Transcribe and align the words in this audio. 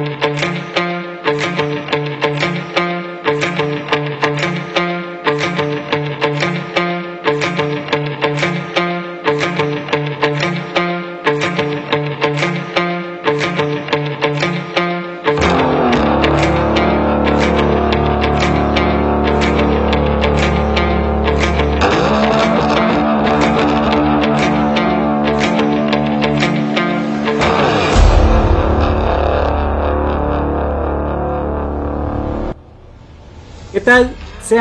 Música 0.00 0.69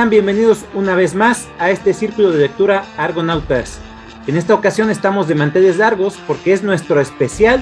Bienvenidos 0.07 0.65
una 0.73 0.95
vez 0.95 1.13
más 1.13 1.49
a 1.59 1.71
este 1.71 1.93
círculo 1.93 2.31
de 2.31 2.39
lectura 2.39 2.85
Argonautas. 2.97 3.79
En 4.27 4.37
esta 4.37 4.55
ocasión 4.55 4.89
estamos 4.89 5.27
de 5.27 5.35
manteles 5.35 5.77
largos 5.77 6.17
porque 6.25 6.53
es 6.53 6.63
nuestro 6.63 7.01
especial, 7.01 7.61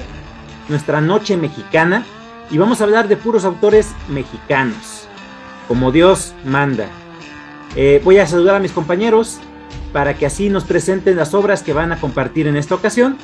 nuestra 0.68 1.00
noche 1.00 1.36
mexicana, 1.36 2.06
y 2.48 2.56
vamos 2.56 2.80
a 2.80 2.84
hablar 2.84 3.08
de 3.08 3.16
puros 3.16 3.44
autores 3.44 3.90
mexicanos, 4.08 5.08
como 5.66 5.90
Dios 5.90 6.32
manda. 6.44 6.86
Eh, 7.74 8.00
voy 8.04 8.18
a 8.18 8.26
saludar 8.26 8.54
a 8.54 8.60
mis 8.60 8.72
compañeros 8.72 9.40
para 9.92 10.14
que 10.14 10.24
así 10.24 10.48
nos 10.48 10.64
presenten 10.64 11.16
las 11.16 11.34
obras 11.34 11.62
que 11.64 11.72
van 11.72 11.92
a 11.92 12.00
compartir 12.00 12.46
en 12.46 12.56
esta 12.56 12.76
ocasión 12.76 13.18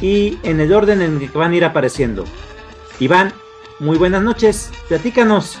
y 0.00 0.38
en 0.44 0.60
el 0.60 0.72
orden 0.72 1.02
en 1.02 1.18
que 1.18 1.36
van 1.36 1.52
a 1.52 1.56
ir 1.56 1.64
apareciendo. 1.64 2.24
Iván, 3.00 3.32
muy 3.80 3.98
buenas 3.98 4.22
noches, 4.22 4.70
platícanos, 4.88 5.58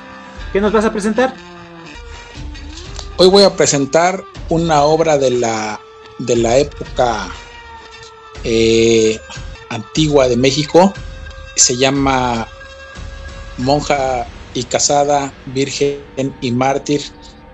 ¿qué 0.52 0.60
nos 0.60 0.72
vas 0.72 0.84
a 0.84 0.92
presentar? 0.92 1.34
Hoy 3.18 3.28
voy 3.28 3.42
a 3.42 3.50
presentar 3.50 4.24
una 4.48 4.84
obra 4.84 5.18
de 5.18 5.30
la, 5.30 5.78
de 6.18 6.34
la 6.34 6.56
época 6.56 7.28
eh, 8.42 9.20
antigua 9.68 10.28
de 10.28 10.36
México. 10.36 10.94
Se 11.54 11.76
llama 11.76 12.48
Monja 13.58 14.26
y 14.54 14.64
Casada, 14.64 15.30
Virgen 15.46 16.00
y 16.40 16.52
Mártir 16.52 17.02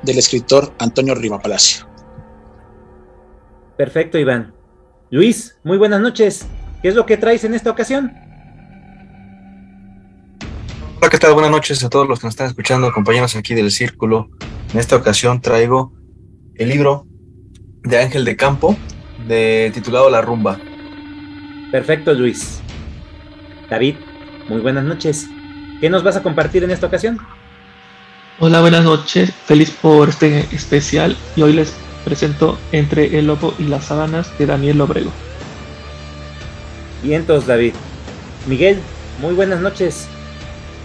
del 0.02 0.18
escritor 0.18 0.72
Antonio 0.78 1.16
Riva 1.16 1.40
Palacio. 1.40 1.88
Perfecto, 3.76 4.16
Iván. 4.16 4.54
Luis, 5.10 5.56
muy 5.64 5.76
buenas 5.76 6.00
noches. 6.00 6.46
¿Qué 6.82 6.88
es 6.88 6.94
lo 6.94 7.04
que 7.04 7.16
traes 7.16 7.42
en 7.42 7.54
esta 7.54 7.70
ocasión? 7.70 8.27
Hola, 11.00 11.10
¿qué 11.10 11.18
tal? 11.18 11.32
Buenas 11.32 11.52
noches 11.52 11.84
a 11.84 11.88
todos 11.88 12.08
los 12.08 12.18
que 12.18 12.26
nos 12.26 12.32
están 12.32 12.48
escuchando, 12.48 12.92
compañeros 12.92 13.36
aquí 13.36 13.54
del 13.54 13.70
Círculo. 13.70 14.30
En 14.72 14.80
esta 14.80 14.96
ocasión 14.96 15.40
traigo 15.40 15.92
el 16.56 16.70
libro 16.70 17.06
de 17.84 18.00
Ángel 18.00 18.24
de 18.24 18.36
Campo, 18.36 18.76
de, 19.28 19.70
titulado 19.72 20.10
La 20.10 20.22
Rumba. 20.22 20.58
Perfecto, 21.70 22.12
Luis. 22.14 22.60
David, 23.70 23.94
muy 24.48 24.60
buenas 24.60 24.82
noches. 24.82 25.28
¿Qué 25.80 25.88
nos 25.88 26.02
vas 26.02 26.16
a 26.16 26.22
compartir 26.24 26.64
en 26.64 26.72
esta 26.72 26.88
ocasión? 26.88 27.20
Hola, 28.40 28.60
buenas 28.60 28.82
noches. 28.82 29.32
Feliz 29.46 29.70
por 29.70 30.08
este 30.08 30.40
especial 30.50 31.16
y 31.36 31.42
hoy 31.42 31.52
les 31.52 31.74
presento 32.04 32.58
Entre 32.72 33.20
el 33.20 33.28
Lobo 33.28 33.54
y 33.60 33.64
las 33.64 33.84
Sábanas 33.84 34.36
de 34.36 34.46
Daniel 34.46 34.78
Lobrego. 34.78 35.12
Vientos, 37.04 37.46
David. 37.46 37.74
Miguel, 38.48 38.80
muy 39.20 39.34
buenas 39.34 39.60
noches. 39.60 40.08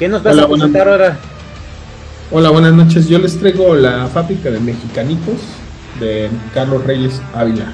¿Qué 0.03 0.09
nos 0.09 0.21
vas 0.21 0.37
a 0.37 0.49
presentar 0.49 0.89
ahora? 0.89 1.17
Hola, 2.29 2.49
buenas 2.49 2.73
noches. 2.73 3.07
Yo 3.07 3.19
les 3.19 3.39
traigo 3.39 3.73
la 3.73 4.05
fábrica 4.07 4.51
de 4.51 4.59
mexicanitos 4.59 5.35
de 5.97 6.29
Carlos 6.53 6.83
Reyes 6.83 7.21
Ávila. 7.33 7.71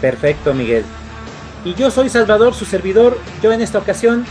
Perfecto, 0.00 0.52
Miguel. 0.52 0.82
Y 1.64 1.74
yo 1.74 1.92
soy 1.92 2.08
Salvador, 2.08 2.54
su 2.54 2.64
servidor. 2.64 3.20
Yo 3.40 3.52
en 3.52 3.60
esta 3.60 3.78
ocasión, 3.78 4.24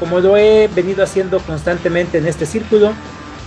como 0.00 0.18
lo 0.18 0.36
he 0.36 0.68
venido 0.74 1.04
haciendo 1.04 1.38
constantemente 1.38 2.18
en 2.18 2.26
este 2.26 2.46
círculo, 2.46 2.90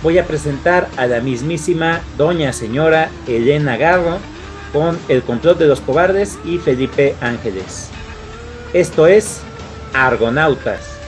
voy 0.02 0.16
a 0.16 0.24
presentar 0.24 0.88
a 0.96 1.04
la 1.04 1.20
mismísima 1.20 2.00
doña 2.16 2.54
señora 2.54 3.10
Elena 3.28 3.76
Garro 3.76 4.16
con 4.72 4.98
El 5.08 5.22
complot 5.24 5.58
de 5.58 5.66
los 5.66 5.82
cobardes 5.82 6.38
y 6.46 6.56
Felipe 6.56 7.16
Ángeles. 7.20 7.90
Esto 8.72 9.06
es 9.06 9.42
Argonautas. 9.92 10.99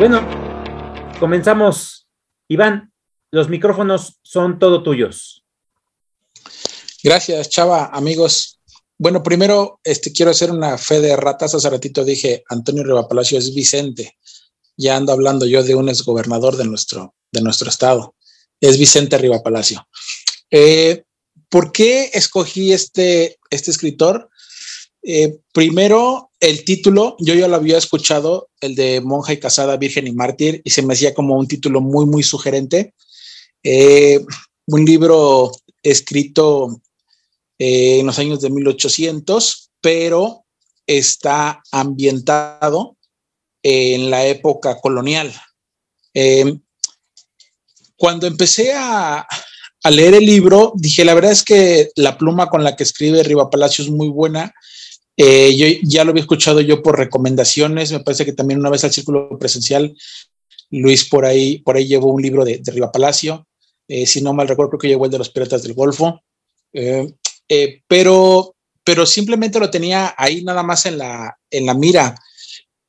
Bueno, 0.00 0.26
comenzamos. 1.18 2.08
Iván, 2.48 2.90
los 3.30 3.50
micrófonos 3.50 4.18
son 4.22 4.58
todo 4.58 4.82
tuyos. 4.82 5.44
Gracias, 7.04 7.50
Chava, 7.50 7.90
amigos. 7.92 8.60
Bueno, 8.96 9.22
primero 9.22 9.78
este, 9.84 10.10
quiero 10.10 10.30
hacer 10.30 10.52
una 10.52 10.78
fe 10.78 11.02
de 11.02 11.14
ratas. 11.16 11.54
Hace 11.54 11.68
ratito 11.68 12.02
dije, 12.02 12.42
Antonio 12.48 12.82
Riva 12.82 13.06
Palacio 13.06 13.36
es 13.38 13.54
Vicente. 13.54 14.16
Ya 14.74 14.96
ando 14.96 15.12
hablando 15.12 15.44
yo 15.44 15.62
de 15.62 15.74
un 15.74 15.90
exgobernador 15.90 16.56
de 16.56 16.64
nuestro, 16.64 17.14
de 17.30 17.42
nuestro 17.42 17.68
estado. 17.68 18.14
Es 18.58 18.78
Vicente 18.78 19.18
Riva 19.18 19.42
Palacio. 19.42 19.86
Eh, 20.50 21.04
¿Por 21.50 21.72
qué 21.72 22.10
escogí 22.14 22.72
este, 22.72 23.38
este 23.50 23.70
escritor? 23.70 24.30
Eh, 25.02 25.38
primero, 25.52 26.30
el 26.40 26.64
título, 26.64 27.16
yo 27.18 27.34
ya 27.34 27.48
lo 27.48 27.56
había 27.56 27.78
escuchado, 27.78 28.48
el 28.60 28.74
de 28.74 29.00
Monja 29.00 29.32
y 29.32 29.40
Casada, 29.40 29.76
Virgen 29.76 30.06
y 30.06 30.12
Mártir, 30.12 30.60
y 30.64 30.70
se 30.70 30.82
me 30.82 30.94
hacía 30.94 31.14
como 31.14 31.36
un 31.36 31.48
título 31.48 31.80
muy, 31.80 32.06
muy 32.06 32.22
sugerente. 32.22 32.94
Eh, 33.62 34.20
un 34.66 34.84
libro 34.84 35.52
escrito 35.82 36.80
eh, 37.58 38.00
en 38.00 38.06
los 38.06 38.18
años 38.18 38.40
de 38.40 38.50
1800, 38.50 39.70
pero 39.80 40.44
está 40.86 41.62
ambientado 41.72 42.96
en 43.62 44.10
la 44.10 44.26
época 44.26 44.80
colonial. 44.80 45.32
cuando 47.96 48.26
empecé 48.26 48.72
a, 48.72 49.26
a 49.82 49.90
leer 49.90 50.14
el 50.14 50.24
libro, 50.24 50.72
dije, 50.74 51.04
la 51.04 51.14
verdad 51.14 51.32
es 51.32 51.42
que 51.42 51.90
la 51.96 52.16
pluma 52.16 52.48
con 52.48 52.64
la 52.64 52.74
que 52.76 52.82
escribe 52.82 53.22
Riva 53.22 53.50
Palacio 53.50 53.84
es 53.84 53.90
muy 53.90 54.08
buena 54.08 54.54
eh, 55.22 55.54
yo 55.54 55.66
ya 55.82 56.02
lo 56.02 56.12
había 56.12 56.22
escuchado 56.22 56.62
yo 56.62 56.82
por 56.82 56.98
recomendaciones, 56.98 57.92
me 57.92 58.00
parece 58.00 58.24
que 58.24 58.32
también 58.32 58.58
una 58.58 58.70
vez 58.70 58.84
al 58.84 58.92
círculo 58.92 59.38
presencial, 59.38 59.94
Luis 60.70 61.06
por 61.06 61.26
ahí, 61.26 61.58
por 61.58 61.76
ahí 61.76 61.86
llevó 61.86 62.10
un 62.10 62.22
libro 62.22 62.42
de, 62.42 62.56
de 62.56 62.72
Riva 62.72 62.90
Palacio, 62.90 63.46
eh, 63.86 64.06
si 64.06 64.22
no 64.22 64.32
mal 64.32 64.48
recuerdo, 64.48 64.70
creo 64.70 64.78
que 64.78 64.88
llevó 64.88 65.04
el 65.04 65.10
de 65.10 65.18
los 65.18 65.28
piratas 65.28 65.62
del 65.62 65.74
Golfo, 65.74 66.22
eh, 66.72 67.12
pero, 67.86 68.54
pero 68.82 69.04
simplemente 69.04 69.60
lo 69.60 69.68
tenía 69.68 70.14
ahí 70.16 70.42
nada 70.42 70.62
más 70.62 70.86
en 70.86 70.96
la, 70.96 71.36
en 71.50 71.66
la 71.66 71.74
mira. 71.74 72.14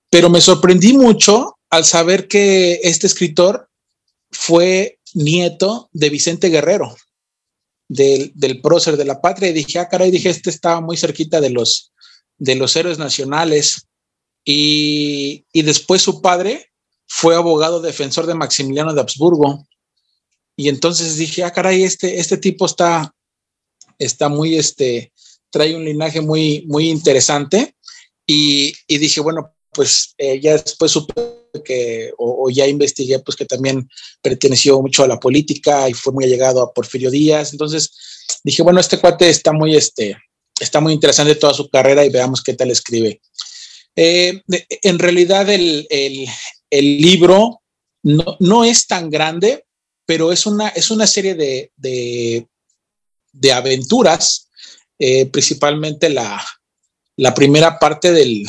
Pero 0.09 0.29
me 0.29 0.39
sorprendí 0.39 0.93
mucho 0.93 1.57
al 1.69 1.83
saber 1.83 2.29
que 2.29 2.79
este 2.83 3.07
escritor 3.07 3.67
fue 4.29 4.99
nieto 5.13 5.89
de 5.91 6.09
Vicente 6.09 6.47
Guerrero, 6.49 6.95
del, 7.89 8.31
del 8.35 8.61
prócer 8.61 8.95
de 8.95 9.03
la 9.03 9.19
patria, 9.19 9.49
y 9.49 9.53
dije, 9.53 9.79
ah, 9.79 9.89
caray, 9.89 10.11
dije, 10.11 10.29
este 10.29 10.49
estaba 10.49 10.79
muy 10.79 10.95
cerquita 10.95 11.41
de 11.41 11.49
los, 11.49 11.90
de 12.41 12.55
los 12.55 12.75
héroes 12.75 12.97
nacionales 12.97 13.87
y, 14.43 15.45
después 15.53 16.01
su 16.01 16.23
padre 16.23 16.71
fue 17.05 17.35
abogado 17.35 17.81
defensor 17.81 18.25
de 18.25 18.33
Maximiliano 18.33 18.95
de 18.95 19.01
Habsburgo. 19.01 19.67
Y 20.55 20.67
entonces 20.67 21.17
dije, 21.17 21.43
ah, 21.43 21.51
caray, 21.51 21.83
este, 21.83 22.19
este 22.19 22.37
tipo 22.37 22.65
está, 22.65 23.13
está 23.99 24.27
muy, 24.27 24.55
este, 24.55 25.13
trae 25.51 25.75
un 25.75 25.85
linaje 25.85 26.19
muy, 26.19 26.65
muy 26.67 26.89
interesante. 26.89 27.75
Y, 28.25 28.73
dije, 28.87 29.21
bueno, 29.21 29.53
pues 29.71 30.15
eh, 30.17 30.39
ya 30.39 30.53
después 30.53 30.91
supe 30.91 31.13
que, 31.63 32.11
o, 32.17 32.49
ya 32.49 32.65
investigué, 32.65 33.19
pues 33.19 33.37
que 33.37 33.45
también 33.45 33.87
perteneció 34.19 34.81
mucho 34.81 35.03
a 35.03 35.07
la 35.07 35.19
política 35.19 35.87
y 35.87 35.93
fue 35.93 36.11
muy 36.11 36.23
allegado 36.23 36.63
a 36.63 36.73
Porfirio 36.73 37.11
Díaz. 37.11 37.51
Entonces 37.51 37.91
dije, 38.43 38.63
bueno, 38.63 38.79
este 38.79 38.97
cuate 38.97 39.29
está 39.29 39.51
muy, 39.51 39.75
este, 39.75 40.17
está 40.61 40.79
muy 40.79 40.93
interesante 40.93 41.35
toda 41.35 41.53
su 41.53 41.69
carrera 41.69 42.05
y 42.05 42.09
veamos 42.09 42.41
qué 42.41 42.53
tal 42.53 42.71
escribe. 42.71 43.19
Eh, 43.95 44.41
en 44.83 44.99
realidad 44.99 45.49
el, 45.49 45.87
libro 46.71 47.61
no, 48.03 48.63
es 48.63 48.87
tan 48.87 49.09
grande, 49.09 49.65
pero 50.05 50.31
es 50.31 50.45
una, 50.45 50.69
es 50.69 50.91
una 50.91 51.07
serie 51.07 51.35
de, 51.35 51.71
de, 51.75 53.51
aventuras, 53.51 54.49
eh, 54.97 55.25
principalmente 55.25 56.09
la, 56.09 56.41
primera 57.35 57.77
parte 57.79 58.11
del, 58.11 58.47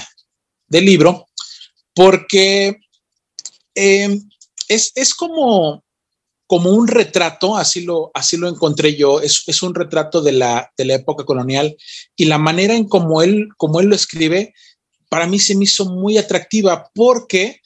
libro, 0.68 1.28
porque 1.94 2.76
eh, 3.74 4.18
es, 4.68 4.92
es, 4.94 5.14
como, 5.14 5.84
como 6.52 6.68
un 6.68 6.86
retrato, 6.86 7.56
así 7.56 7.80
lo, 7.80 8.10
así 8.12 8.36
lo 8.36 8.46
encontré 8.46 8.94
yo, 8.94 9.22
es, 9.22 9.42
es 9.46 9.62
un 9.62 9.74
retrato 9.74 10.20
de 10.20 10.32
la, 10.32 10.70
de 10.76 10.84
la, 10.84 10.96
época 10.96 11.24
colonial 11.24 11.74
y 12.14 12.26
la 12.26 12.36
manera 12.36 12.74
en 12.74 12.86
como 12.88 13.22
él, 13.22 13.48
como 13.56 13.80
él 13.80 13.86
lo 13.86 13.94
escribe, 13.94 14.52
para 15.08 15.26
mí 15.26 15.38
se 15.38 15.56
me 15.56 15.64
hizo 15.64 15.86
muy 15.86 16.18
atractiva 16.18 16.90
porque 16.94 17.62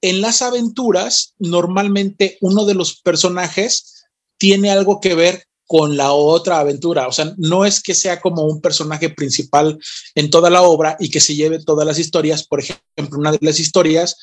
en 0.00 0.20
las 0.22 0.42
aventuras 0.42 1.34
normalmente 1.38 2.36
uno 2.40 2.64
de 2.64 2.74
los 2.74 3.00
personajes 3.00 4.08
tiene 4.38 4.72
algo 4.72 4.98
que 5.00 5.14
ver 5.14 5.44
con 5.68 5.96
la 5.96 6.10
otra 6.10 6.58
aventura. 6.58 7.06
O 7.06 7.12
sea, 7.12 7.32
no 7.36 7.64
es 7.64 7.80
que 7.80 7.94
sea 7.94 8.20
como 8.20 8.42
un 8.42 8.60
personaje 8.60 9.08
principal 9.08 9.78
en 10.16 10.30
toda 10.30 10.50
la 10.50 10.62
obra 10.62 10.96
y 10.98 11.10
que 11.10 11.20
se 11.20 11.36
lleve 11.36 11.62
todas 11.62 11.86
las 11.86 12.00
historias. 12.00 12.44
Por 12.44 12.58
ejemplo, 12.58 13.20
una 13.20 13.30
de 13.30 13.38
las 13.40 13.60
historias, 13.60 14.16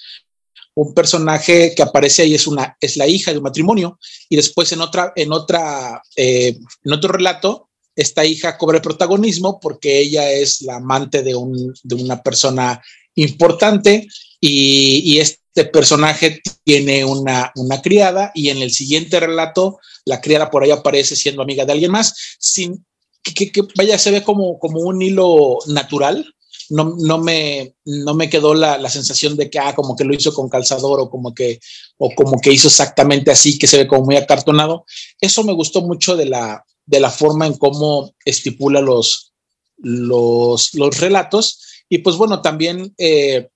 un 0.76 0.94
personaje 0.94 1.74
que 1.76 1.84
aparece 1.84 2.24
ahí 2.24 2.34
es 2.34 2.48
una 2.48 2.78
es 2.80 2.98
la 2.98 3.08
hija 3.08 3.32
de 3.32 3.38
un 3.38 3.44
matrimonio 3.44 4.00
y 4.30 4.36
después 4.36 4.72
en 4.72 4.82
otra 4.82 5.14
en 5.16 5.32
otra 5.32 6.02
eh, 6.16 6.58
en 6.84 6.94
otro 6.94 7.12
relato 7.12 7.70
esta 7.96 8.26
hija 8.26 8.58
cobra 8.58 8.82
protagonismo 8.82 9.60
porque 9.60 10.00
ella 10.00 10.32
es 10.32 10.62
la 10.62 10.78
amante 10.78 11.22
de, 11.22 11.36
un, 11.36 11.74
de 11.84 11.96
una 11.96 12.22
persona 12.24 12.82
importante 13.16 14.08
y, 14.40 15.14
y, 15.14 15.20
este 15.20 15.66
personaje 15.66 16.42
tiene 16.64 17.06
una, 17.06 17.52
una 17.56 17.82
criada 17.82 18.32
y 18.34 18.50
en 18.50 18.58
el 18.64 18.72
siguiente 18.72 19.20
relato 19.20 19.80
la 20.06 20.20
criada 20.20 20.50
por 20.50 20.64
ahí 20.64 20.72
aparece 20.72 21.16
siendo 21.16 21.44
amiga 21.44 21.66
de 21.66 21.74
alguien 21.74 21.92
más, 21.92 22.36
sin 22.40 22.84
que, 23.22 23.52
que 23.52 23.62
vaya, 23.76 23.98
se 23.98 24.12
ve 24.12 24.24
como, 24.24 24.60
como 24.60 24.80
un 24.82 25.02
hilo 25.02 25.60
natural. 25.68 26.34
No, 26.70 26.96
no, 26.98 27.18
me, 27.18 27.76
no 27.86 28.14
me 28.14 28.30
quedó 28.30 28.54
la, 28.54 28.78
la, 28.78 28.90
sensación 28.90 29.36
de 29.36 29.50
que, 29.50 29.60
ah, 29.60 29.76
como 29.76 29.96
que 29.96 30.06
lo 30.06 30.14
hizo 30.14 30.34
con 30.34 30.50
calzador 30.50 31.00
o 31.00 31.10
como 31.10 31.34
que, 31.34 31.60
o 31.98 32.10
como 32.16 32.40
que 32.40 32.52
hizo 32.52 32.68
exactamente 32.68 33.32
así, 33.32 33.58
que 33.58 33.68
se 33.68 33.78
ve 33.78 33.88
como 33.88 34.06
muy 34.06 34.16
acartonado. 34.16 34.86
Eso 35.20 35.44
me 35.44 35.54
gustó 35.54 35.82
mucho 35.82 36.16
de 36.16 36.26
la, 36.26 36.64
de 36.86 37.00
la 37.00 37.12
forma 37.12 37.48
en 37.48 37.58
cómo 37.58 38.14
estipula 38.26 38.82
los, 38.82 39.34
los, 39.78 40.74
los 40.74 41.00
relatos. 41.00 41.62
Y 41.90 42.00
pues 42.00 42.16
bueno, 42.16 42.42
también 42.42 42.94
eh, 42.98 43.50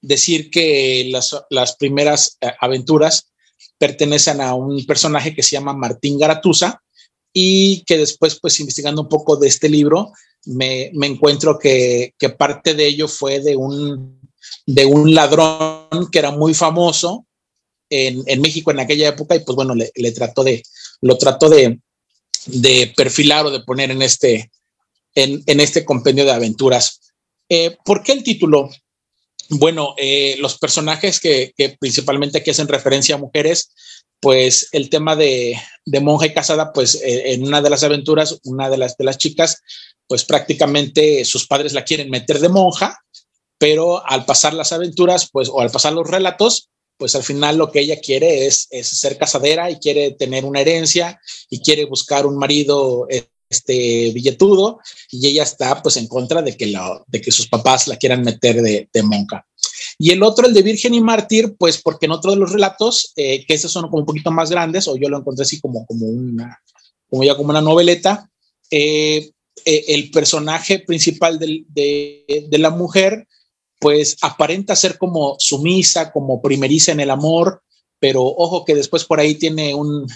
decir 0.00 0.50
que 0.50 1.08
las, 1.10 1.36
las 1.50 1.76
primeras 1.76 2.36
eh, 2.40 2.52
aventuras 2.60 3.30
pertenecen 3.78 4.40
a 4.40 4.54
un 4.54 4.84
personaje 4.84 5.34
que 5.34 5.42
se 5.42 5.52
llama 5.52 5.72
Martín 5.72 6.18
Garatusa 6.18 6.82
y 7.32 7.82
que 7.84 7.98
después, 7.98 8.38
pues 8.40 8.58
investigando 8.60 9.02
un 9.02 9.08
poco 9.08 9.36
de 9.36 9.48
este 9.48 9.68
libro, 9.68 10.12
me, 10.46 10.90
me 10.94 11.06
encuentro 11.06 11.58
que, 11.58 12.14
que, 12.18 12.30
parte 12.30 12.74
de 12.74 12.86
ello 12.86 13.08
fue 13.08 13.40
de 13.40 13.56
un, 13.56 14.20
de 14.66 14.86
un 14.86 15.14
ladrón 15.14 16.08
que 16.10 16.18
era 16.18 16.30
muy 16.30 16.54
famoso 16.54 17.26
en, 17.90 18.22
en 18.26 18.40
México 18.40 18.70
en 18.70 18.80
aquella 18.80 19.08
época 19.08 19.34
y 19.36 19.40
pues 19.40 19.56
bueno, 19.56 19.74
le, 19.74 20.12
trató 20.12 20.44
de, 20.44 20.62
lo 21.00 21.18
trató 21.18 21.48
de, 21.48 21.80
de 22.46 22.92
perfilar 22.96 23.46
o 23.46 23.50
de 23.50 23.60
poner 23.60 23.90
en 23.90 24.02
este, 24.02 24.50
en, 25.14 25.42
en 25.46 25.60
este 25.60 25.84
compendio 25.84 26.24
de 26.24 26.32
aventuras. 26.32 27.12
Eh, 27.48 27.76
¿Por 27.84 28.02
qué 28.02 28.12
el 28.12 28.22
título? 28.22 28.70
Bueno, 29.50 29.94
eh, 29.98 30.36
los 30.38 30.58
personajes 30.58 31.18
que, 31.18 31.52
que, 31.56 31.76
principalmente 31.80 32.38
aquí 32.38 32.50
hacen 32.50 32.68
referencia 32.68 33.16
a 33.16 33.18
mujeres, 33.18 33.72
pues 34.20 34.68
el 34.72 34.90
tema 34.90 35.16
de, 35.16 35.60
de 35.84 36.00
monja 36.00 36.26
y 36.26 36.34
casada, 36.34 36.72
pues 36.72 36.94
eh, 37.02 37.32
en 37.32 37.44
una 37.44 37.60
de 37.60 37.70
las 37.70 37.82
aventuras, 37.82 38.38
una 38.44 38.70
de 38.70 38.78
las, 38.78 38.96
de 38.96 39.04
las 39.04 39.18
chicas, 39.18 39.62
pues 40.10 40.24
prácticamente 40.24 41.24
sus 41.24 41.46
padres 41.46 41.72
la 41.72 41.84
quieren 41.84 42.10
meter 42.10 42.40
de 42.40 42.48
monja, 42.48 42.98
pero 43.58 44.04
al 44.04 44.24
pasar 44.24 44.54
las 44.54 44.72
aventuras, 44.72 45.28
pues, 45.30 45.48
o 45.48 45.60
al 45.60 45.70
pasar 45.70 45.92
los 45.92 46.10
relatos, 46.10 46.68
pues 46.96 47.14
al 47.14 47.22
final 47.22 47.56
lo 47.56 47.70
que 47.70 47.78
ella 47.78 48.00
quiere 48.00 48.44
es, 48.46 48.66
es, 48.70 48.88
ser 48.88 49.16
casadera 49.16 49.70
y 49.70 49.78
quiere 49.78 50.10
tener 50.10 50.44
una 50.44 50.62
herencia 50.62 51.20
y 51.48 51.60
quiere 51.60 51.84
buscar 51.84 52.26
un 52.26 52.38
marido 52.38 53.06
este 53.48 54.10
billetudo 54.10 54.80
y 55.12 55.28
ella 55.28 55.44
está 55.44 55.80
pues 55.80 55.96
en 55.96 56.08
contra 56.08 56.42
de 56.42 56.56
que, 56.56 56.66
la, 56.66 57.00
de 57.06 57.20
que 57.20 57.30
sus 57.30 57.46
papás 57.46 57.86
la 57.86 57.96
quieran 57.96 58.22
meter 58.22 58.60
de, 58.60 59.02
monja. 59.04 59.46
Y 59.96 60.10
el 60.10 60.24
otro, 60.24 60.48
el 60.48 60.54
de 60.54 60.62
Virgen 60.62 60.94
y 60.94 61.00
Mártir, 61.00 61.54
pues 61.56 61.80
porque 61.80 62.06
en 62.06 62.12
otro 62.12 62.32
de 62.32 62.36
los 62.36 62.50
relatos, 62.50 63.12
eh, 63.14 63.46
que 63.46 63.54
esos 63.54 63.70
son 63.70 63.84
como 63.84 63.98
un 63.98 64.06
poquito 64.06 64.32
más 64.32 64.50
grandes, 64.50 64.88
o 64.88 64.96
yo 64.96 65.08
lo 65.08 65.18
encontré 65.18 65.44
así 65.44 65.60
como, 65.60 65.86
como 65.86 66.06
una, 66.06 66.60
como 67.08 67.22
ya 67.22 67.36
como 67.36 67.50
una 67.50 67.60
noveleta, 67.60 68.28
eh, 68.72 69.30
eh, 69.64 69.84
el 69.88 70.10
personaje 70.10 70.80
principal 70.80 71.38
de, 71.38 72.48
la 72.50 72.70
mujer, 72.70 73.26
pues 73.78 74.16
aparenta 74.22 74.76
ser 74.76 74.98
como 74.98 75.36
sumisa, 75.38 76.12
como 76.12 76.42
primeriza 76.42 76.92
en 76.92 77.00
el 77.00 77.10
amor, 77.10 77.62
pero 77.98 78.22
ojo 78.22 78.64
que 78.64 78.74
después 78.74 79.04
por 79.04 79.20
ahí 79.20 79.34
tiene 79.34 79.74
un, 79.74 80.06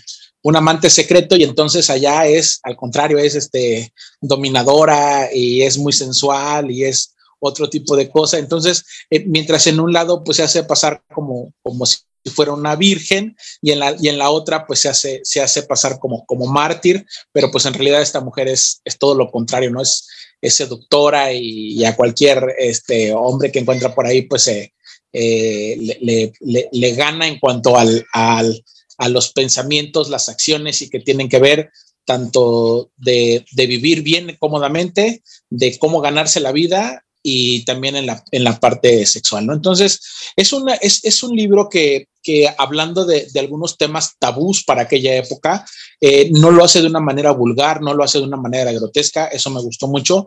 un 0.43 0.57
amante 0.57 0.91
secreto 0.91 1.37
y 1.37 1.45
entonces 1.45 1.89
allá 1.91 2.27
es, 2.27 2.61
al 2.63 2.77
contrario, 2.77 3.19
es 3.19 3.35
este 3.35 3.93
dominadora 4.21 5.29
y 5.33 5.63
es 5.63 5.79
muy 5.79 5.93
sensual 5.93 6.71
y 6.71 6.85
es 6.85 7.15
otro 7.39 7.69
tipo 7.69 7.97
de 7.97 8.11
cosa. 8.11 8.39
Entonces, 8.39 8.85
mientras 9.27 9.67
en 9.67 9.81
un 9.81 9.93
lado 9.93 10.25
pues 10.25 10.39
se 10.39 10.43
hace 10.43 10.65
pasar 10.65 11.03
como, 11.15 11.53
como 11.63 11.87
si 11.87 11.99
fuera 12.31 12.53
una 12.53 12.77
virgen 12.77 13.37
y 13.61 13.73
en 13.73 13.81
la, 13.81 13.97
y 14.01 14.09
en 14.09 14.19
la 14.19 14.31
otra 14.31 14.67
pues 14.67 14.81
se 14.81 14.89
hace, 14.89 15.21
se 15.25 15.41
hace 15.41 15.63
pasar 15.65 15.99
como, 15.99 16.25
como 16.27 16.47
mártir, 16.47 17.07
pero 17.33 17.51
pues 17.51 17.67
en 17.67 17.75
realidad 17.75 18.03
esta 18.03 18.21
mujer 18.21 18.49
es, 18.49 18.81
es 18.85 18.99
todo 18.99 19.15
lo 19.15 19.31
contrario, 19.31 19.71
¿no? 19.71 19.81
Es, 19.81 20.09
es 20.41 20.55
seductora 20.55 21.33
y, 21.33 21.85
a 21.85 21.97
cualquier 21.97 22.55
este, 22.59 23.13
hombre 23.13 23.51
que 23.51 23.61
encuentra 23.61 23.95
por 23.95 24.07
ahí 24.07 24.23
pues 24.23 24.47
eh, 24.49 24.73
le, 25.13 25.99
le, 26.01 26.33
le, 26.41 26.69
le, 26.71 26.95
gana 26.95 27.27
en 27.27 27.39
cuanto 27.39 27.79
al, 27.79 28.05
al 28.13 28.63
a 28.99 29.09
los 29.09 29.33
pensamientos, 29.33 30.11
las 30.11 30.29
acciones 30.29 30.83
y 30.83 30.91
que 30.91 31.01
tienen 31.01 31.29
que 31.29 31.39
ver 31.39 31.71
tanto 32.05 32.91
de, 32.97 33.45
de, 33.53 33.67
vivir 33.67 34.03
bien 34.03 34.37
cómodamente, 34.39 35.23
de 35.49 35.79
cómo 35.79 36.01
ganarse 36.01 36.41
la 36.41 36.53
vida 36.53 37.04
y 37.27 37.65
también 37.65 37.97
en 37.97 38.05
la, 38.05 38.23
en 38.33 38.45
la 38.45 38.61
parte 38.61 39.07
sexual, 39.07 39.47
¿no? 39.47 39.55
Entonces, 39.55 39.99
es, 40.37 40.53
una, 40.53 40.75
es, 40.75 41.03
es 41.05 41.23
un 41.23 41.35
libro 41.35 41.71
que, 41.71 42.09
que 42.23 42.47
hablando 42.59 43.07
de, 43.07 43.27
de, 43.33 43.41
algunos 43.41 43.79
temas 43.79 44.17
tabús 44.19 44.63
para 44.63 44.83
aquella 44.83 45.17
época, 45.17 45.65
eh, 46.03 46.29
no 46.33 46.51
lo 46.51 46.63
hace 46.63 46.83
de 46.83 46.87
una 46.87 47.01
manera 47.01 47.31
vulgar, 47.31 47.81
no 47.81 47.95
lo 47.95 48.05
hace 48.05 48.19
de 48.19 48.25
una 48.25 48.37
manera 48.37 48.73
grotesca, 48.73 49.29
eso 49.29 49.49
me 49.49 49.63
gustó 49.63 49.89
mucho. 49.89 50.27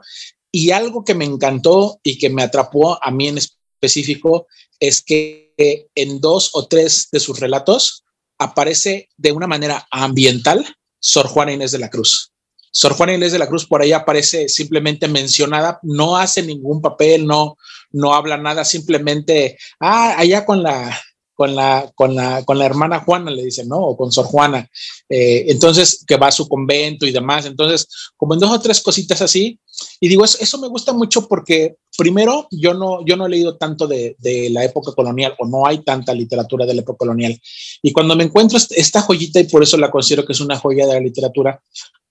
Y 0.52 0.72
algo 0.72 1.06
que 1.06 1.14
me 1.14 1.26
encantó 1.26 2.00
y 2.02 2.18
que 2.18 2.32
me 2.32 2.42
atrapó 2.42 2.98
a 3.02 3.12
mí 3.12 3.28
en 3.28 3.38
específico 3.38 4.48
es 4.80 5.04
que 5.04 5.54
en 5.94 6.20
dos 6.20 6.50
o 6.54 6.68
tres 6.68 7.10
de 7.12 7.20
sus 7.20 7.40
relatos 7.40 8.06
aparece 8.40 9.10
de 9.18 9.32
una 9.32 9.46
manera 9.46 9.88
ambiental 9.92 10.66
Sor 11.00 11.28
Juana 11.28 11.54
Inés 11.54 11.72
de 11.72 11.80
la 11.80 11.92
Cruz. 11.92 12.32
Sor 12.78 12.94
Juana 12.94 13.16
Inés 13.16 13.32
de 13.32 13.40
la 13.40 13.48
Cruz 13.48 13.66
por 13.66 13.82
ahí 13.82 13.92
aparece 13.92 14.48
simplemente 14.48 15.08
mencionada, 15.08 15.80
no 15.82 16.16
hace 16.16 16.44
ningún 16.44 16.80
papel, 16.80 17.26
no, 17.26 17.58
no 17.92 18.14
habla 18.14 18.38
nada, 18.38 18.64
simplemente, 18.64 19.58
ah, 19.80 20.14
allá 20.16 20.46
con 20.46 20.62
la, 20.62 20.96
con 21.34 21.56
la, 21.56 21.92
con 21.96 22.14
la, 22.14 22.46
con 22.46 22.60
la 22.60 22.68
hermana 22.68 23.00
Juana, 23.00 23.32
le 23.32 23.44
dicen, 23.46 23.68
¿no? 23.68 23.78
O 23.78 23.98
con 23.98 24.12
Sor 24.12 24.26
Juana. 24.26 24.70
Eh, 25.10 25.46
entonces, 25.48 26.04
que 26.06 26.18
va 26.18 26.28
a 26.28 26.32
su 26.32 26.48
convento 26.48 27.08
y 27.08 27.12
demás. 27.12 27.48
Entonces, 27.48 27.88
como 28.16 28.36
en 28.36 28.40
dos 28.40 28.52
o 28.52 28.60
tres 28.60 28.80
cositas 28.82 29.24
así. 29.24 29.60
Y 30.00 30.08
digo, 30.08 30.24
eso, 30.24 30.38
eso 30.40 30.60
me 30.60 30.68
gusta 30.68 30.94
mucho 30.94 31.28
porque, 31.28 31.78
primero, 31.98 32.48
yo 32.52 32.76
no, 32.76 33.04
yo 33.06 33.16
no 33.16 33.26
he 33.26 33.30
leído 33.30 33.58
tanto 33.58 33.88
de, 33.88 34.16
de, 34.20 34.52
la 34.52 34.64
época 34.66 34.92
colonial 34.94 35.36
o 35.40 35.48
no 35.48 35.66
hay 35.66 35.84
tanta 35.84 36.14
literatura 36.14 36.66
de 36.68 36.76
la 36.76 36.82
época 36.82 36.98
colonial. 36.98 37.40
Y 37.82 37.92
cuando 37.92 38.16
me 38.16 38.24
encuentro 38.24 38.58
esta 38.58 39.02
joyita, 39.02 39.40
y 39.40 39.46
por 39.46 39.64
eso 39.64 39.78
la 39.78 39.90
considero 39.90 40.26
que 40.26 40.34
es 40.34 40.42
una 40.42 40.58
joya 40.58 40.86
de 40.86 40.94
la 40.94 41.00
literatura, 41.00 41.62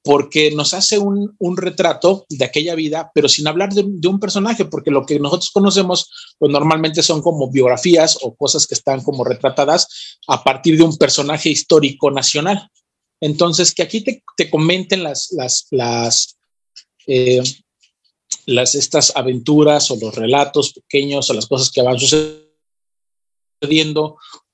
porque 0.06 0.52
nos 0.52 0.72
hace 0.72 1.00
un, 1.00 1.34
un, 1.40 1.56
retrato 1.56 2.26
de 2.28 2.44
aquella 2.44 2.76
vida, 2.76 3.10
pero 3.12 3.28
sin 3.28 3.48
hablar 3.48 3.72
de, 3.72 3.82
un 4.06 4.20
personaje, 4.20 4.64
porque 4.64 4.92
lo 4.92 5.04
que 5.04 5.18
nosotros 5.18 5.50
conocemos, 5.50 6.08
pues 6.38 6.52
normalmente 6.52 7.02
son 7.02 7.20
como 7.20 7.50
biografías 7.50 8.16
o 8.22 8.36
cosas 8.36 8.68
que 8.68 8.76
están 8.76 9.02
como 9.02 9.24
retratadas 9.24 10.20
a 10.28 10.44
partir 10.44 10.76
de 10.76 10.84
un 10.84 10.96
personaje 10.96 11.48
histórico 11.48 12.12
nacional. 12.12 12.70
Entonces, 13.20 13.74
que 13.74 13.82
aquí 13.82 14.00
te, 14.02 14.22
te 14.36 14.48
comenten 14.48 15.02
las, 15.02 15.32
las, 15.32 15.66
las, 15.72 16.38
eh, 17.08 17.42
las, 18.46 18.76
estas 18.76 19.12
aventuras 19.16 19.90
o 19.90 19.96
los 19.96 20.14
relatos 20.14 20.72
pequeños 20.72 21.28
o 21.30 21.34
las 21.34 21.48
cosas 21.48 21.72
que 21.72 21.82
van 21.82 21.98
sucediendo 21.98 22.46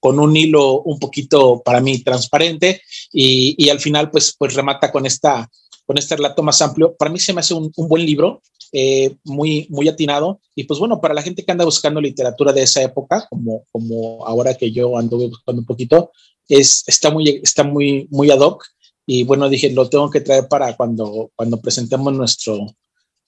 con 0.03 0.19
un 0.19 0.37
hilo 0.37 0.83
un 0.83 0.99
poquito 0.99 1.63
para 1.65 1.81
mí 1.81 2.01
transparente 2.01 2.83
y, 3.13 3.55
y, 3.57 3.69
al 3.69 3.79
final 3.79 4.11
pues, 4.11 4.35
pues 4.37 4.53
remata 4.53 4.91
con, 4.91 5.07
esta, 5.07 5.49
con 5.87 5.97
este 5.97 6.17
relato 6.17 6.43
más 6.43 6.61
amplio. 6.61 6.97
Para 6.97 7.13
mí 7.13 7.21
se 7.21 7.33
me 7.33 7.39
hace 7.39 7.55
un, 7.55 7.71
un 7.77 7.87
buen 7.87 8.05
libro, 8.05 8.43
eh, 8.73 9.15
muy, 9.23 9.69
muy 9.71 9.89
atinado 9.89 10.41
y 10.57 10.65
pues 10.65 10.81
bueno, 10.81 11.01
para 11.01 11.15
la 11.15 11.23
gente 11.23 11.45
que 11.45 11.53
anda 11.53 11.65
buscando 11.65 12.01
literatura 12.01 12.53
de 12.53 12.63
esa 12.63 12.83
época, 12.83 13.29
como, 13.31 13.63
como 13.71 14.27
ahora 14.27 14.55
que 14.55 14.73
yo 14.73 14.99
ando 14.99 15.19
buscando 15.19 15.61
un 15.61 15.67
poquito, 15.67 16.11
es, 16.49 16.83
está, 16.89 17.13
muy, 17.13 17.41
está 17.41 17.63
muy, 17.63 18.09
muy 18.11 18.29
ad 18.33 18.41
hoc 18.41 18.65
y 19.07 19.23
bueno, 19.23 19.49
dije, 19.49 19.71
lo 19.71 19.89
tengo 19.89 20.11
que 20.11 20.21
traer 20.21 20.49
para 20.49 20.77
cuando, 20.77 21.31
cuando 21.37 21.61
presentemos 21.61 22.13
nuestro, 22.13 22.75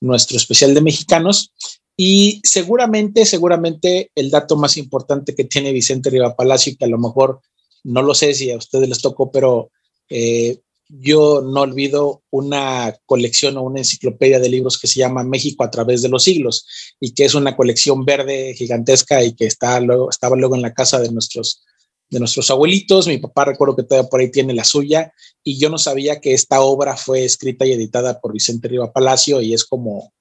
nuestro 0.00 0.38
especial 0.38 0.74
de 0.74 0.80
mexicanos. 0.80 1.52
Y 1.96 2.40
seguramente, 2.42 3.24
seguramente 3.24 4.10
el 4.14 4.30
dato 4.30 4.56
más 4.56 4.76
importante 4.76 5.34
que 5.34 5.44
tiene 5.44 5.72
Vicente 5.72 6.10
Riva 6.10 6.34
Palacio, 6.34 6.74
que 6.78 6.84
a 6.84 6.88
lo 6.88 6.98
mejor 6.98 7.40
no 7.84 8.02
lo 8.02 8.14
sé 8.14 8.34
si 8.34 8.50
a 8.50 8.56
ustedes 8.56 8.88
les 8.88 9.00
tocó, 9.00 9.30
pero 9.30 9.70
eh, 10.08 10.58
yo 10.88 11.42
no 11.42 11.62
olvido 11.62 12.22
una 12.30 12.96
colección 13.06 13.56
o 13.56 13.62
una 13.62 13.80
enciclopedia 13.80 14.38
de 14.38 14.48
libros 14.48 14.78
que 14.78 14.86
se 14.86 15.00
llama 15.00 15.24
México 15.24 15.64
a 15.64 15.70
través 15.70 16.02
de 16.02 16.08
los 16.08 16.24
siglos 16.24 16.66
y 17.00 17.14
que 17.14 17.24
es 17.24 17.34
una 17.34 17.56
colección 17.56 18.04
verde 18.04 18.54
gigantesca 18.54 19.22
y 19.22 19.34
que 19.34 19.46
está 19.46 19.80
luego, 19.80 20.10
estaba 20.10 20.36
luego 20.36 20.54
en 20.56 20.62
la 20.62 20.74
casa 20.74 21.00
de 21.00 21.10
nuestros, 21.10 21.64
de 22.10 22.18
nuestros 22.18 22.50
abuelitos. 22.50 23.06
Mi 23.06 23.18
papá 23.18 23.46
recuerdo 23.46 23.76
que 23.76 23.84
todavía 23.84 24.10
por 24.10 24.20
ahí 24.20 24.30
tiene 24.30 24.52
la 24.52 24.64
suya 24.64 25.12
y 25.42 25.58
yo 25.58 25.70
no 25.70 25.78
sabía 25.78 26.20
que 26.20 26.34
esta 26.34 26.60
obra 26.60 26.96
fue 26.96 27.24
escrita 27.24 27.64
y 27.66 27.72
editada 27.72 28.20
por 28.20 28.32
Vicente 28.32 28.68
Riva 28.68 28.92
Palacio 28.92 29.40
y 29.40 29.54
es 29.54 29.64
como, 29.64 30.12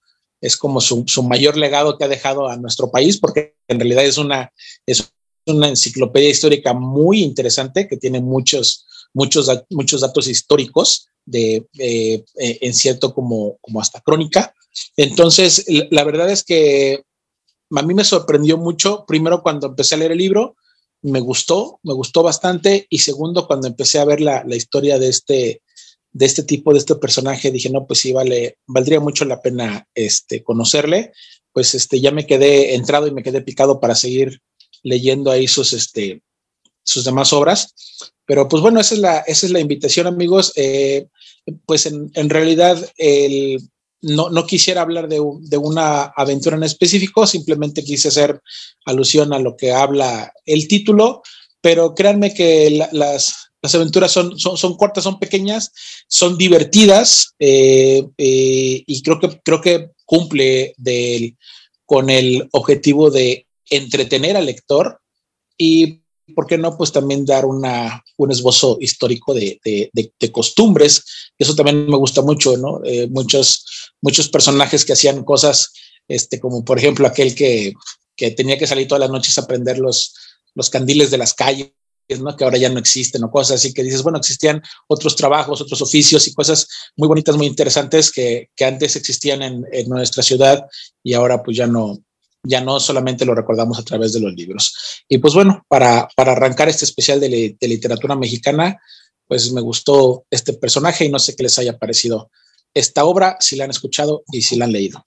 es 0.44 0.58
como 0.58 0.82
su, 0.82 1.06
su, 1.08 1.24
mayor 1.24 1.56
legado 1.56 1.98
que 1.98 2.04
ha 2.04 2.10
dejado 2.10 2.50
a 2.50 2.58
nuestro 2.58 2.92
país, 2.92 3.18
porque 3.18 3.56
en 3.70 3.80
realidad 3.80 4.04
es 4.04 4.18
una, 4.18 4.52
es 4.86 5.10
una 5.46 5.70
enciclopedia 5.70 6.30
histórica 6.30 6.74
muy 6.74 7.24
interesante 7.24 7.88
que 7.88 7.96
tiene 7.96 8.20
muchos, 8.20 8.86
muchos, 9.14 9.50
muchos 9.70 10.02
datos 10.02 10.28
históricos 10.28 11.08
de, 11.26 11.66
eh, 11.80 12.26
en 12.36 12.74
cierto 12.74 13.14
como, 13.14 13.58
como 13.62 13.80
hasta 13.80 14.02
crónica. 14.02 14.54
Entonces, 14.98 15.66
la 15.92 16.04
verdad 16.04 16.30
es 16.30 16.44
que 16.44 17.04
a 17.74 17.82
mí 17.82 17.94
me 17.94 18.04
sorprendió 18.04 18.58
mucho, 18.58 19.06
primero 19.08 19.42
cuando 19.44 19.68
empecé 19.68 19.96
a 19.96 20.00
leer 20.00 20.12
el 20.12 20.18
libro, 20.18 20.58
me 21.04 21.22
gustó, 21.22 21.80
me 21.84 21.94
gustó 21.94 22.22
bastante, 22.22 22.86
y 22.90 22.98
segundo, 22.98 23.48
cuando 23.48 23.68
empecé 23.68 24.00
a 24.00 24.06
ver 24.06 24.20
la, 24.20 24.44
la 24.46 24.58
historia 24.58 25.00
de 25.00 25.08
este, 25.08 25.62
de 26.14 26.26
este 26.28 26.44
tipo, 26.44 26.72
de 26.72 26.80
este 26.80 26.96
personaje, 26.96 27.52
dije, 27.52 27.70
no, 27.70 27.86
pues 27.86 28.00
sí, 28.00 28.14
vale, 28.14 28.58
valdría 28.68 29.00
mucho 29.00 29.26
la 29.26 29.42
pena 29.42 29.88
este, 29.96 30.44
conocerle. 30.44 31.12
Pues 31.52 31.74
este, 31.76 32.00
ya 32.00 32.12
me 32.12 32.26
quedé 32.26 32.76
entrado 32.76 33.08
y 33.08 33.12
me 33.12 33.24
quedé 33.24 33.42
picado 33.42 33.80
para 33.80 33.96
seguir 33.96 34.42
leyendo 34.84 35.32
ahí 35.32 35.48
sus, 35.48 35.74
este, 35.74 36.22
sus 36.84 37.04
demás 37.04 37.34
obras. 37.34 37.74
Pero 38.26 38.48
pues 38.48 38.62
bueno, 38.62 38.80
esa 38.80 38.94
es 38.96 39.02
la, 39.02 39.18
esa 39.20 39.46
es 39.48 39.52
la 39.52 39.60
invitación, 39.60 40.08
amigos. 40.08 40.54
Eh, 40.56 41.08
pues 41.66 41.88
en, 41.88 42.30
realidad 42.30 42.78
el, 42.98 43.60
no, 44.02 44.30
no, 44.30 44.46
quisiera 44.46 44.82
hablar 44.82 45.10
de, 45.10 45.20
de, 45.42 45.58
una 45.58 46.04
aventura 46.04 46.56
en 46.56 46.64
específico, 46.64 47.28
simplemente 47.28 47.84
quise 47.84 48.08
hacer 48.08 48.40
alusión 48.86 49.34
a 49.34 49.40
lo 49.40 49.58
que 49.58 49.74
habla 49.74 50.32
el 50.46 50.68
título, 50.70 51.22
pero 51.60 51.94
créanme 51.94 52.34
que 52.34 52.70
la, 52.70 52.88
las, 52.94 53.52
las 53.64 53.76
aventuras 53.76 54.12
son, 54.12 54.78
cortas, 54.78 55.06
son 55.06 55.20
pequeñas, 55.20 55.72
son 56.10 56.38
divertidas 56.38 57.34
eh, 57.40 58.06
eh, 58.18 58.84
y 58.86 59.02
creo 59.02 59.22
que, 59.22 59.40
creo 59.42 59.62
que 59.62 59.92
cumple 60.06 60.76
con 61.86 62.10
el 62.10 62.50
objetivo 62.52 63.10
de 63.10 63.48
entretener 63.70 64.36
al 64.36 64.48
lector 64.48 65.00
y, 65.58 66.02
¿por 66.36 66.46
qué 66.46 66.58
no? 66.58 66.78
Pues 66.78 66.92
también 66.92 67.26
dar 67.26 67.46
una, 67.46 68.04
un 68.18 68.32
esbozo 68.34 68.78
histórico 68.82 69.34
de 69.34 69.62
costumbres. 70.34 71.32
Eso 71.38 71.56
también 71.56 71.86
me 71.90 71.96
gusta 71.96 72.22
mucho, 72.22 72.58
¿no? 72.58 72.82
Eh, 72.84 73.08
muchos, 73.08 73.94
muchos 74.02 74.28
personajes 74.28 74.84
que 74.84 74.92
hacían 74.92 75.24
cosas, 75.24 75.72
este, 76.10 76.38
como 76.42 76.66
por 76.66 76.80
ejemplo 76.80 77.08
aquel 77.08 77.34
que, 77.34 77.74
que 78.18 78.32
tenía 78.32 78.58
que 78.58 78.68
salir 78.68 78.90
todas 78.90 79.00
las 79.00 79.10
noches 79.10 79.38
a 79.38 79.48
prender 79.48 79.80
los, 79.80 80.14
los 80.54 80.70
candiles 80.70 81.12
de 81.12 81.18
las 81.18 81.34
calles 81.34 81.72
¿no? 82.10 82.36
que 82.36 82.44
ahora 82.44 82.58
ya 82.58 82.70
no 82.70 82.80
existen 82.80 83.24
o 83.24 83.32
cosas 83.32 83.60
así 83.60 83.74
que 83.74 83.84
dices, 83.84 84.04
bueno, 84.04 84.18
existían 84.18 84.62
otros 84.88 85.16
trabajos, 85.16 85.62
otros 85.62 85.82
oficios 85.82 86.28
y 86.28 86.34
cosas 86.34 86.68
muy 86.96 87.08
bonitas, 87.08 87.36
muy 87.36 87.48
interesantes 87.48 88.12
que, 88.12 88.50
que 88.56 88.66
antes 88.66 88.96
existían 88.96 89.42
en, 89.42 89.66
en, 89.72 89.90
nuestra 89.90 90.24
ciudad 90.24 90.66
y 91.02 91.14
ahora 91.14 91.42
pues 91.42 91.58
ya 91.58 91.68
no, 91.68 91.98
ya 92.44 92.62
no 92.62 92.80
solamente 92.80 93.26
lo 93.26 93.36
recordamos 93.36 93.80
a 93.80 93.84
través 93.84 94.14
de 94.14 94.20
los 94.20 94.34
libros. 94.34 94.74
Y 95.08 95.18
pues 95.18 95.34
bueno, 95.34 95.64
para, 95.68 96.08
para 96.16 96.34
arrancar 96.34 96.70
este 96.70 96.86
especial 96.86 97.20
de, 97.20 97.56
de 97.60 97.68
literatura 97.68 98.16
mexicana, 98.16 98.80
pues 99.28 99.52
me 99.52 99.62
gustó 99.62 100.26
este 100.30 100.54
personaje 100.54 101.06
y 101.06 101.10
no 101.10 101.20
sé 101.20 101.36
qué 101.36 101.44
les 101.44 101.58
haya 101.58 101.78
parecido 101.78 102.30
esta 102.74 103.06
obra, 103.06 103.38
si 103.40 103.56
la 103.56 103.66
han 103.66 103.70
escuchado 103.70 104.24
y 104.32 104.42
si 104.42 104.56
la 104.56 104.66
han 104.66 104.72
leído. 104.72 105.04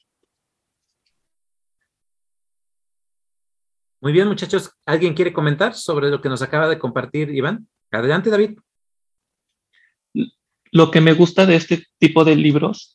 Muy 4.06 4.12
bien, 4.12 4.28
muchachos. 4.28 4.70
¿Alguien 4.86 5.14
quiere 5.14 5.32
comentar 5.32 5.75
sobre 5.75 6.10
lo 6.10 6.20
que 6.20 6.28
nos 6.28 6.40
acaba 6.40 6.68
de 6.68 6.78
compartir 6.78 7.28
Iván? 7.34 7.66
Adelante, 7.90 8.30
David. 8.30 8.56
Lo 10.70 10.92
que 10.92 11.00
me 11.00 11.12
gusta 11.12 11.44
de 11.44 11.56
este 11.56 11.82
tipo 11.98 12.25
de 12.25 12.36
libros 12.36 12.94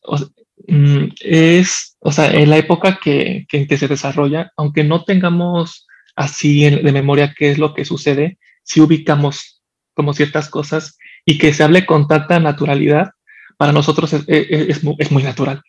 es, 1.19 1.97
o 1.99 2.13
sea, 2.13 2.31
en 2.31 2.49
la 2.49 2.55
época 2.55 2.97
que, 3.03 3.45
que, 3.49 3.77
se 3.77 3.89
desarrolla, 3.89 4.53
aunque 4.55 4.85
no 4.85 5.03
tengamos 5.03 5.85
así 6.15 6.63
de 6.69 6.91
memoria 6.93 7.35
qué 7.37 7.51
es 7.51 7.57
lo 7.57 7.73
que 7.73 7.83
sucede, 7.83 8.39
si 8.63 8.79
ubicamos 8.79 9.61
como 9.93 10.13
ciertas 10.13 10.47
cosas 10.47 10.97
y 11.25 11.37
que 11.37 11.51
se 11.51 11.63
hable 11.63 11.85
con 11.85 12.07
tanta 12.07 12.39
naturalidad, 12.39 13.09
para 13.57 13.73
nosotros 13.73 14.13
es, 14.13 14.81
muy, 14.81 14.95
es 14.97 15.11
muy, 15.11 15.23
natural. 15.23 15.61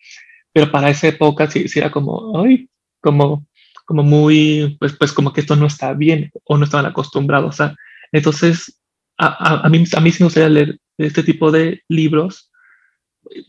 Pero 0.53 0.71
para 0.71 0.89
esa 0.89 1.09
época 1.09 1.51
sí, 1.51 1.67
sí 1.67 1.79
era 1.79 1.91
como, 1.91 2.41
ay, 2.41 2.69
como 3.01 3.45
como 3.85 4.03
muy, 4.03 4.77
pues, 4.79 4.93
pues 4.97 5.11
como 5.11 5.33
que 5.33 5.41
esto 5.41 5.55
no 5.55 5.67
está 5.67 5.93
bien 5.93 6.31
o 6.45 6.57
no 6.57 6.65
estaban 6.65 6.85
acostumbrados. 6.85 7.57
Sea, 7.57 7.75
entonces, 8.11 8.79
a, 9.17 9.27
a, 9.27 9.65
a, 9.65 9.69
mí, 9.69 9.83
a 9.95 9.99
mí 9.99 10.11
sí 10.11 10.23
me 10.23 10.27
gustaría 10.27 10.49
leer 10.49 10.79
este 10.97 11.23
tipo 11.23 11.51
de 11.51 11.81
libros 11.87 12.51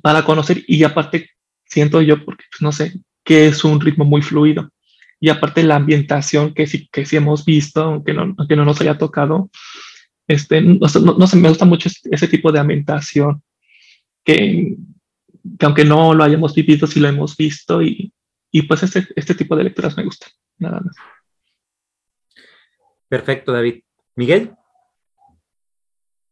para 0.03 0.25
conocer 0.25 0.63
y 0.67 0.83
aparte 0.85 1.31
siento 1.67 2.01
yo, 2.01 2.25
porque 2.25 2.45
pues, 2.51 2.63
no 2.63 2.73
sé, 2.73 3.01
que 3.25 3.47
es 3.47 3.65
un 3.65 3.81
ritmo 3.81 4.05
muy 4.05 4.23
fluido. 4.23 4.71
Y 5.21 5.29
aparte 5.31 5.63
la 5.63 5.77
ambientación 5.77 6.53
que 6.53 6.67
sí, 6.67 6.89
que 6.93 7.07
sí 7.07 7.17
hemos 7.17 7.45
visto, 7.45 7.83
aunque 7.83 8.13
no, 8.13 8.35
aunque 8.37 8.57
no 8.57 8.65
nos 8.65 8.81
haya 8.81 8.99
tocado, 8.99 9.51
este, 10.27 10.61
no, 10.61 10.79
no, 11.03 11.19
no 11.19 11.27
sé, 11.27 11.37
me 11.37 11.49
gusta 11.49 11.65
mucho 11.65 11.89
ese 12.11 12.29
tipo 12.29 12.53
de 12.53 12.61
ambientación 12.61 13.43
que, 14.25 14.77
que 15.59 15.67
aunque 15.67 15.85
no 15.85 16.15
lo 16.15 16.25
hayamos 16.25 16.55
vivido, 16.55 16.87
sí 16.87 17.01
lo 17.01 17.09
hemos 17.09 17.37
visto 17.37 17.83
y, 17.83 18.13
y 18.57 18.63
pues 18.63 18.85
este, 18.85 19.09
este 19.17 19.35
tipo 19.35 19.57
de 19.57 19.65
lecturas 19.65 19.97
me 19.97 20.05
gustan, 20.05 20.29
nada 20.59 20.79
más. 20.79 20.95
Perfecto, 23.09 23.51
David. 23.51 23.83
Miguel. 24.15 24.53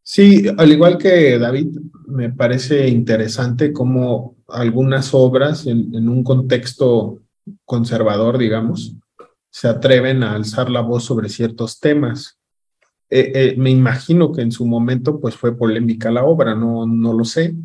Sí, 0.04 0.46
al 0.56 0.70
igual 0.70 0.98
que 0.98 1.36
David, 1.36 1.76
me 2.06 2.30
parece 2.30 2.86
interesante 2.86 3.72
cómo 3.72 4.36
algunas 4.46 5.12
obras 5.14 5.66
en, 5.66 5.92
en 5.96 6.08
un 6.08 6.22
contexto 6.22 7.20
conservador, 7.64 8.38
digamos, 8.38 8.94
se 9.50 9.66
atreven 9.66 10.22
a 10.22 10.34
alzar 10.34 10.70
la 10.70 10.80
voz 10.80 11.02
sobre 11.02 11.28
ciertos 11.28 11.80
temas. 11.80 12.38
Eh, 13.10 13.32
eh, 13.34 13.54
me 13.58 13.70
imagino 13.70 14.30
que 14.30 14.42
en 14.42 14.52
su 14.52 14.64
momento 14.64 15.18
pues 15.18 15.34
fue 15.34 15.56
polémica 15.56 16.12
la 16.12 16.22
obra, 16.22 16.54
no, 16.54 16.86
no 16.86 17.14
lo 17.14 17.24
sé, 17.24 17.56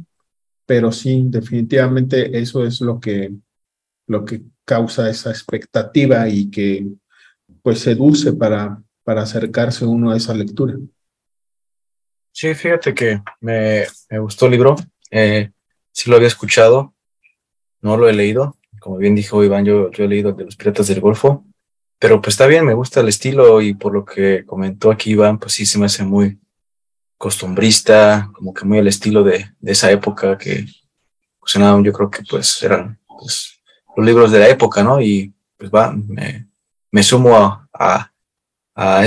pero 0.66 0.92
sí, 0.92 1.26
definitivamente 1.28 2.40
eso 2.40 2.66
es 2.66 2.82
lo 2.82 3.00
que 3.00 3.36
lo 4.08 4.26
que 4.26 4.42
causa 4.66 5.10
esa 5.10 5.30
expectativa 5.30 6.28
y 6.28 6.50
que 6.50 6.88
pues 7.62 7.80
seduce 7.80 8.34
para, 8.34 8.82
para 9.04 9.22
acercarse 9.22 9.86
uno 9.86 10.12
a 10.12 10.18
esa 10.18 10.34
lectura. 10.34 10.76
Sí, 12.32 12.54
fíjate 12.54 12.94
que 12.94 13.22
me, 13.42 13.86
me 14.10 14.20
gustó 14.20 14.46
el 14.46 14.52
libro, 14.52 14.76
eh, 15.12 15.52
sí 15.92 16.10
lo 16.10 16.16
había 16.16 16.28
escuchado, 16.28 16.94
no 17.82 17.98
lo 17.98 18.08
he 18.08 18.14
leído, 18.14 18.58
como 18.80 18.98
bien 18.98 19.16
dijo 19.16 19.44
Iván, 19.44 19.66
yo, 19.66 19.92
yo 19.92 20.04
he 20.04 20.08
leído 20.08 20.34
de 20.34 20.46
los 20.46 20.56
Piratas 20.56 20.88
del 20.88 21.02
Golfo, 21.02 21.46
pero 22.00 22.22
pues 22.22 22.36
está 22.36 22.46
bien, 22.46 22.66
me 22.66 22.76
gusta 22.76 23.00
el 23.02 23.08
estilo 23.08 23.62
y 23.62 23.74
por 23.74 23.94
lo 23.94 24.06
que 24.06 24.46
comentó 24.46 24.92
aquí 24.92 25.12
Iván, 25.12 25.40
pues 25.40 25.54
sí 25.54 25.66
se 25.66 25.80
me 25.80 25.88
hace 25.88 26.04
muy 26.04 26.40
costumbrista, 27.18 28.30
como 28.34 28.54
que 28.54 28.66
muy 28.66 28.78
al 28.78 28.88
estilo 28.88 29.24
de, 29.24 29.52
de 29.60 29.72
esa 29.72 29.92
época 29.92 30.38
que 30.38 30.68
pues, 31.40 31.58
nada, 31.58 31.82
yo 31.82 31.92
creo 31.92 32.12
que 32.12 32.24
pues 32.30 32.62
eran 32.62 33.00
pues, 33.08 33.57
los 33.98 34.06
libros 34.06 34.32
de 34.32 34.40
la 34.40 34.48
época, 34.48 34.84
¿no? 34.84 35.02
Y 35.02 35.34
pues 35.58 35.70
va, 35.72 35.94
me, 36.92 37.04
sumo 37.04 37.68
a, 37.74 38.12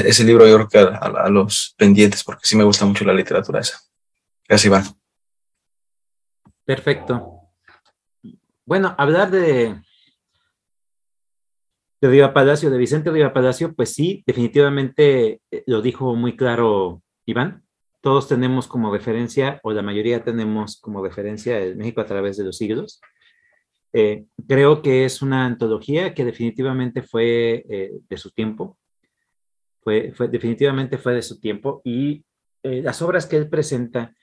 ese 0.04 0.25
libro, 0.25 0.47
yo 0.49 0.56
creo 0.56 0.68
que 0.68 0.78
a, 0.78 0.99
a, 0.99 1.28
los 1.30 1.75
pendientes, 1.78 2.25
porque 2.25 2.44
sí 2.44 2.56
me 2.56 2.64
gusta 2.64 2.85
mucho 2.85 3.04
la 3.04 3.14
literatura 3.14 3.61
esa. 3.61 3.80
Gracias, 4.49 4.66
Iván. 4.66 4.85
Perfecto. 6.64 7.40
Bueno, 8.66 8.94
hablar 8.99 9.30
de, 9.30 9.80
de 12.00 12.28
Palacio, 12.28 12.70
de 12.70 12.78
Vicente 12.78 13.11
Riva 13.11 13.32
Palacio, 13.32 13.75
pues 13.75 13.92
sí, 13.92 14.23
definitivamente 14.26 15.40
eh, 15.50 15.62
lo 15.66 15.82
dijo 15.82 16.14
muy 16.16 16.37
claro 16.37 17.02
Iván. 17.26 17.64
Todos 18.00 18.26
tenemos 18.26 18.66
como 18.66 18.92
referencia, 18.92 19.61
o 19.62 19.73
la 19.73 19.82
mayoría 19.82 20.25
tenemos 20.25 20.80
como 20.80 21.02
referencia 21.04 21.59
el 21.59 21.76
México 21.76 22.00
a 22.00 22.06
través 22.06 22.37
de 22.37 22.44
los 22.44 22.56
siglos. 22.56 23.00
Eh, 23.92 24.26
creo 24.47 24.82
que 24.82 25.04
es 25.04 25.20
una 25.20 25.47
antología 25.47 26.14
que 26.14 26.25
definitivamente 26.25 27.02
fue 27.02 27.64
eh, 27.68 27.90
de 28.09 28.16
su 28.16 28.30
tiempo, 28.30 28.78
fue, 29.82 30.12
definitivamente 30.30 30.97
fue 30.99 31.14
de 31.14 31.23
su 31.23 31.40
tiempo 31.40 31.80
y 31.85 32.25
eh, 32.62 32.82
las 32.82 33.02
obras 33.02 33.26
que 33.26 33.37
él 33.37 33.49
presenta, 33.49 34.14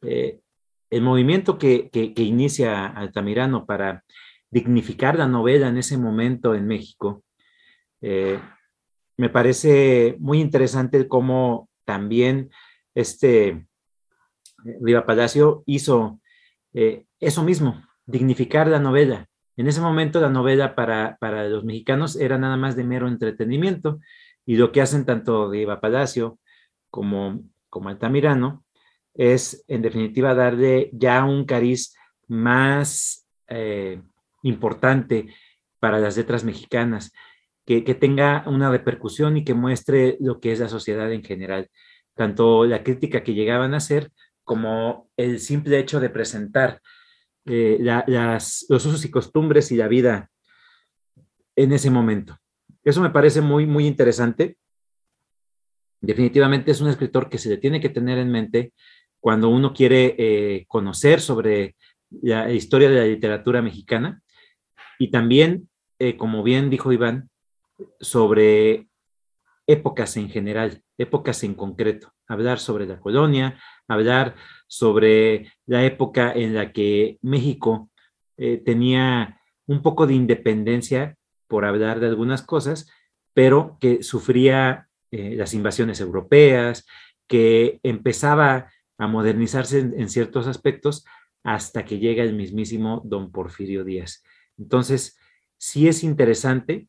el 0.00 1.00
movimiento 1.00 1.58
que, 1.58 1.88
que, 1.90 2.22
inicia 2.22 2.86
Altamirano 2.86 3.66
para 3.66 4.02
dignificar 4.50 5.16
la 5.16 5.28
novela 5.28 5.68
en 5.68 5.78
ese 5.78 5.96
momento 5.96 6.56
en 6.56 6.66
México. 6.66 7.22
Me 8.00 9.28
parece 9.30 10.16
muy 10.18 10.40
interesante 10.40 11.06
cómo 11.06 11.68
también 11.84 12.50
este 12.96 13.64
Viva 14.80 15.06
Palacio 15.06 15.62
hizo 15.66 16.20
eso 16.72 17.44
mismo, 17.44 17.80
dignificar 18.06 18.68
la 18.68 18.78
novela. 18.78 19.26
En 19.56 19.68
ese 19.68 19.80
momento 19.80 20.20
la 20.20 20.30
novela 20.30 20.74
para, 20.74 21.16
para, 21.20 21.48
los 21.48 21.64
mexicanos 21.64 22.16
era 22.16 22.38
nada 22.38 22.56
más 22.56 22.74
de 22.76 22.84
mero 22.84 23.08
entretenimiento 23.08 24.00
y 24.46 24.56
lo 24.56 24.72
que 24.72 24.80
hacen 24.80 25.04
tanto 25.04 25.50
Viva 25.50 25.80
Palacio 25.80 26.38
como, 26.90 27.42
como 27.68 27.88
Altamirano 27.88 28.64
es 29.14 29.64
en 29.68 29.82
definitiva 29.82 30.34
darle 30.34 30.90
ya 30.92 31.24
un 31.24 31.44
cariz 31.44 31.94
más 32.28 33.26
eh, 33.48 34.00
importante 34.42 35.34
para 35.78 35.98
las 35.98 36.16
letras 36.16 36.44
mexicanas, 36.44 37.12
que, 37.66 37.84
que, 37.84 37.94
tenga 37.94 38.44
una 38.46 38.70
repercusión 38.70 39.36
y 39.36 39.44
que 39.44 39.54
muestre 39.54 40.16
lo 40.20 40.40
que 40.40 40.52
es 40.52 40.60
la 40.60 40.68
sociedad 40.68 41.12
en 41.12 41.22
general, 41.22 41.68
tanto 42.14 42.64
la 42.64 42.82
crítica 42.82 43.22
que 43.22 43.34
llegaban 43.34 43.74
a 43.74 43.78
hacer 43.78 44.10
como 44.44 45.10
el 45.16 45.40
simple 45.40 45.78
hecho 45.78 46.00
de 46.00 46.10
presentar 46.10 46.80
eh, 47.46 47.78
los 47.80 48.66
usos 48.68 49.04
y 49.04 49.10
costumbres 49.10 49.72
y 49.72 49.76
la 49.76 49.88
vida 49.88 50.30
en 51.56 51.72
ese 51.72 51.90
momento. 51.90 52.38
Eso 52.84 53.00
me 53.00 53.10
parece 53.10 53.40
muy, 53.40 53.66
muy 53.66 53.86
interesante. 53.86 54.56
Definitivamente 56.00 56.70
es 56.70 56.80
un 56.80 56.88
escritor 56.88 57.28
que 57.28 57.38
se 57.38 57.48
le 57.48 57.58
tiene 57.58 57.80
que 57.80 57.88
tener 57.88 58.18
en 58.18 58.30
mente 58.30 58.72
cuando 59.20 59.48
uno 59.48 59.72
quiere 59.72 60.16
eh, 60.18 60.64
conocer 60.66 61.20
sobre 61.20 61.76
la 62.22 62.50
historia 62.52 62.90
de 62.90 62.96
la 62.96 63.04
literatura 63.06 63.62
mexicana 63.62 64.20
y 64.98 65.10
también, 65.10 65.68
eh, 65.98 66.16
como 66.16 66.42
bien 66.42 66.70
dijo 66.70 66.92
Iván, 66.92 67.30
sobre 68.00 68.88
épocas 69.66 70.16
en 70.16 70.28
general, 70.28 70.82
épocas 70.98 71.42
en 71.44 71.54
concreto, 71.54 72.12
hablar 72.26 72.58
sobre 72.58 72.86
la 72.86 72.98
colonia, 72.98 73.58
hablar 73.88 74.34
sobre 74.72 75.52
la 75.66 75.84
época 75.84 76.32
en 76.32 76.54
la 76.54 76.72
que 76.72 77.18
México 77.20 77.90
eh, 78.38 78.56
tenía 78.56 79.38
un 79.66 79.82
poco 79.82 80.06
de 80.06 80.14
independencia, 80.14 81.18
por 81.46 81.66
hablar 81.66 82.00
de 82.00 82.06
algunas 82.06 82.40
cosas, 82.40 82.90
pero 83.34 83.76
que 83.82 84.02
sufría 84.02 84.88
eh, 85.10 85.34
las 85.36 85.52
invasiones 85.52 86.00
europeas, 86.00 86.86
que 87.28 87.80
empezaba 87.82 88.72
a 88.96 89.06
modernizarse 89.08 89.78
en, 89.80 90.08
ciertos 90.08 90.46
aspectos 90.46 91.04
hasta 91.44 91.84
que 91.84 91.98
llega 91.98 92.24
el 92.24 92.34
mismísimo 92.34 93.02
don 93.04 93.30
Porfirio 93.30 93.84
Díaz. 93.84 94.24
Entonces, 94.56 95.18
sí 95.58 95.86
es 95.86 96.02
interesante, 96.02 96.88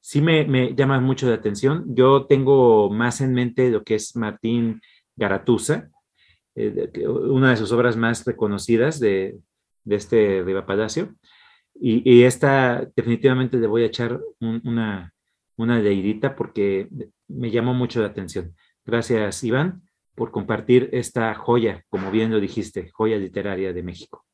sí 0.00 0.20
me, 0.20 0.76
llama 0.76 1.00
mucho 1.00 1.28
la 1.28 1.34
atención. 1.34 1.86
Yo 1.88 2.26
tengo 2.26 2.88
más 2.88 3.20
en 3.20 3.34
mente 3.34 3.68
lo 3.70 3.82
que 3.82 3.96
es 3.96 4.14
Martín 4.14 4.80
Garatusa, 5.16 5.90
eh, 6.56 7.06
una 7.06 7.50
de 7.50 7.56
sus 7.56 7.70
obras 7.72 7.96
más 7.96 8.24
reconocidas 8.24 8.98
de, 8.98 9.38
este 9.88 10.42
Riva 10.42 10.66
Palacio. 10.66 11.14
Y, 11.78 12.22
esta 12.22 12.88
definitivamente 12.96 13.58
le 13.58 13.66
voy 13.66 13.82
a 13.82 13.86
echar 13.86 14.18
una, 14.40 15.12
una 15.56 15.78
leidita 15.78 16.34
porque 16.34 16.88
me 17.28 17.50
llamó 17.50 17.74
mucho 17.74 18.00
la 18.00 18.08
atención. 18.08 18.56
Gracias, 18.86 19.44
Iván, 19.44 19.82
por 20.14 20.30
compartir 20.30 20.88
esta 20.92 21.34
joya, 21.34 21.84
como 21.90 22.10
bien 22.10 22.30
lo 22.30 22.40
dijiste, 22.40 22.90
joya 22.92 23.18
literaria 23.18 23.74
de 23.74 23.82
México. 23.82 24.24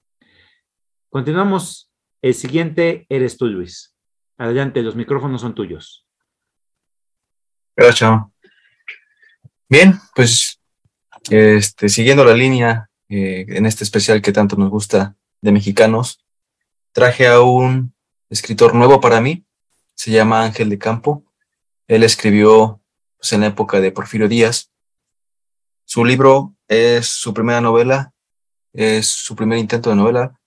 Continuamos. 1.10 1.90
El 2.22 2.34
siguiente 2.34 3.04
eres 3.08 3.36
tú, 3.36 3.46
Luis. 3.48 3.96
Adelante, 4.38 4.80
los 4.82 4.94
micrófonos 4.94 5.40
son 5.40 5.56
tuyos. 5.56 6.06
Gracias. 7.74 8.20
Bien, 9.68 9.94
pues 10.14 10.61
este, 11.30 11.88
siguiendo 11.88 12.24
la 12.24 12.34
línea 12.34 12.90
eh, 13.08 13.46
en 13.48 13.66
este 13.66 13.84
especial 13.84 14.22
que 14.22 14.32
tanto 14.32 14.56
nos 14.56 14.70
gusta 14.70 15.16
de 15.40 15.52
mexicanos, 15.52 16.24
traje 16.92 17.26
a 17.26 17.40
un 17.40 17.94
escritor 18.30 18.74
nuevo 18.74 19.00
para 19.00 19.20
mí, 19.20 19.44
se 19.94 20.10
llama 20.10 20.42
Ángel 20.42 20.68
de 20.68 20.78
Campo. 20.78 21.24
Él 21.86 22.02
escribió 22.02 22.80
pues, 23.18 23.32
en 23.32 23.42
la 23.42 23.48
época 23.48 23.80
de 23.80 23.92
Porfirio 23.92 24.28
Díaz. 24.28 24.70
Su 25.84 26.04
libro 26.04 26.54
es 26.68 27.06
su 27.06 27.34
primera 27.34 27.60
novela, 27.60 28.12
es 28.72 29.06
su 29.08 29.36
primer 29.36 29.58
intento 29.58 29.90
de 29.90 29.96
novela, 29.96 30.40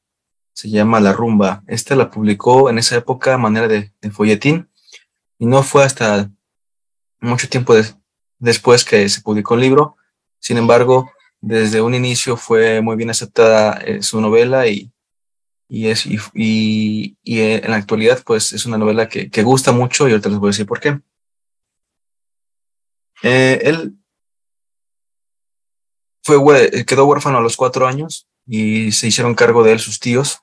se 0.53 0.69
llama 0.69 0.99
La 0.99 1.13
Rumba. 1.13 1.63
Esta 1.67 1.95
la 1.95 2.09
publicó 2.09 2.69
en 2.69 2.79
esa 2.79 2.95
época 2.95 3.33
a 3.33 3.37
manera 3.37 3.67
de, 3.67 3.91
folletín 4.11 4.69
y 5.37 5.45
no 5.45 5.63
fue 5.63 5.83
hasta 5.83 6.31
mucho 7.19 7.49
tiempo 7.49 7.75
después 8.39 8.85
que 8.85 9.07
se 9.09 9.21
publicó 9.21 9.55
el 9.55 9.61
libro 9.61 9.97
sin 10.39 10.57
embargo, 10.57 11.11
desde 11.45 11.79
un 11.81 11.93
inicio 11.93 12.37
fue 12.37 12.81
muy 12.81 12.95
bien 12.95 13.11
aceptada 13.11 13.73
eh, 13.85 14.01
su 14.01 14.19
novela 14.19 14.67
y, 14.67 14.91
es, 15.69 16.07
y, 16.33 17.15
en 17.23 17.69
la 17.69 17.77
actualidad 17.77 18.23
pues 18.25 18.51
es 18.51 18.65
una 18.65 18.79
novela 18.79 19.07
que, 19.07 19.43
gusta 19.43 19.71
mucho 19.71 20.07
y 20.07 20.11
ahorita 20.11 20.29
les 20.29 20.39
voy 20.39 20.47
a 20.47 20.51
decir 20.51 20.65
por 20.65 20.79
qué. 20.79 20.99
Eh, 23.21 23.61
él 23.63 23.93
fue, 26.23 26.37
quedó 26.85 27.05
huérfano 27.05 27.37
a 27.37 27.41
los 27.41 27.55
cuatro 27.55 27.87
años 27.87 28.27
y 28.47 28.91
se 28.91 29.07
hicieron 29.07 29.35
cargo 29.35 29.63
de 29.63 29.73
él 29.73 29.79
sus 29.79 29.99
tíos, 29.99 30.39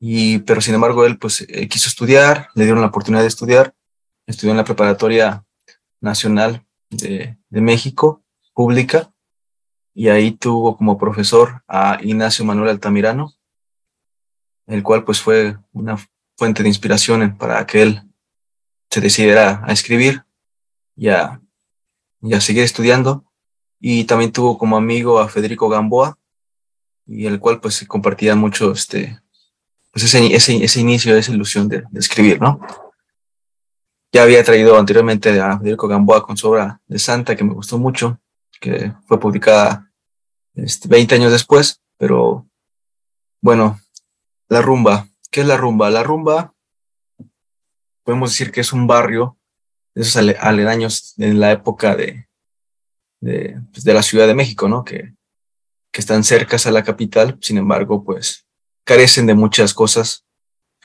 y, 0.00 0.38
pero 0.40 0.60
sin 0.60 0.74
embargo 0.74 1.06
él 1.06 1.18
pues 1.18 1.42
eh, 1.42 1.68
quiso 1.68 1.88
estudiar, 1.88 2.48
le 2.56 2.64
dieron 2.64 2.80
la 2.80 2.88
oportunidad 2.88 3.22
de 3.22 3.28
estudiar, 3.28 3.74
estudió 4.26 4.50
en 4.50 4.56
la 4.56 4.64
Preparatoria 4.64 5.44
Nacional 6.00 6.66
de, 6.90 7.36
de 7.48 7.60
México 7.60 8.24
pública 8.54 9.12
y 9.94 10.08
ahí 10.08 10.32
tuvo 10.32 10.76
como 10.76 10.98
profesor 10.98 11.62
a 11.68 11.98
Ignacio 12.00 12.44
Manuel 12.44 12.70
Altamirano, 12.70 13.34
el 14.66 14.82
cual 14.82 15.04
pues 15.04 15.20
fue 15.20 15.58
una 15.72 15.96
fuente 16.36 16.62
de 16.62 16.68
inspiración 16.68 17.36
para 17.36 17.66
que 17.66 17.82
él 17.82 18.02
se 18.88 19.00
decidiera 19.00 19.62
a 19.64 19.72
escribir 19.72 20.24
y 20.96 21.08
a, 21.08 21.40
seguir 22.40 22.62
estudiando. 22.62 23.24
Y 23.78 24.04
también 24.04 24.32
tuvo 24.32 24.58
como 24.58 24.76
amigo 24.76 25.18
a 25.18 25.28
Federico 25.28 25.68
Gamboa, 25.68 26.18
y 27.06 27.26
el 27.26 27.40
cual 27.40 27.60
pues 27.60 27.84
compartía 27.88 28.36
mucho 28.36 28.72
este, 28.72 29.18
pues 29.90 30.04
ese, 30.04 30.34
ese, 30.34 30.62
ese 30.62 30.80
inicio, 30.80 31.16
esa 31.16 31.32
ilusión 31.32 31.68
de, 31.68 31.82
de, 31.90 31.98
escribir, 31.98 32.40
¿no? 32.40 32.60
Ya 34.12 34.22
había 34.22 34.44
traído 34.44 34.78
anteriormente 34.78 35.40
a 35.40 35.58
Federico 35.58 35.88
Gamboa 35.88 36.24
con 36.24 36.36
su 36.36 36.48
obra 36.48 36.80
de 36.86 36.98
Santa, 36.98 37.34
que 37.34 37.44
me 37.44 37.54
gustó 37.54 37.78
mucho, 37.78 38.20
que 38.60 38.92
fue 39.06 39.18
publicada 39.18 39.90
este, 40.54 40.88
20 40.88 41.14
años 41.14 41.32
después, 41.32 41.82
pero 41.96 42.46
bueno, 43.40 43.80
la 44.48 44.62
rumba. 44.62 45.08
¿Qué 45.30 45.40
es 45.40 45.46
la 45.46 45.56
rumba? 45.56 45.90
La 45.90 46.02
rumba, 46.02 46.54
podemos 48.04 48.30
decir 48.30 48.52
que 48.52 48.60
es 48.60 48.72
un 48.72 48.86
barrio 48.86 49.38
de 49.94 50.02
esos 50.02 50.16
aledaños 50.16 51.14
en 51.18 51.40
la 51.40 51.52
época 51.52 51.96
de, 51.96 52.28
de, 53.20 53.60
pues, 53.72 53.84
la 53.84 54.02
Ciudad 54.02 54.26
de 54.26 54.34
México, 54.34 54.68
¿no? 54.68 54.84
Que, 54.84 55.14
que 55.92 56.00
están 56.00 56.24
cercas 56.24 56.66
a 56.66 56.70
la 56.70 56.84
capital, 56.84 57.38
sin 57.40 57.58
embargo, 57.58 58.04
pues 58.04 58.46
carecen 58.84 59.26
de 59.26 59.34
muchas 59.34 59.74
cosas 59.74 60.24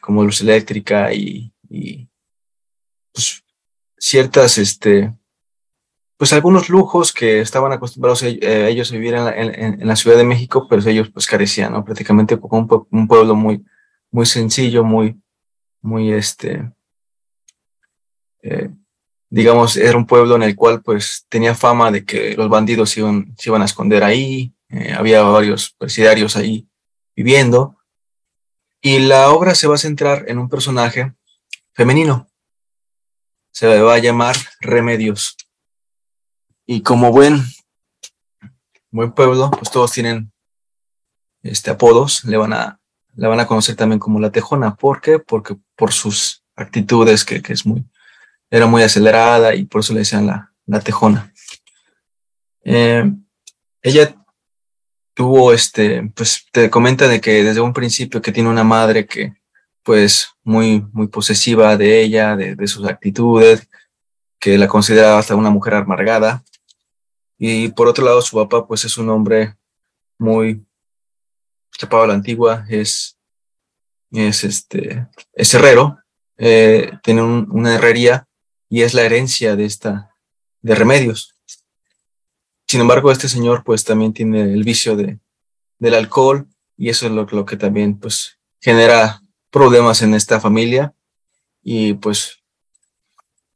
como 0.02 0.24
luz 0.24 0.42
eléctrica 0.42 1.14
y, 1.14 1.54
y 1.70 2.08
pues, 3.12 3.44
ciertas 3.98 4.58
este, 4.58 5.14
pues 6.17 6.34
algunos 6.34 6.69
lujos 6.69 7.12
que 7.12 7.41
estaban 7.41 7.71
acostumbrados 7.71 8.23
a, 8.23 8.28
eh, 8.28 8.69
ellos 8.69 8.91
a 8.91 8.95
vivir 8.95 9.15
en 9.15 9.88
la, 9.88 9.95
Ciudad 9.95 10.17
de 10.17 10.23
México, 10.23 10.67
pero 10.69 10.88
ellos 10.88 11.10
pues 11.12 11.28
carecían, 11.28 11.73
¿no? 11.73 11.84
Prácticamente 11.84 12.39
un, 12.41 12.88
un 12.91 13.08
pueblo 13.08 13.36
muy, 13.36 13.65
muy 14.12 14.25
sencillo, 14.25 14.84
muy, 14.84 15.19
muy 15.82 16.13
este, 16.13 16.71
eh, 18.41 18.69
digamos, 19.30 19.75
era 19.75 19.97
un 19.97 20.06
pueblo 20.06 20.36
en 20.36 20.43
el 20.43 20.56
cual 20.56 20.82
pues 20.82 21.25
tenía 21.30 21.56
fama 21.56 21.91
de 21.91 22.06
que 22.06 22.36
los 22.36 22.47
bandidos 22.47 22.91
se 22.91 23.01
iban, 23.01 23.36
se 23.38 23.49
iban 23.49 23.62
a 23.62 23.65
esconder 23.65 24.04
ahí, 24.04 24.54
eh, 24.69 24.93
había 24.93 25.23
varios 25.23 25.75
presidiarios 25.78 26.36
ahí 26.38 26.67
viviendo, 27.15 27.78
y 28.82 28.99
la 28.99 29.32
obra 29.32 29.56
se 29.56 29.67
va 29.67 29.75
a 29.75 29.80
centrar 29.80 30.25
en 30.28 30.38
un 30.38 30.47
personaje 30.47 31.13
femenino, 31.73 32.28
se 33.51 33.82
va 33.82 33.95
a 33.95 33.99
llamar 33.99 34.36
Remedios. 34.62 35.36
Y 36.65 36.82
como 36.82 37.12
buen, 37.12 37.43
buen 38.91 39.12
pueblo, 39.12 39.51
pues 39.51 39.69
todos 39.71 39.91
tienen 39.91 40.32
este, 41.43 41.71
apodos, 41.71 42.23
le 42.23 42.38
van, 42.38 42.54
a, 42.54 42.80
le 43.15 43.28
van 43.28 43.39
a 43.39 43.47
conocer 43.47 43.75
también 43.75 43.99
como 43.99 44.19
la 44.19 44.32
Tejona. 44.32 44.75
¿Por 44.75 45.01
qué? 45.01 45.19
Porque 45.19 45.56
por 45.75 45.93
sus 45.93 46.43
actitudes, 46.56 47.23
que, 47.23 47.41
que 47.41 47.54
es 47.54 47.65
muy, 47.65 47.86
era 48.49 48.65
muy 48.65 48.84
acelerada 48.84 49.54
y 49.54 49.65
por 49.65 49.82
eso 49.82 49.93
le 49.93 49.99
decían 49.99 50.28
la, 50.28 50.54
la 50.65 50.80
Tejona. 50.80 51.32
Eh, 52.63 53.12
ella 53.82 54.15
tuvo, 55.13 55.54
este, 55.54 56.12
pues 56.15 56.45
te 56.51 56.69
comenta 56.69 57.08
de 57.08 57.21
que 57.21 57.43
desde 57.43 57.62
un 57.62 57.73
principio 57.73 58.21
que 58.21 58.32
tiene 58.32 58.49
una 58.49 58.63
madre 58.63 59.06
que 59.06 59.34
pues 59.86 60.30
muy, 60.43 60.84
muy 60.91 61.08
posesiva 61.08 61.78
de 61.78 62.01
ella, 62.01 62.36
de, 62.36 62.67
sus 62.67 62.88
actitudes, 62.88 63.69
que 64.39 64.58
la 64.58 64.67
consideraba 64.67 65.19
hasta 65.19 65.36
una 65.36 65.51
mujer 65.51 65.75
amargada. 65.75 66.43
Y 67.38 67.69
por 67.69 67.88
otro 67.88 68.06
lado, 68.06 68.21
su 68.21 68.38
papá, 68.38 68.67
pues 68.67 68.86
es 68.86 68.98
un 68.98 69.10
hombre 69.10 69.56
muy 70.17 70.65
chapado 71.78 72.04
a 72.04 72.08
la 72.08 72.13
antigua, 72.13 72.65
es, 72.69 73.17
es, 74.12 74.43
este, 74.43 75.08
es 75.34 75.54
herrero, 75.54 75.98
eh, 76.38 76.91
tiene 77.04 77.21
una 77.21 77.76
herrería 77.76 78.28
y 78.69 78.82
es 78.82 78.93
la 78.93 79.04
herencia 79.04 79.56
de 79.56 79.65
esta, 79.65 80.15
de 80.62 80.76
remedios. 80.76 81.36
Sin 82.67 82.82
embargo, 82.82 83.12
este 83.12 83.30
señor 83.30 83.63
pues 83.63 83.84
también 83.84 84.13
tiene 84.13 84.41
el 84.41 84.63
vicio 84.63 84.95
de, 84.95 85.19
del 85.80 85.93
alcohol 85.93 86.48
y 86.78 86.89
eso 86.89 87.06
es 87.06 87.12
lo, 87.12 87.45
que 87.45 87.58
también 87.58 88.00
pues 88.00 88.39
genera 88.60 89.21
problemas 89.50 90.02
en 90.02 90.13
esta 90.13 90.39
familia 90.39 90.93
y 91.62 91.93
pues 91.93 92.39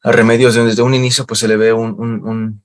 a 0.04 0.12
Remedios 0.12 0.56
desde 0.56 0.82
un 0.82 0.94
inicio 0.94 1.26
pues 1.26 1.40
se 1.40 1.48
le 1.48 1.58
ve 1.58 1.74
un, 1.74 2.64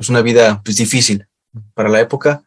pues 0.00 0.08
una 0.08 0.22
vida 0.22 0.62
pues 0.64 0.78
difícil 0.78 1.26
para 1.74 1.90
la 1.90 2.00
época, 2.00 2.42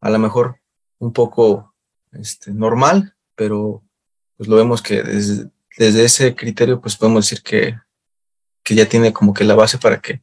a 0.00 0.10
lo 0.10 0.18
mejor 0.18 0.56
un 0.98 1.12
poco 1.12 1.72
este, 2.10 2.50
normal, 2.50 3.14
pero 3.36 3.84
pues 4.36 4.48
lo 4.48 4.56
vemos 4.56 4.82
que 4.82 5.00
desde, 5.00 5.50
desde 5.78 6.04
ese 6.04 6.34
criterio 6.34 6.80
pues 6.80 6.96
podemos 6.96 7.24
decir 7.24 7.44
que, 7.44 7.78
que 8.64 8.74
ya 8.74 8.86
tiene 8.86 9.12
como 9.12 9.32
que 9.32 9.44
la 9.44 9.54
base 9.54 9.78
para 9.78 10.00
que 10.00 10.20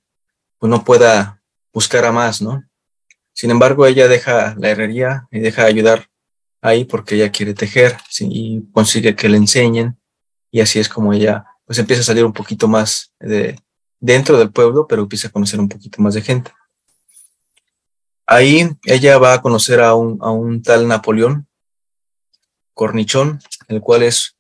pues 0.57 0.69
no 0.69 0.83
pueda 0.83 1.41
buscar 1.71 2.03
a 2.03 2.11
más, 2.11 2.41
¿no? 2.41 2.61
Sin 3.31 3.49
embargo, 3.49 3.85
ella 3.85 4.09
deja 4.09 4.53
la 4.57 4.69
herrería 4.69 5.25
y 5.31 5.39
deja 5.39 5.63
ayudar 5.63 6.09
ahí 6.59 6.83
porque 6.83 7.15
ella 7.15 7.31
quiere 7.31 7.53
tejer 7.53 7.95
y 8.19 8.61
consigue 8.73 9.15
que 9.15 9.29
le 9.29 9.37
enseñen 9.37 9.97
y 10.51 10.59
así 10.59 10.79
es 10.79 10.89
como 10.89 11.13
ella 11.13 11.45
pues 11.63 11.79
empieza 11.79 12.01
a 12.01 12.05
salir 12.05 12.25
un 12.25 12.33
poquito 12.33 12.67
más 12.67 13.13
de 13.21 13.55
dentro 14.01 14.37
del 14.37 14.51
pueblo, 14.51 14.85
pero 14.85 15.03
empieza 15.03 15.29
a 15.29 15.31
conocer 15.31 15.61
un 15.61 15.69
poquito 15.69 16.01
más 16.01 16.13
de 16.13 16.21
gente. 16.21 16.51
Ahí 18.27 18.69
ella 18.83 19.17
va 19.17 19.33
a 19.33 19.41
conocer 19.41 19.79
a 19.79 19.95
un, 19.95 20.19
a 20.21 20.31
un 20.31 20.61
tal 20.61 20.87
Napoleón 20.87 21.47
Cornichón, 22.73 23.39
el 23.69 23.81
cual 23.81 24.03
es 24.03 24.37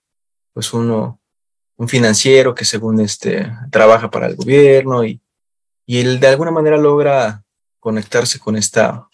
pues 0.53 0.73
uno, 0.73 1.21
un 1.77 1.87
financiero 1.87 2.53
que 2.53 2.65
según 2.65 2.99
este 2.99 3.51
trabaja 3.71 4.11
para 4.11 4.27
el 4.27 4.35
gobierno 4.35 5.05
y, 5.05 5.21
y 5.85 5.99
él 5.99 6.19
de 6.19 6.27
alguna 6.27 6.51
manera 6.51 6.77
logra 6.77 7.43
conectarse 7.79 8.39
con 8.39 8.57
esta 8.57 9.07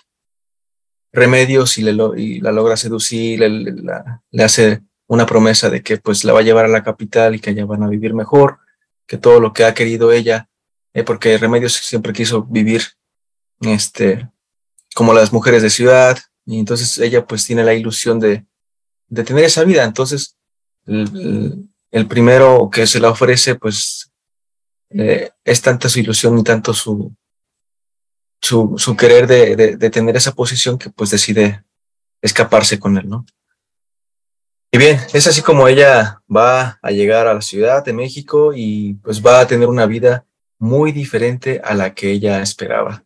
remedios 1.12 1.78
y, 1.78 1.84
le 1.84 1.96
y 2.18 2.42
la 2.42 2.52
logra 2.52 2.76
seducir, 2.76 3.40
le, 3.40 3.50
le, 3.50 4.44
hace 4.44 4.82
una 5.06 5.28
promesa 5.28 5.70
de 5.70 5.84
que 5.84 5.98
pues 5.98 6.24
la 6.24 6.34
va 6.34 6.40
a 6.40 6.44
llevar 6.44 6.66
a 6.66 6.70
la 6.70 6.84
capital 6.84 7.36
y 7.36 7.40
que 7.40 7.52
allá 7.52 7.66
van 7.66 7.84
a 7.84 7.88
vivir 7.88 8.16
mejor, 8.16 8.58
que 9.06 9.18
todo 9.20 9.40
lo 9.40 9.54
que 9.54 9.64
ha 9.64 9.76
querido 9.76 10.12
ella, 10.12 10.50
eh, 10.94 11.04
porque 11.04 11.38
Remedios 11.38 11.74
siempre 11.74 12.14
quiso 12.14 12.44
vivir 12.44 12.82
este, 13.62 14.28
como 14.94 15.14
las 15.14 15.34
mujeres 15.34 15.62
de 15.62 15.70
ciudad, 15.70 16.18
y 16.46 16.60
entonces 16.60 16.98
ella 16.98 17.26
pues 17.26 17.46
tiene 17.46 17.64
la 17.64 17.74
ilusión 17.74 18.20
de, 18.20 18.46
de 19.08 19.24
tener 19.24 19.46
esa 19.46 19.64
vida. 19.64 19.84
Entonces, 19.84 20.38
el, 20.86 21.70
el, 21.92 22.08
primero 22.08 22.70
que 22.72 22.86
se 22.88 23.00
la 23.00 23.10
ofrece 23.10 23.56
pues 23.56 24.12
eh, 24.90 25.32
es 25.44 25.62
tanta 25.62 25.90
su 25.90 26.00
ilusión 26.00 26.38
y 26.38 26.44
tanto 26.44 26.74
su, 26.74 27.16
su, 28.42 28.76
su 28.78 28.96
querer 28.98 29.26
de, 29.28 29.78
de, 29.78 29.90
tener 29.90 30.18
esa 30.18 30.34
posición 30.34 30.78
que 30.78 30.90
pues 30.90 31.10
decide 31.10 31.64
escaparse 32.22 32.80
con 32.80 32.98
él, 32.98 33.08
¿no? 33.08 33.26
Y 34.72 34.78
bien, 34.80 35.00
es 35.14 35.28
así 35.28 35.42
como 35.42 35.68
ella 35.68 36.22
va 36.28 36.80
a 36.82 36.92
llegar 36.92 37.28
a 37.28 37.34
la 37.36 37.42
Ciudad 37.42 37.86
de 37.86 37.94
México 37.94 38.54
y 38.56 38.96
pues 38.96 39.24
va 39.24 39.40
a 39.40 39.48
tener 39.48 39.68
una 39.68 39.86
vida 39.86 40.26
muy 40.58 40.92
diferente 40.92 41.62
a 41.64 41.76
la 41.76 41.94
que 41.94 42.12
ella 42.12 42.42
esperaba. 42.42 43.04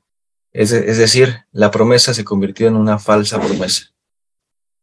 Es, 0.57 0.71
decir, 0.71 1.45
la 1.51 1.69
promesa 1.69 2.15
se 2.15 2.23
convirtió 2.23 2.67
en 2.67 2.75
una 2.75 2.97
falsa 2.97 3.39
promesa. 3.39 3.93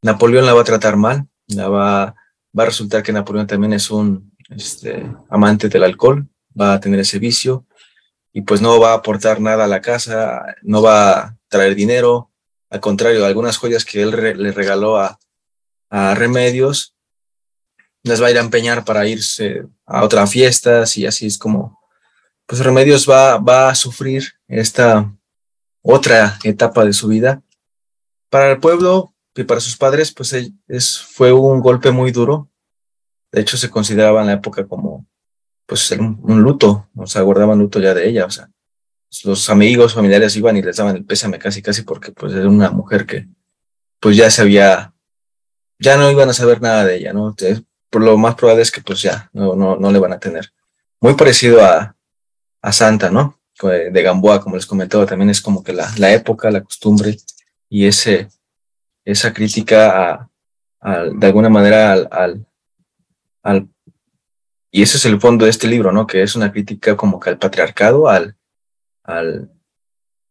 Napoleón 0.02 0.46
la 0.46 0.54
va 0.54 0.60
a 0.60 0.64
tratar 0.64 0.96
mal, 0.96 1.26
va 1.58 2.04
a 2.04 2.64
resultar 2.64 3.02
que 3.02 3.12
Napoleón 3.12 3.48
también 3.48 3.72
es 3.72 3.90
un 3.90 4.32
este, 4.50 5.04
amante 5.28 5.68
del 5.68 5.82
alcohol, 5.82 6.28
va 6.58 6.74
a 6.74 6.80
tener 6.80 7.00
ese 7.00 7.18
vicio, 7.18 7.66
y 8.32 8.42
pues 8.42 8.60
no 8.60 8.78
va 8.78 8.92
a 8.92 8.98
aportar 8.98 9.40
nada 9.40 9.64
a 9.64 9.68
la 9.68 9.80
casa, 9.80 10.44
no 10.62 10.80
va 10.80 11.10
a 11.10 11.38
traer 11.48 11.74
dinero, 11.74 12.30
al 12.70 12.78
contrario, 12.78 13.26
algunas 13.26 13.56
joyas 13.56 13.84
que 13.84 14.00
él 14.00 14.12
le 14.12 14.52
regaló 14.52 14.96
a, 14.98 15.18
a 15.90 16.14
Remedios, 16.14 16.94
las 18.04 18.22
va 18.22 18.28
a 18.28 18.30
ir 18.30 18.38
a 18.38 18.42
empeñar 18.42 18.84
para 18.84 19.08
irse 19.08 19.66
a 19.86 20.04
otras 20.04 20.30
fiestas 20.30 20.96
y 20.96 21.04
así 21.04 21.26
es 21.26 21.36
como, 21.36 21.80
pues 22.46 22.60
Remedios 22.60 23.10
va, 23.10 23.38
va 23.38 23.70
a 23.70 23.74
sufrir 23.74 24.34
esta 24.46 25.12
otra 25.84 26.38
etapa 26.42 26.84
de 26.84 26.92
su 26.92 27.08
vida. 27.08 27.42
Para 28.30 28.50
el 28.50 28.58
pueblo 28.58 29.14
y 29.34 29.44
para 29.44 29.60
sus 29.60 29.76
padres, 29.76 30.12
pues 30.12 30.34
es, 30.66 31.00
fue 31.00 31.32
un 31.32 31.60
golpe 31.60 31.92
muy 31.92 32.10
duro. 32.10 32.48
De 33.30 33.42
hecho, 33.42 33.56
se 33.56 33.70
consideraba 33.70 34.22
en 34.22 34.28
la 34.28 34.32
época 34.34 34.66
como 34.66 35.06
pues 35.66 35.90
un, 35.92 36.42
luto, 36.42 36.88
o 36.96 37.06
sea, 37.06 37.22
guardaban 37.22 37.58
luto 37.58 37.80
ya 37.80 37.94
de 37.94 38.08
ella, 38.08 38.26
o 38.26 38.30
sea, 38.30 38.50
los 39.24 39.48
amigos, 39.48 39.94
familiares 39.94 40.36
iban 40.36 40.56
y 40.56 40.62
les 40.62 40.76
daban 40.76 40.96
el 40.96 41.04
pésame 41.04 41.38
casi, 41.38 41.62
casi 41.62 41.82
porque 41.82 42.12
pues 42.12 42.34
era 42.34 42.48
una 42.48 42.70
mujer 42.70 43.06
que 43.06 43.26
pues 43.98 44.16
ya 44.16 44.30
se 44.30 44.42
había, 44.42 44.92
ya 45.78 45.96
no 45.96 46.10
iban 46.10 46.28
a 46.28 46.34
saber 46.34 46.60
nada 46.60 46.84
de 46.84 46.96
ella, 46.96 47.12
¿no? 47.12 47.34
por 47.88 48.02
lo 48.02 48.18
más 48.18 48.34
probable 48.34 48.62
es 48.62 48.70
que 48.70 48.82
pues 48.82 49.00
ya 49.00 49.30
no, 49.32 49.56
no, 49.56 49.76
no 49.76 49.90
le 49.90 49.98
van 49.98 50.12
a 50.12 50.18
tener. 50.18 50.52
Muy 51.00 51.14
parecido 51.14 51.64
a, 51.64 51.96
a 52.60 52.72
Santa, 52.72 53.10
¿no? 53.10 53.38
De 53.62 54.02
Gamboa, 54.02 54.40
como 54.40 54.56
les 54.56 54.66
comentaba, 54.66 55.06
también 55.06 55.30
es 55.30 55.40
como 55.40 55.62
que 55.62 55.72
la, 55.72 55.88
la 55.98 56.12
época, 56.12 56.50
la 56.50 56.62
costumbre 56.62 57.16
y 57.68 57.86
ese, 57.86 58.28
esa 59.04 59.32
crítica 59.32 60.28
a, 60.82 61.00
de 61.12 61.26
alguna 61.26 61.48
manera 61.48 61.92
al, 61.92 62.08
al, 62.10 62.46
al 63.42 63.68
y 64.70 64.82
ese 64.82 64.96
es 64.96 65.04
el 65.04 65.20
fondo 65.20 65.44
de 65.44 65.52
este 65.52 65.68
libro, 65.68 65.92
¿no? 65.92 66.04
Que 66.06 66.22
es 66.22 66.34
una 66.34 66.50
crítica 66.50 66.96
como 66.96 67.20
que 67.20 67.30
al 67.30 67.38
patriarcado, 67.38 68.08
al, 68.08 68.36
al, 69.04 69.52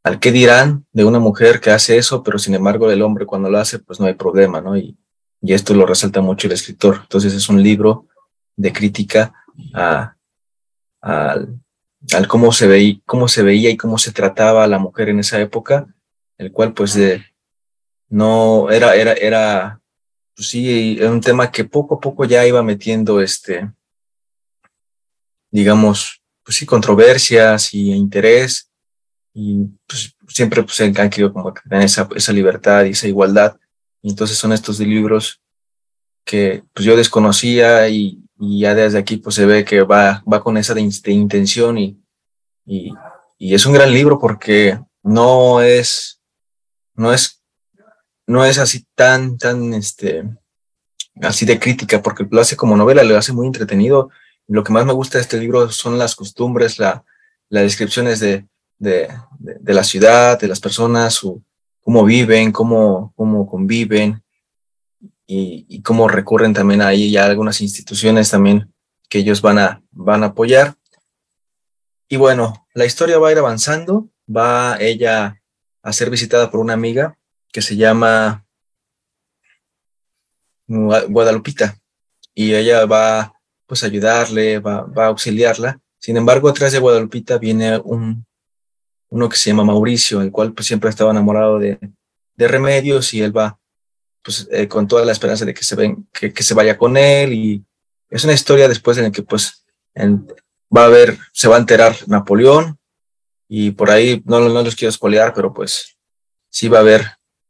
al 0.03 0.19
qué 0.19 0.33
dirán 0.33 0.85
de 0.91 1.05
una 1.05 1.19
mujer 1.19 1.61
que 1.61 1.71
hace 1.71 1.97
eso, 1.97 2.23
pero 2.23 2.37
sin 2.37 2.53
embargo 2.53 2.91
el 2.91 3.01
hombre 3.01 3.25
cuando 3.25 3.49
lo 3.49 3.57
hace, 3.57 3.79
pues 3.79 4.01
no 4.01 4.05
hay 4.05 4.15
problema, 4.15 4.59
¿no? 4.59 4.75
Y, 4.75 4.97
y 5.41 5.53
esto 5.53 5.73
lo 5.73 5.85
resalta 5.85 6.19
mucho 6.19 6.47
el 6.47 6.53
escritor. 6.53 6.99
Entonces 7.03 7.33
es 7.33 7.47
un 7.47 7.63
libro 7.63 8.07
de 8.57 8.73
crítica 8.73 9.33
a, 9.73 10.15
al, 11.01 11.62
al 12.11 12.27
cómo 12.27 12.51
se 12.51 12.67
veía, 12.67 12.99
cómo 13.05 13.27
se 13.27 13.43
veía 13.43 13.69
y 13.69 13.77
cómo 13.77 13.97
se 13.97 14.11
trataba 14.11 14.63
a 14.63 14.67
la 14.67 14.79
mujer 14.79 15.09
en 15.09 15.19
esa 15.19 15.39
época, 15.39 15.87
el 16.37 16.51
cual 16.51 16.73
pues 16.73 16.93
de, 16.93 17.23
no 18.09 18.69
era, 18.69 18.95
era, 18.95 19.13
era, 19.13 19.81
pues 20.35 20.49
sí, 20.49 20.97
era 20.99 21.11
un 21.11 21.21
tema 21.21 21.51
que 21.51 21.63
poco 21.63 21.95
a 21.95 21.99
poco 21.99 22.25
ya 22.25 22.45
iba 22.45 22.61
metiendo 22.61 23.21
este, 23.21 23.71
digamos, 25.51 26.21
pues 26.43 26.57
sí, 26.57 26.65
controversias 26.65 27.73
y 27.73 27.93
interés, 27.93 28.69
y 29.33 29.65
pues 29.87 30.15
siempre 30.27 30.63
pues, 30.63 30.79
han 30.81 31.09
querido 31.09 31.33
como 31.33 31.53
tener 31.53 31.83
esa, 31.83 32.07
esa 32.15 32.33
libertad 32.33 32.85
y 32.85 32.91
esa 32.91 33.07
igualdad. 33.07 33.57
Y 34.01 34.09
entonces 34.09 34.37
son 34.37 34.53
estos 34.53 34.79
libros 34.79 35.41
que 36.23 36.63
pues 36.73 36.85
yo 36.85 36.95
desconocía 36.95 37.89
y, 37.89 38.22
y, 38.47 38.59
ya 38.59 38.75
desde 38.75 38.97
aquí 38.97 39.17
pues 39.17 39.35
se 39.35 39.45
ve 39.45 39.63
que 39.65 39.81
va, 39.81 40.23
va 40.31 40.43
con 40.43 40.57
esa 40.57 40.73
de, 40.73 40.81
intención 41.11 41.77
y, 41.77 42.01
y, 42.65 42.93
es 43.39 43.65
un 43.65 43.73
gran 43.73 43.91
libro 43.91 44.19
porque 44.19 44.79
no 45.01 45.61
es, 45.61 46.21
no 46.95 47.13
es, 47.13 47.43
no 48.25 48.45
es 48.45 48.57
así 48.57 48.85
tan, 48.95 49.37
tan, 49.37 49.73
este, 49.73 50.23
así 51.21 51.45
de 51.45 51.59
crítica, 51.59 52.01
porque 52.01 52.25
lo 52.29 52.41
hace 52.41 52.55
como 52.55 52.77
novela, 52.77 53.03
lo 53.03 53.17
hace 53.17 53.33
muy 53.33 53.47
entretenido. 53.47 54.09
Lo 54.47 54.63
que 54.63 54.71
más 54.71 54.85
me 54.85 54.93
gusta 54.93 55.17
de 55.17 55.23
este 55.23 55.39
libro 55.39 55.69
son 55.71 55.97
las 55.97 56.15
costumbres, 56.15 56.79
la, 56.79 57.03
las 57.49 57.63
descripciones 57.63 58.19
de, 58.19 58.45
de, 58.79 59.09
la 59.73 59.83
ciudad, 59.83 60.39
de 60.39 60.47
las 60.47 60.59
personas, 60.59 61.21
cómo 61.81 62.05
viven, 62.05 62.51
cómo, 62.51 63.13
cómo 63.15 63.47
conviven 63.47 64.23
y, 65.25 65.81
cómo 65.81 66.07
recurren 66.07 66.53
también 66.53 66.81
ahí 66.81 67.11
ya 67.11 67.25
algunas 67.25 67.61
instituciones 67.61 68.29
también 68.29 68.73
que 69.09 69.19
ellos 69.19 69.41
van 69.41 69.59
a, 69.59 69.83
van 69.91 70.23
a 70.23 70.27
apoyar. 70.27 70.75
Y 72.07 72.17
bueno, 72.17 72.67
la 72.73 72.85
historia 72.85 73.19
va 73.19 73.29
a 73.29 73.31
ir 73.31 73.37
avanzando, 73.37 74.09
va 74.27 74.77
ella 74.79 75.41
a 75.81 75.93
ser 75.93 76.09
visitada 76.09 76.51
por 76.51 76.59
una 76.59 76.73
amiga 76.73 77.17
que 77.51 77.61
se 77.61 77.75
llama 77.75 78.45
Guadalupita 80.67 81.77
y 82.33 82.53
ella 82.53 82.85
va 82.85 83.33
pues 83.65 83.83
ayudarle, 83.83 84.59
va, 84.59 84.83
va 84.83 85.05
a 85.05 85.07
auxiliarla. 85.07 85.79
Sin 85.97 86.17
embargo, 86.17 86.49
atrás 86.49 86.71
de 86.71 86.79
Guadalupita 86.79 87.37
viene 87.37 87.77
un, 87.77 88.25
uno 89.09 89.29
que 89.29 89.37
se 89.37 89.49
llama 89.49 89.63
Mauricio, 89.63 90.21
el 90.21 90.31
cual 90.31 90.53
pues 90.53 90.67
siempre 90.67 90.89
estaba 90.89 91.11
enamorado 91.11 91.59
de, 91.59 91.79
de 92.35 92.47
Remedios 92.47 93.13
y 93.13 93.21
él 93.21 93.35
va, 93.35 93.59
pues 94.23 94.47
eh, 94.51 94.67
con 94.67 94.87
toda 94.87 95.05
la 95.05 95.11
esperanza 95.11 95.45
de 95.45 95.53
que 95.53 95.63
se, 95.63 95.75
ven, 95.75 96.07
que, 96.11 96.31
se 96.41 96.53
vaya 96.53 96.77
con 96.77 96.95
él 96.97 97.33
y 97.33 97.63
es 98.09 98.23
una 98.23 98.33
historia 98.33 98.67
después 98.67 98.97
en 98.97 99.03
la 99.05 99.11
que 99.11 99.21
pues 99.21 99.65
va 99.95 100.83
a 100.83 100.85
haber, 100.85 101.17
se 101.33 101.47
va 101.47 101.57
a 101.57 101.59
enterar 101.59 101.95
Napoleón 102.07 102.79
y 103.47 103.71
por 103.71 103.91
ahí, 103.91 104.23
no, 104.25 104.39
no 104.39 104.63
los 104.63 104.75
quiero 104.75 104.89
espolear, 104.89 105.33
pero 105.33 105.53
pues 105.53 105.97
sí 106.49 106.69
va 106.69 106.79
a 106.79 106.81
haber 106.81 107.05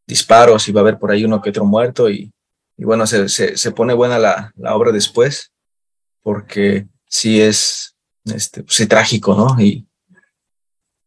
disparos 0.08 0.68
y 0.68 0.72
va 0.72 0.82
a 0.82 0.84
haber 0.84 0.98
por 0.98 1.12
ahí 1.12 1.24
uno 1.24 1.42
que 1.42 1.52
otro 1.52 1.66
muerto 1.66 2.10
y, 2.10 2.32
bueno, 2.78 3.06
se, 3.08 3.30
se, 3.30 3.72
pone 3.72 3.94
buena 3.94 4.18
la, 4.20 4.52
la, 4.58 4.76
obra 4.76 4.92
después 4.92 5.54
porque 6.22 6.88
sí 7.08 7.40
es 7.40 7.96
este, 8.26 8.64
pues, 8.64 8.76
sí, 8.76 8.88
trágico, 8.88 9.36
¿no? 9.36 9.62
Y, 9.62 9.88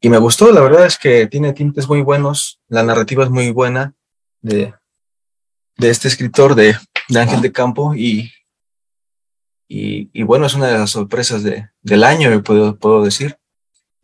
y 0.01 0.09
me 0.09 0.19
gustó, 0.19 0.53
la 0.53 0.61
verdad 0.61 0.87
es 0.87 0.97
que 0.97 1.27
tiene 1.27 1.53
tintes 1.53 1.89
muy 1.89 2.01
buenos, 2.03 2.61
la 2.69 2.83
narrativa 2.83 3.25
es 3.25 3.31
muy 3.31 3.51
buena 3.51 3.95
de, 4.41 4.73
de 5.77 5.91
este 5.91 6.09
escritor, 6.09 6.55
de, 6.55 6.77
de 7.09 7.21
Ángel 7.21 7.41
de 7.41 7.53
Campo, 7.53 7.95
y, 7.95 8.33
y, 9.69 10.23
bueno, 10.23 10.47
es 10.47 10.55
una 10.55 10.69
de 10.69 10.79
las 10.79 10.91
sorpresas 10.91 11.43
de, 11.43 11.69
del 11.83 12.05
año, 12.05 12.43
puedo, 12.43 12.77
puedo 12.77 13.03
decir. 13.03 13.37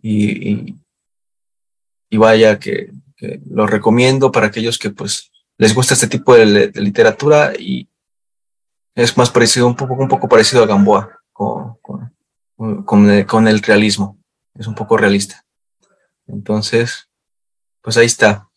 Y, 0.01 0.77
y, 2.11 2.17
vaya 2.17 2.59
que, 2.59 2.91
lo 3.49 3.67
recomiendo 3.69 4.33
para 4.33 4.49
aquellos 4.49 4.79
que 4.79 4.91
pues 4.91 5.31
les 5.57 5.75
gusta 5.75 5.95
este 5.95 6.09
tipo 6.09 6.35
de, 6.35 6.73
literatura 6.75 7.53
y 7.57 7.89
es 8.97 9.17
más 9.17 9.31
parecido, 9.31 9.69
un 9.69 9.77
poco, 9.77 9.95
un 9.95 10.09
poco 10.09 10.29
parecido 10.29 10.65
a 10.65 10.67
Gamboa, 10.67 11.21
con, 11.33 11.77
con, 12.85 13.25
con 13.25 13.49
el 13.49 13.63
realismo, 13.63 14.19
es 14.55 14.67
un 14.67 14.75
poco 14.75 14.97
realista. 14.97 15.45
Entonces, 16.27 17.09
pues 17.81 17.97
ahí 17.97 18.07
está. 18.07 18.49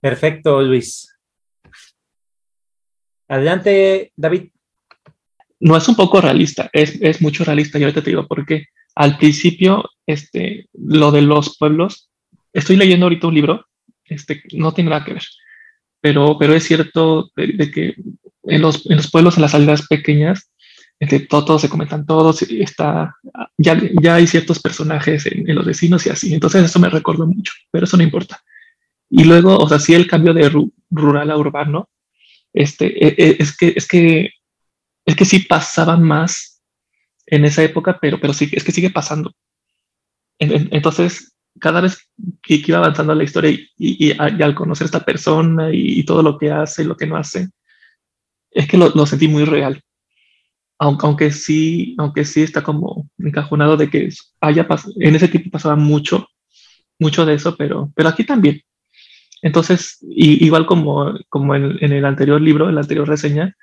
Perfecto, 0.00 0.62
Luis. 0.62 1.14
Adelante, 3.28 4.12
David. 4.16 4.50
No 5.60 5.76
es 5.76 5.86
un 5.88 5.94
poco 5.94 6.22
realista, 6.22 6.70
es, 6.72 6.98
es 7.02 7.20
mucho 7.20 7.44
realista. 7.44 7.78
Yo 7.78 7.84
ahorita 7.84 8.02
te 8.02 8.10
digo 8.10 8.26
porque 8.26 8.66
al 8.94 9.18
principio, 9.18 9.90
este, 10.06 10.68
lo 10.72 11.10
de 11.10 11.22
los 11.22 11.58
pueblos, 11.58 12.10
estoy 12.52 12.76
leyendo 12.76 13.06
ahorita 13.06 13.26
un 13.26 13.34
libro, 13.34 13.66
este, 14.04 14.42
no 14.52 14.72
tiene 14.72 14.90
nada 14.90 15.04
que 15.04 15.14
ver, 15.14 15.22
pero, 16.00 16.36
pero 16.38 16.54
es 16.54 16.64
cierto 16.64 17.30
de, 17.36 17.70
que 17.70 17.94
en 18.44 18.62
los, 18.62 18.84
en 18.90 18.96
los, 18.96 19.10
pueblos, 19.10 19.36
en 19.36 19.42
las 19.42 19.54
aldeas 19.54 19.86
pequeñas, 19.86 20.50
este, 20.98 21.20
todos 21.20 21.62
se 21.62 21.68
comentan 21.68 22.04
todos, 22.04 22.42
está, 22.42 23.16
ya, 23.56 23.80
ya 24.02 24.16
hay 24.16 24.26
ciertos 24.26 24.60
personajes 24.60 25.26
en, 25.26 25.54
los 25.54 25.64
vecinos 25.64 26.06
y 26.06 26.10
así. 26.10 26.34
Entonces 26.34 26.64
eso 26.64 26.78
me 26.78 26.90
recuerdo 26.90 27.26
mucho, 27.26 27.52
pero 27.70 27.84
eso 27.84 27.96
no 27.96 28.02
importa. 28.02 28.42
Y 29.10 29.24
luego, 29.24 29.58
o 29.58 29.68
sea, 29.68 29.80
sí 29.80 29.92
el 29.92 30.06
cambio 30.06 30.32
de 30.32 30.48
rural 30.90 31.30
a 31.30 31.36
urbano, 31.36 31.90
este, 32.52 32.86
e, 32.86 33.14
e, 33.18 33.36
es, 33.40 33.56
que, 33.56 33.72
es, 33.76 33.86
que, 33.86 34.30
es 35.04 35.16
que 35.16 35.24
sí 35.24 35.40
pasaban 35.40 36.02
más 36.02 36.62
en 37.26 37.44
esa 37.44 37.62
época, 37.62 37.98
pero, 38.00 38.20
pero 38.20 38.32
sí, 38.32 38.48
es 38.52 38.62
que 38.62 38.72
sigue 38.72 38.90
pasando. 38.90 39.32
Entonces, 40.38 41.34
cada 41.58 41.80
vez 41.80 42.08
que, 42.42 42.62
iba 42.66 42.78
avanzando 42.78 43.14
la 43.14 43.24
historia 43.24 43.58
y, 43.76 44.12
al 44.18 44.54
conocer 44.54 44.84
a 44.84 44.86
esta 44.86 45.04
persona 45.04 45.70
y, 45.72 46.02
todo 46.04 46.22
lo 46.22 46.38
que 46.38 46.50
hace 46.50 46.82
y 46.82 46.86
lo 46.86 46.96
que 46.96 47.06
no 47.06 47.16
hace, 47.16 47.48
es 48.50 48.66
que 48.66 48.78
lo, 48.78 49.06
sentí 49.06 49.28
muy 49.28 49.44
real. 49.44 49.82
Aunque, 50.78 51.06
aunque, 51.06 51.30
sí, 51.30 51.94
aunque 51.98 52.24
sí 52.24 52.42
está 52.42 52.62
como 52.62 53.10
encajonado 53.18 53.76
de 53.76 53.90
que 53.90 54.08
haya 54.40 54.66
en 54.96 55.14
ese 55.14 55.28
tiempo 55.28 55.50
pasaba 55.50 55.76
mucho, 55.76 56.26
mucho 56.98 57.26
de 57.26 57.34
eso, 57.34 57.56
pero, 57.56 57.92
pero 57.94 58.08
aquí 58.08 58.24
también. 58.24 58.62
Entonces, 59.42 59.98
igual 60.02 60.66
como, 60.66 61.14
como 61.28 61.54
en, 61.54 61.78
el 61.80 62.04
anterior 62.04 62.40
libro, 62.40 62.68
en 62.68 62.74
la 62.74 62.82
anterior 62.82 63.08
reseña, 63.08 63.56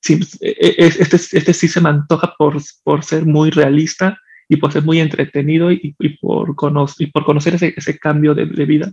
sí, 0.00 0.20
e, 0.40 0.50
e, 0.50 0.86
este, 0.86 1.16
este 1.16 1.52
sí 1.52 1.68
se 1.68 1.80
me 1.80 1.90
antoja 1.90 2.34
por, 2.38 2.56
por 2.82 3.04
ser 3.04 3.26
muy 3.26 3.50
realista 3.50 4.18
y 4.48 4.56
por 4.56 4.72
ser 4.72 4.82
muy 4.82 5.00
entretenido 5.00 5.70
y, 5.70 5.94
por, 6.20 6.54
conocer, 6.54 7.08
y 7.08 7.10
por 7.10 7.24
conocer 7.24 7.54
ese, 7.54 7.74
ese 7.76 7.98
cambio 7.98 8.34
de, 8.34 8.44
vida. 8.44 8.92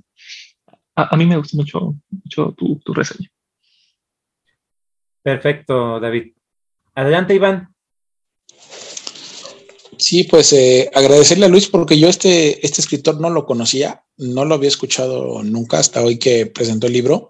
A, 0.96 1.16
mí 1.16 1.26
me 1.26 1.38
gusta 1.38 1.56
mucho, 1.56 1.96
mucho 2.10 2.54
tu, 2.58 2.80
tu 2.80 2.94
reseña. 2.94 3.30
Perfecto, 5.22 6.00
David. 6.00 6.34
Adelante, 6.96 7.36
Iván. 7.36 7.74
Sí, 9.98 10.24
pues 10.24 10.54
eh, 10.54 10.90
agradecerle 10.94 11.46
a 11.46 11.50
Luis 11.50 11.68
porque 11.68 12.00
yo 12.00 12.08
este, 12.08 12.66
este 12.66 12.82
escritor 12.82 13.20
no 13.20 13.30
lo 13.30 13.46
conocía, 13.46 14.04
no 14.20 14.46
lo 14.46 14.56
había 14.56 14.70
escuchado 14.70 15.42
nunca 15.44 15.80
hasta 15.80 16.04
hoy 16.04 16.20
que 16.20 16.46
presentó 16.46 16.88
el 16.88 16.94
libro. 16.94 17.30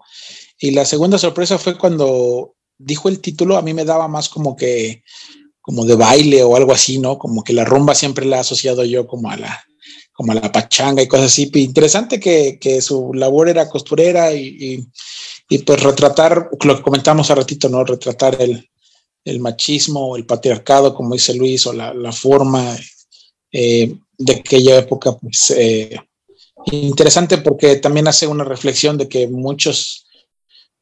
Y 0.58 0.72
la 0.72 0.84
segunda 0.84 1.18
sorpresa 1.18 1.58
fue 1.58 1.78
cuando 1.78 2.54
dijo 2.76 3.08
el 3.08 3.20
título, 3.20 3.56
a 3.56 3.62
mí 3.62 3.72
me 3.72 3.84
daba 3.84 4.08
más 4.08 4.28
como 4.28 4.56
que, 4.56 5.02
como 5.60 5.84
de 5.84 5.94
baile 5.94 6.42
o 6.42 6.56
algo 6.56 6.72
así, 6.72 6.98
¿no? 6.98 7.18
Como 7.18 7.42
que 7.44 7.52
la 7.52 7.64
rumba 7.64 7.94
siempre 7.94 8.26
la 8.26 8.38
he 8.38 8.40
asociado 8.40 8.84
yo 8.84 9.06
como 9.06 9.30
a 9.30 9.36
la, 9.36 9.64
como 10.12 10.32
a 10.32 10.34
la 10.34 10.50
pachanga 10.52 11.02
y 11.02 11.08
cosas 11.08 11.26
así. 11.26 11.50
Interesante 11.54 12.18
que, 12.18 12.58
que 12.60 12.82
su 12.82 13.14
labor 13.14 13.48
era 13.48 13.68
costurera 13.68 14.32
y, 14.32 14.84
y, 15.48 15.58
pues 15.58 15.82
retratar 15.82 16.50
lo 16.62 16.76
que 16.76 16.82
comentamos 16.82 17.30
hace 17.30 17.40
ratito, 17.40 17.68
¿no? 17.68 17.84
Retratar 17.84 18.40
el, 18.40 18.68
el 19.24 19.40
machismo, 19.40 20.16
el 20.16 20.26
patriarcado, 20.26 20.94
como 20.94 21.14
dice 21.14 21.34
Luis, 21.34 21.66
o 21.66 21.72
la, 21.72 21.94
la 21.94 22.12
forma 22.12 22.76
eh, 23.52 23.94
de 24.18 24.32
aquella 24.34 24.78
época, 24.78 25.16
pues 25.16 25.50
eh, 25.56 25.96
interesante 26.66 27.38
porque 27.38 27.76
también 27.76 28.08
hace 28.08 28.26
una 28.26 28.44
reflexión 28.44 28.98
de 28.98 29.08
que 29.08 29.28
muchos, 29.28 30.06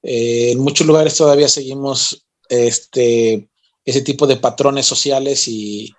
eh, 0.02 0.52
en 0.52 0.58
muchos 0.60 0.86
lugares 0.86 1.16
todavía 1.16 1.48
seguimos 1.48 2.24
este, 2.48 3.48
ese 3.84 4.02
tipo 4.02 4.26
de 4.26 4.36
patrones 4.36 4.86
sociales 4.86 5.48
y, 5.48 5.92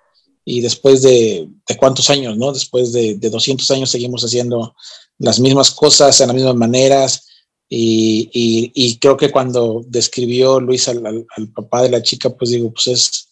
y 0.44 0.60
después 0.60 1.02
de, 1.02 1.48
de, 1.66 1.76
cuántos 1.76 2.10
años, 2.10 2.36
¿no? 2.36 2.52
Después 2.52 2.92
de, 2.92 3.16
de 3.16 3.30
200 3.30 3.70
años 3.70 3.90
seguimos 3.90 4.22
haciendo 4.24 4.74
las 5.18 5.38
mismas 5.38 5.70
cosas 5.70 6.20
en 6.20 6.28
las 6.28 6.36
mismas 6.36 6.56
maneras 6.56 7.26
y, 7.72 8.28
y, 8.74 8.98
creo 8.98 9.16
que 9.16 9.30
cuando 9.30 9.84
describió 9.86 10.58
Luis 10.58 10.88
al, 10.88 11.06
al, 11.06 11.48
papá 11.52 11.82
de 11.82 11.90
la 11.90 12.02
chica, 12.02 12.28
pues 12.30 12.50
digo, 12.50 12.72
pues 12.72 12.88
es, 12.88 13.28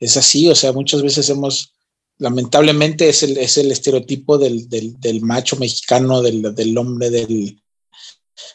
es 0.00 0.16
así, 0.16 0.48
o 0.50 0.56
sea, 0.56 0.72
muchas 0.72 1.02
veces 1.02 1.30
hemos, 1.30 1.72
lamentablemente 2.18 3.08
es 3.08 3.22
el, 3.22 3.36
es 3.38 3.58
el 3.58 3.70
estereotipo 3.70 4.38
del, 4.38 4.68
del, 4.68 4.98
del 5.00 5.20
macho 5.22 5.56
mexicano, 5.56 6.22
del, 6.22 6.54
del 6.54 6.78
hombre 6.78 7.10
del, 7.10 7.60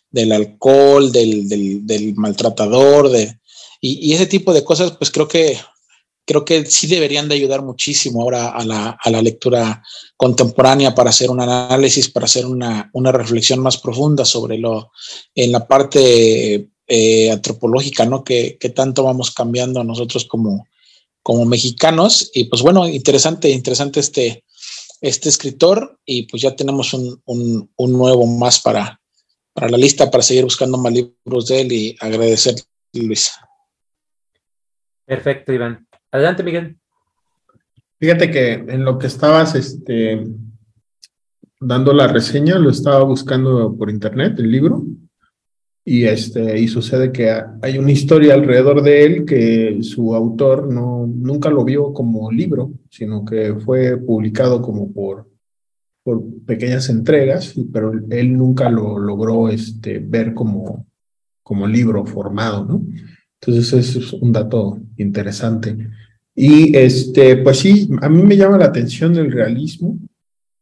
del 0.09 0.31
alcohol, 0.31 1.11
del, 1.11 2.13
maltratador, 2.15 3.09
de, 3.09 3.39
y, 3.79 4.09
y, 4.09 4.13
ese 4.13 4.27
tipo 4.27 4.53
de 4.53 4.63
cosas, 4.63 4.91
pues 4.97 5.11
creo 5.11 5.27
que 5.27 5.57
creo 6.25 6.45
que 6.45 6.65
sí 6.65 6.87
deberían 6.87 7.27
de 7.27 7.35
ayudar 7.35 7.61
muchísimo 7.61 8.21
ahora 8.21 8.49
a 8.49 8.63
la, 8.63 8.97
a 9.01 9.09
la 9.09 9.21
lectura 9.21 9.83
contemporánea 10.15 10.93
para 10.93 11.09
hacer 11.09 11.29
un 11.29 11.41
análisis, 11.41 12.09
para 12.09 12.25
hacer 12.25 12.45
una, 12.45 12.89
una 12.93 13.11
reflexión 13.11 13.59
más 13.59 13.77
profunda 13.77 14.23
sobre 14.23 14.57
lo 14.57 14.91
en 15.35 15.51
la 15.51 15.67
parte 15.67 16.69
eh, 16.87 17.31
antropológica, 17.31 18.05
¿no? 18.05 18.23
Que, 18.23 18.57
que, 18.59 18.69
tanto 18.69 19.03
vamos 19.03 19.31
cambiando 19.31 19.83
nosotros 19.83 20.25
como, 20.25 20.67
como 21.23 21.45
mexicanos. 21.45 22.31
Y 22.33 22.45
pues 22.45 22.61
bueno, 22.61 22.87
interesante, 22.87 23.49
interesante 23.49 23.99
este, 23.99 24.43
este 25.01 25.29
escritor 25.29 25.99
y 26.05 26.27
pues 26.27 26.41
ya 26.41 26.55
tenemos 26.55 26.93
un, 26.93 27.21
un, 27.25 27.69
un 27.75 27.93
nuevo 27.93 28.25
más 28.25 28.59
para, 28.61 28.99
para 29.53 29.69
la 29.69 29.77
lista, 29.77 30.09
para 30.09 30.23
seguir 30.23 30.43
buscando 30.43 30.77
más 30.77 30.93
libros 30.93 31.47
de 31.47 31.61
él 31.61 31.71
y 31.71 31.97
agradecer, 31.99 32.55
Luis. 32.93 33.31
Perfecto, 35.05 35.51
Iván. 35.51 35.87
Adelante, 36.11 36.43
Miguel. 36.43 36.77
Fíjate 37.99 38.31
que 38.31 38.53
en 38.53 38.83
lo 38.83 38.97
que 38.97 39.07
estabas 39.07 39.55
este, 39.55 40.25
dando 41.59 41.93
la 41.93 42.07
reseña, 42.07 42.57
lo 42.57 42.69
estaba 42.69 43.03
buscando 43.03 43.75
por 43.77 43.89
internet, 43.89 44.39
el 44.39 44.51
libro, 44.51 44.83
y, 45.83 46.05
este, 46.05 46.59
y 46.59 46.67
sucede 46.67 47.11
que 47.11 47.31
hay 47.61 47.77
una 47.77 47.91
historia 47.91 48.35
alrededor 48.35 48.83
de 48.83 49.03
él 49.03 49.25
que 49.25 49.79
su 49.81 50.13
autor 50.15 50.71
no, 50.71 51.07
nunca 51.07 51.49
lo 51.49 51.63
vio 51.63 51.91
como 51.93 52.31
libro, 52.31 52.71
sino 52.89 53.25
que 53.25 53.55
fue 53.55 53.97
publicado 53.97 54.61
como 54.61 54.91
por, 54.91 55.27
por 56.03 56.23
pequeñas 56.45 56.89
entregas, 56.89 57.55
pero 57.73 57.93
él 58.09 58.37
nunca 58.37 58.69
lo 58.69 58.99
logró 58.99 59.49
este, 59.49 59.99
ver 59.99 60.33
como, 60.33 60.85
como 61.41 61.67
libro 61.67 62.05
formado, 62.05 62.65
¿no? 62.65 62.85
Entonces, 63.39 63.95
es 63.95 64.13
un 64.13 64.31
dato 64.31 64.79
interesante. 64.97 65.75
Y 66.35 66.77
este, 66.77 67.37
pues 67.37 67.57
sí, 67.57 67.89
a 68.01 68.07
mí 68.07 68.21
me 68.21 68.37
llama 68.37 68.59
la 68.59 68.65
atención 68.65 69.15
el 69.15 69.31
realismo 69.31 69.97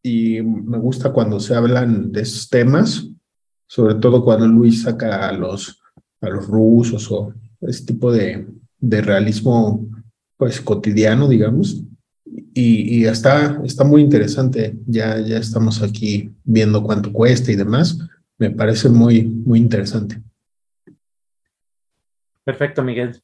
y 0.02 0.42
me 0.42 0.78
gusta 0.78 1.12
cuando 1.12 1.42
se 1.42 1.56
hablan 1.56 2.12
de 2.12 2.22
esos 2.22 2.50
temas, 2.50 3.10
sobre 3.70 3.96
todo 3.96 4.24
cuando 4.24 4.48
Luis 4.48 4.82
saca 4.82 5.30
a 5.30 5.32
los, 5.32 5.80
a 6.22 6.30
los 6.30 6.48
rusos 6.48 7.10
o 7.12 7.32
ese 7.62 7.86
tipo 7.86 8.12
de, 8.12 8.48
de 8.80 9.02
realismo 9.02 9.88
pues 10.38 10.60
cotidiano, 10.60 11.28
digamos. 11.28 11.84
Y, 12.26 13.00
y, 13.00 13.06
está, 13.06 13.62
está 13.64 13.84
muy 13.84 14.02
interesante. 14.02 14.76
Ya, 14.88 15.20
ya 15.20 15.38
estamos 15.38 15.84
aquí 15.84 16.32
viendo 16.44 16.82
cuánto 16.82 17.14
cuesta 17.14 17.52
y 17.52 17.56
demás. 17.56 18.00
me 18.40 18.50
parece 18.50 18.90
muy, 18.90 19.24
muy 19.24 19.60
interesante. 19.60 20.20
Perfecto, 22.44 22.82
Miguel. 22.82 23.22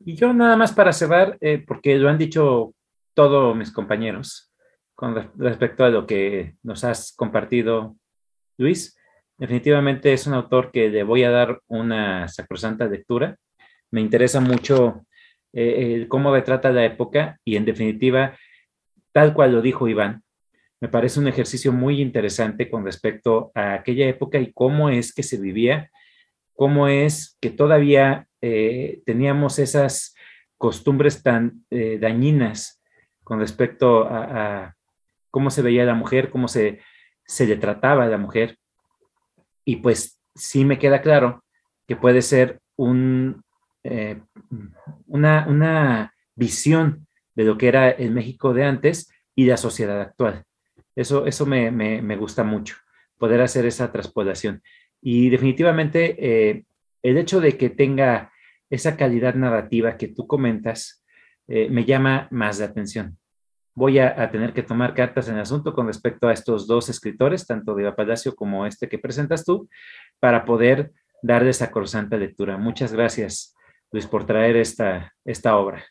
Y 0.00 0.14
yo 0.14 0.32
nada 0.32 0.56
más 0.56 0.72
para 0.72 0.94
cerrar, 0.94 1.36
eh, 1.42 1.62
porque 1.66 1.98
lo 1.98 2.08
han 2.08 2.16
dicho 2.16 2.74
todos 3.12 3.54
mis 3.54 3.70
compañeros 3.70 4.50
con 4.94 5.14
respecto 5.36 5.84
a 5.84 5.90
lo 5.90 6.06
que 6.06 6.54
nos 6.62 6.82
has 6.82 7.12
compartido, 7.12 7.94
Luis. 8.56 8.96
Definitivamente 9.42 10.12
es 10.12 10.28
un 10.28 10.34
autor 10.34 10.70
que 10.70 10.88
le 10.88 11.02
voy 11.02 11.24
a 11.24 11.30
dar 11.30 11.62
una 11.66 12.28
sacrosanta 12.28 12.86
lectura. 12.86 13.38
Me 13.90 14.00
interesa 14.00 14.38
mucho 14.38 15.04
eh, 15.52 16.06
cómo 16.08 16.32
retrata 16.32 16.70
la 16.70 16.84
época 16.84 17.40
y 17.44 17.56
en 17.56 17.64
definitiva, 17.64 18.38
tal 19.10 19.34
cual 19.34 19.50
lo 19.50 19.60
dijo 19.60 19.88
Iván, 19.88 20.22
me 20.80 20.86
parece 20.88 21.18
un 21.18 21.26
ejercicio 21.26 21.72
muy 21.72 22.00
interesante 22.00 22.70
con 22.70 22.84
respecto 22.84 23.50
a 23.56 23.74
aquella 23.74 24.06
época 24.06 24.38
y 24.38 24.52
cómo 24.52 24.90
es 24.90 25.12
que 25.12 25.24
se 25.24 25.38
vivía, 25.38 25.90
cómo 26.54 26.86
es 26.86 27.36
que 27.40 27.50
todavía 27.50 28.28
eh, 28.42 29.02
teníamos 29.04 29.58
esas 29.58 30.14
costumbres 30.56 31.24
tan 31.24 31.64
eh, 31.68 31.98
dañinas 32.00 32.80
con 33.24 33.40
respecto 33.40 34.04
a, 34.08 34.76
cómo 35.32 35.50
se 35.50 35.62
veía 35.62 35.84
la 35.84 35.94
mujer, 35.94 36.30
cómo 36.30 36.46
se, 36.46 36.78
se 37.26 37.44
le 37.44 37.56
trataba 37.56 38.04
a 38.04 38.08
la 38.08 38.18
mujer. 38.18 38.56
Y 39.64 39.76
pues 39.76 40.20
sí 40.34 40.64
me 40.64 40.78
queda 40.78 41.02
claro 41.02 41.44
que 41.86 41.96
puede 41.96 42.22
ser 42.22 42.60
eh, 43.84 44.20
una, 45.06 45.46
una 45.48 46.14
visión 46.34 47.06
de 47.34 47.44
lo 47.44 47.58
que 47.58 47.68
era 47.68 47.90
el 47.90 48.10
México 48.10 48.54
de 48.54 48.64
antes 48.64 49.10
y 49.34 49.46
la 49.46 49.56
sociedad 49.56 50.00
actual. 50.00 50.44
Eso, 50.94 51.26
eso 51.26 51.46
me, 51.46 51.70
me, 51.70 52.16
gusta 52.16 52.44
mucho, 52.44 52.76
poder 53.18 53.40
hacer 53.40 53.64
esa 53.66 53.90
transpolación. 53.90 54.62
Y 55.00 55.30
definitivamente 55.30 56.16
eh, 56.18 56.64
el 57.02 57.16
hecho 57.16 57.40
de 57.40 57.56
que 57.56 57.70
tenga 57.70 58.32
esa 58.70 58.96
calidad 58.96 59.34
narrativa 59.34 59.96
que 59.96 60.08
tú 60.08 60.26
comentas 60.26 61.04
eh, 61.48 61.68
me 61.70 61.84
llama 61.84 62.28
más 62.30 62.58
la 62.58 62.66
atención. 62.66 63.18
Voy 63.74 63.98
a, 63.98 64.30
tener 64.30 64.52
que 64.52 64.62
tomar 64.62 64.94
cartas 64.94 65.28
en 65.28 65.36
el 65.36 65.40
asunto 65.40 65.72
con 65.72 65.86
respecto 65.86 66.28
a 66.28 66.32
estos 66.32 66.66
dos 66.66 66.88
escritores, 66.88 67.46
tanto 67.46 67.74
de 67.74 67.90
Palacio 67.92 68.34
como 68.34 68.66
este 68.66 68.88
que 68.88 68.98
presentas 68.98 69.44
tú, 69.44 69.68
para 70.20 70.44
poder 70.44 70.92
darle 71.22 71.50
esa 71.50 71.70
corsante 71.70 72.18
lectura. 72.18 72.58
Muchas 72.58 72.92
gracias, 72.92 73.54
Luis, 73.90 74.06
por 74.06 74.26
traer 74.26 74.56
esta, 74.56 75.14
esta 75.24 75.56
obra. 75.56 75.84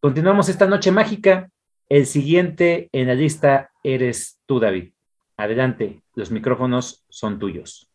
Continuamos 0.00 0.48
esta 0.48 0.66
noche 0.66 0.90
mágica 0.90 1.48
el 1.90 2.06
siguiente 2.06 2.88
en 2.92 3.08
la 3.08 3.14
lista 3.14 3.72
eres 3.82 4.38
tú, 4.46 4.60
David. 4.60 4.92
Adelante, 5.36 6.02
los 6.14 6.30
micrófonos 6.30 7.04
son 7.08 7.40
tuyos. 7.40 7.88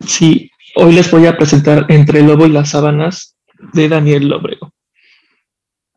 Sí, 0.00 0.50
hoy 0.74 0.92
les 0.92 1.08
voy 1.12 1.26
a 1.26 1.36
presentar 1.36 1.86
Entre 1.88 2.18
el 2.18 2.26
Lobo 2.26 2.46
y 2.46 2.50
las 2.50 2.70
Sábanas 2.70 3.36
de 3.72 3.88
Daniel 3.88 4.28
Lóbrego. 4.28 4.72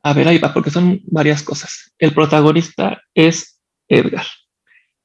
A 0.03 0.13
ver, 0.13 0.27
ahí 0.27 0.37
va, 0.37 0.53
porque 0.53 0.69
son 0.69 1.01
varias 1.05 1.41
cosas. 1.43 1.93
El 1.97 2.13
protagonista 2.13 3.01
es 3.13 3.59
Edgar. 3.87 4.25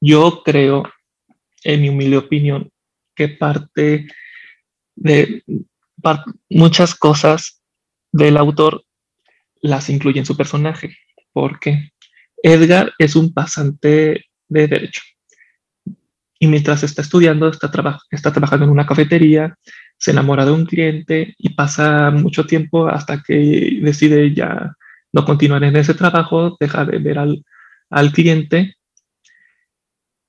Yo 0.01 0.43
creo, 0.43 0.83
en 1.63 1.81
mi 1.81 1.89
humilde 1.89 2.17
opinión, 2.17 2.69
que 3.15 3.29
parte 3.29 4.07
de 4.95 5.43
muchas 6.49 6.95
cosas 6.95 7.61
del 8.11 8.37
autor 8.37 8.83
las 9.61 9.89
incluye 9.89 10.19
en 10.19 10.25
su 10.25 10.37
personaje 10.37 10.97
porque 11.33 11.91
Edgar 12.43 12.93
es 12.97 13.15
un 13.15 13.33
pasante 13.33 14.25
de 14.47 14.67
derecho. 14.67 15.01
Y 16.39 16.47
mientras 16.47 16.83
está 16.83 17.01
estudiando, 17.01 17.49
está, 17.49 17.69
está 18.11 18.31
trabajando 18.31 18.65
en 18.65 18.71
una 18.71 18.85
cafetería, 18.85 19.57
se 19.97 20.11
enamora 20.11 20.45
de 20.45 20.51
un 20.51 20.65
cliente 20.65 21.35
y 21.37 21.49
pasa 21.49 22.11
mucho 22.11 22.45
tiempo 22.45 22.87
hasta 22.87 23.21
que 23.21 23.79
decide 23.81 24.33
ya 24.33 24.73
no 25.13 25.25
continuar 25.25 25.63
en 25.63 25.75
ese 25.75 25.93
trabajo, 25.93 26.57
deja 26.59 26.85
de 26.85 26.97
ver 26.99 27.17
al, 27.19 28.11
cliente. 28.11 28.75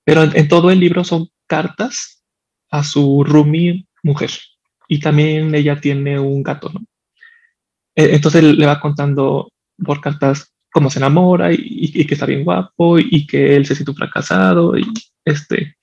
Pero 0.05 0.23
en, 0.23 0.49
todo 0.49 0.71
el 0.71 0.81
libro 0.81 1.05
son 1.05 1.29
cartas 1.47 2.25
a 2.71 2.83
su 2.83 3.25
roomie 3.25 3.87
mujer. 4.03 4.31
Y 4.89 5.01
también 5.01 5.55
ella 5.55 5.81
tiene 5.81 6.19
un 6.19 6.43
gato, 6.43 6.71
¿no? 6.71 6.81
E, 7.95 8.15
entonces 8.15 8.43
le 8.43 8.67
va 8.67 8.81
contando 8.81 9.53
por 9.85 10.01
cartas 10.01 10.53
cómo 10.73 10.91
se 10.91 10.99
enamora 10.99 11.51
y, 11.53 12.07
que 12.07 12.15
está 12.15 12.27
bien 12.27 12.45
guapo 12.45 12.99
y 12.99 13.27
que 13.27 13.57
él 13.57 13.67
se 13.67 13.75
siente 13.75 13.91
un 13.91 13.97
fracasado 13.97 14.79
y 14.79 14.87
este 15.25 15.77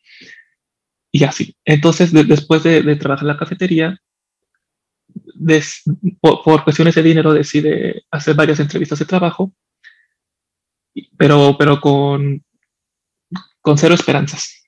y 1.12 1.24
así. 1.24 1.56
Entonces, 1.66 2.12
después 2.14 2.64
de, 2.64 2.96
trabajar 2.96 3.24
en 3.24 3.28
la 3.30 3.38
cafetería, 3.38 4.00
por, 6.20 6.64
cuestiones 6.64 6.96
de 6.96 7.04
dinero 7.04 7.34
decide 7.34 8.04
hacer 8.12 8.36
varias 8.36 8.60
entrevistas 8.60 9.00
de 9.00 9.06
trabajo, 9.06 9.54
pero, 11.18 11.56
pero 11.58 11.80
con, 11.80 12.44
con 13.62 13.78
cero 13.78 13.96
esperanzas. 13.96 14.64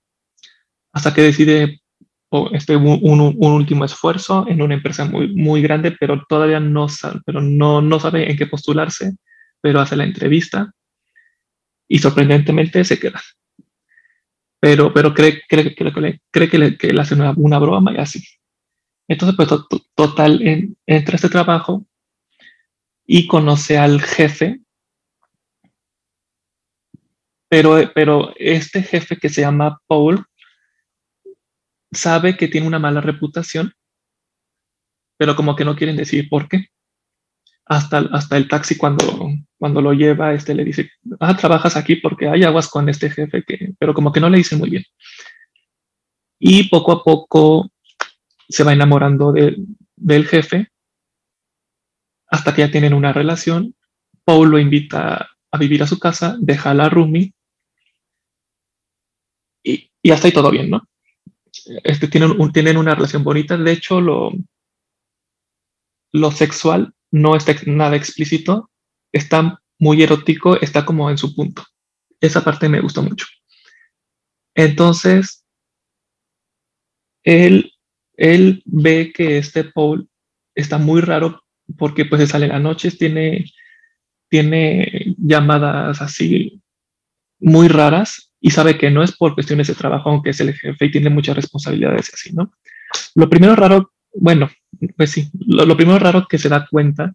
Hasta 0.91 1.13
que 1.13 1.21
decide 1.21 1.81
este, 2.51 2.75
un, 2.75 2.99
un, 3.01 3.51
último 3.51 3.85
esfuerzo 3.85 4.45
en 4.47 4.61
una 4.61 4.75
empresa 4.75 5.05
muy, 5.05 5.33
muy 5.33 5.61
grande, 5.61 5.95
pero 5.99 6.23
todavía 6.27 6.59
no, 6.59 6.87
pero 7.25 7.41
no, 7.41 7.81
no 7.81 7.99
sabe 7.99 8.29
en 8.29 8.37
qué 8.37 8.47
postularse 8.47 9.15
pero 9.61 9.79
hace 9.79 9.95
la 9.95 10.03
entrevista 10.03 10.71
y 11.87 11.99
sorprendentemente 11.99 12.83
se 12.83 12.99
queda. 12.99 13.21
Pero, 14.59 14.93
pero 14.93 15.13
cree, 15.13 15.41
cree 15.47 15.73
que, 15.73 16.57
le, 16.57 16.77
que 16.77 16.93
le 16.93 17.01
hace 17.01 17.15
una, 17.15 17.33
una, 17.35 17.59
broma 17.59 17.93
y 17.93 17.97
así. 17.97 18.23
Entonces, 19.09 19.35
pues 19.35 19.49
total, 19.95 20.39
entra 20.85 21.13
a 21.13 21.15
este 21.15 21.29
trabajo 21.29 21.83
y 23.07 23.25
conoce 23.25 23.79
al 23.79 24.01
jefe, 24.01 24.61
pero, 27.49 27.91
pero 27.95 28.31
este 28.37 28.83
jefe 28.83 29.17
que 29.17 29.29
se 29.29 29.41
llama 29.41 29.81
Paul 29.87 30.23
sabe 31.91 32.37
que 32.37 32.47
tiene 32.47 32.67
una 32.67 32.77
mala 32.77 33.01
reputación, 33.01 33.73
pero 35.17 35.35
como 35.35 35.55
que 35.55 35.65
no 35.65 35.75
quieren 35.75 35.97
decir 35.97 36.29
por 36.29 36.47
qué 36.47 36.67
hasta, 37.65 37.97
hasta 38.11 38.37
el 38.37 38.47
taxi 38.47 38.77
cuando, 38.77 39.31
cuando 39.57 39.81
lo 39.81 39.93
lleva, 39.93 40.35
este 40.35 40.53
le 40.53 40.65
dice, 40.65 40.91
ah, 41.19 41.35
trabajas 41.35 41.75
aquí 41.75 41.95
porque 41.95 42.27
hay 42.27 42.43
aguas 42.43 42.67
con 42.67 42.87
este 42.89 43.09
jefe, 43.09 43.43
que, 43.43 43.73
pero 43.79 43.95
como 43.95 44.11
que 44.11 44.19
no 44.19 44.29
le 44.29 44.37
dice 44.37 44.55
muy 44.55 44.69
bien. 44.69 44.83
Y 46.39 46.69
poco 46.69 46.91
a 46.91 47.03
poco 47.03 47.71
se 48.49 48.63
va 48.63 48.73
enamorando 48.73 49.31
del 49.31 50.27
jefe 50.27 50.71
hasta 52.27 52.53
que 52.53 52.61
ya 52.61 52.71
tienen 52.71 52.93
una 52.93 53.13
relación. 53.13 53.75
Paul 54.25 54.49
lo 54.49 54.59
invita 54.59 55.29
a 55.51 55.57
vivir 55.57 55.81
a 55.83 55.87
su 55.87 55.99
casa, 55.99 56.35
deja 56.39 56.73
la 56.73 56.89
roomie 56.89 57.33
y, 59.63 59.91
y 60.01 60.11
hasta 60.11 60.27
ahí 60.27 60.33
todo 60.33 60.51
bien, 60.51 60.69
¿no? 60.69 60.83
Este, 61.83 62.07
tienen, 62.07 62.51
tienen 62.51 62.77
una 62.77 62.95
relación 62.95 63.23
bonita. 63.23 63.57
De 63.57 63.71
hecho, 63.71 64.01
lo, 64.01 64.31
lo 66.11 66.31
sexual 66.31 66.93
no 67.11 67.35
está 67.35 67.55
nada 67.65 67.95
explícito, 67.95 68.69
está 69.11 69.61
muy 69.79 70.01
erótico, 70.03 70.59
está 70.59 70.85
como 70.85 71.09
en 71.09 71.17
su 71.17 71.35
punto. 71.35 71.63
Esa 72.19 72.43
parte 72.43 72.69
me 72.69 72.81
gustó 72.81 73.01
mucho. 73.01 73.25
Entonces, 74.55 75.43
él, 77.23 77.68
él 78.19 78.61
ve 78.65 79.11
que 79.13 79.37
este 79.37 79.63
Paul 79.63 80.07
está 80.55 80.77
muy 80.77 81.01
raro 81.01 81.43
porque 81.77 82.05
pues 82.05 82.21
se 82.21 82.27
sale 82.27 82.45
en 82.45 82.51
las 82.51 82.61
noches, 82.61 82.97
tiene, 82.97 83.45
tiene 84.29 85.15
llamadas 85.17 86.01
así 86.01 86.61
muy 87.39 87.67
raras 87.67 88.31
y 88.41 88.51
sabe 88.51 88.77
que 88.77 88.89
no 88.89 89.03
es 89.03 89.15
por 89.15 89.33
cuestiones 89.33 89.67
de 89.67 89.75
trabajo, 89.75 90.09
aunque 90.09 90.31
es 90.31 90.39
el 90.41 90.53
jefe 90.53 90.85
y 90.85 90.91
tiene 90.91 91.09
muchas 91.09 91.35
responsabilidades 91.35 92.13
así, 92.13 92.33
¿no? 92.33 92.51
Lo 93.15 93.29
primero 93.29 93.55
raro 93.55 93.91
bueno, 94.13 94.49
pues 94.97 95.11
sí, 95.11 95.29
lo, 95.33 95.75
primero 95.75 95.99
raro 95.99 96.27
que 96.27 96.37
se 96.37 96.49
da 96.49 96.67
cuenta 96.69 97.13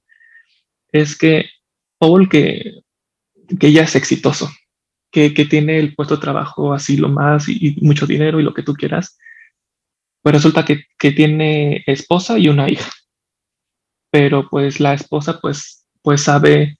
es 0.93 1.17
que 1.17 1.47
Paul, 1.99 2.29
que, 2.29 2.81
que 3.59 3.73
ya 3.73 3.83
es 3.83 3.97
exitoso, 3.97 4.51
que, 5.11 5.31
tiene 5.31 5.79
el 5.79 5.95
puesto 5.95 6.17
de 6.17 6.23
trabajo 6.23 6.73
así 6.73 6.97
lo 6.97 7.09
más 7.09 7.49
y, 7.49 7.77
mucho 7.81 8.07
dinero 8.07 8.41
y 8.41 8.43
lo 8.43 8.55
que 8.55 8.63
tú 8.63 8.75
quieras, 8.75 9.19
pues 10.25 10.35
resulta 10.35 10.65
que, 10.65 10.87
tiene 10.99 11.85
esposa 11.87 12.39
y 12.39 12.49
una 12.49 12.69
hija. 12.69 12.91
Pero 14.11 14.49
pues 14.49 14.81
la 14.81 14.95
esposa 14.95 15.39
pues, 15.39 15.87
pues 16.03 16.23
sabe, 16.23 16.79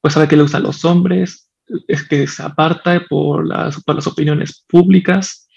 pues 0.00 0.14
sabe 0.14 0.28
que 0.28 0.36
le 0.36 0.42
gustan 0.42 0.62
los 0.62 0.84
hombres, 0.84 1.50
es 1.88 2.06
que 2.06 2.26
se 2.28 2.42
aparta 2.42 3.04
por 3.08 3.46
las, 3.46 3.82
por 3.82 3.96
las 3.96 4.06
opiniones 4.06 4.64
públicas, 4.68 5.48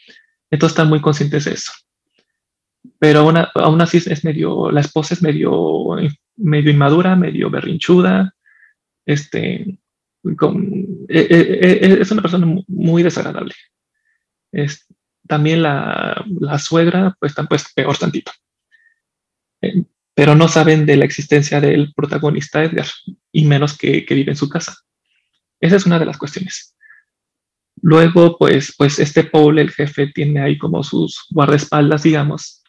entonces 0.49 0.73
están 0.73 0.89
muy 0.89 1.01
conscientes 1.01 1.45
de 1.45 1.53
eso 1.53 1.71
pero 2.97 3.31
aún, 3.55 3.81
así 3.81 3.97
es 3.97 4.23
medio, 4.23 4.71
la 4.71 4.81
esposa 4.81 5.13
es 5.13 5.21
medio, 5.21 5.95
medio 6.35 6.71
inmadura, 6.71 7.15
medio 7.15 7.49
berrinchuda, 7.49 8.33
este, 9.05 9.61
eh, 9.61 9.77
eh, 11.09 11.79
eh, 11.81 11.97
es 12.01 12.11
una 12.11 12.21
persona 12.21 12.61
muy 12.67 13.03
desagradable. 13.03 13.53
Es, 14.51 14.85
también 15.29 15.61
la, 15.61 16.25
suegra, 16.57 17.15
pues, 17.19 17.35
pues 17.47 17.71
peor 17.75 17.95
tantito. 17.97 18.31
Eh, 19.61 19.83
pero 20.15 20.33
no 20.33 20.47
saben 20.47 20.87
de 20.87 20.97
la 20.97 21.05
existencia 21.05 21.61
del 21.61 21.93
protagonista 21.93 22.63
Edgar, 22.63 22.87
y 23.31 23.45
menos 23.45 23.77
que, 23.77 24.05
que, 24.05 24.15
vive 24.15 24.31
en 24.31 24.37
su 24.37 24.49
casa. 24.49 24.75
Esa 25.61 25.75
es 25.75 25.85
una 25.85 25.99
de 25.99 26.05
las 26.07 26.17
cuestiones. 26.17 26.75
Luego, 27.81 28.37
pues, 28.39 28.73
pues 28.75 28.97
este 28.97 29.23
Paul, 29.23 29.59
el 29.59 29.69
jefe, 29.69 30.07
tiene 30.07 30.41
ahí 30.41 30.57
como 30.57 30.83
sus 30.83 31.23
guardaespaldas, 31.29 32.01
digamos, 32.01 32.63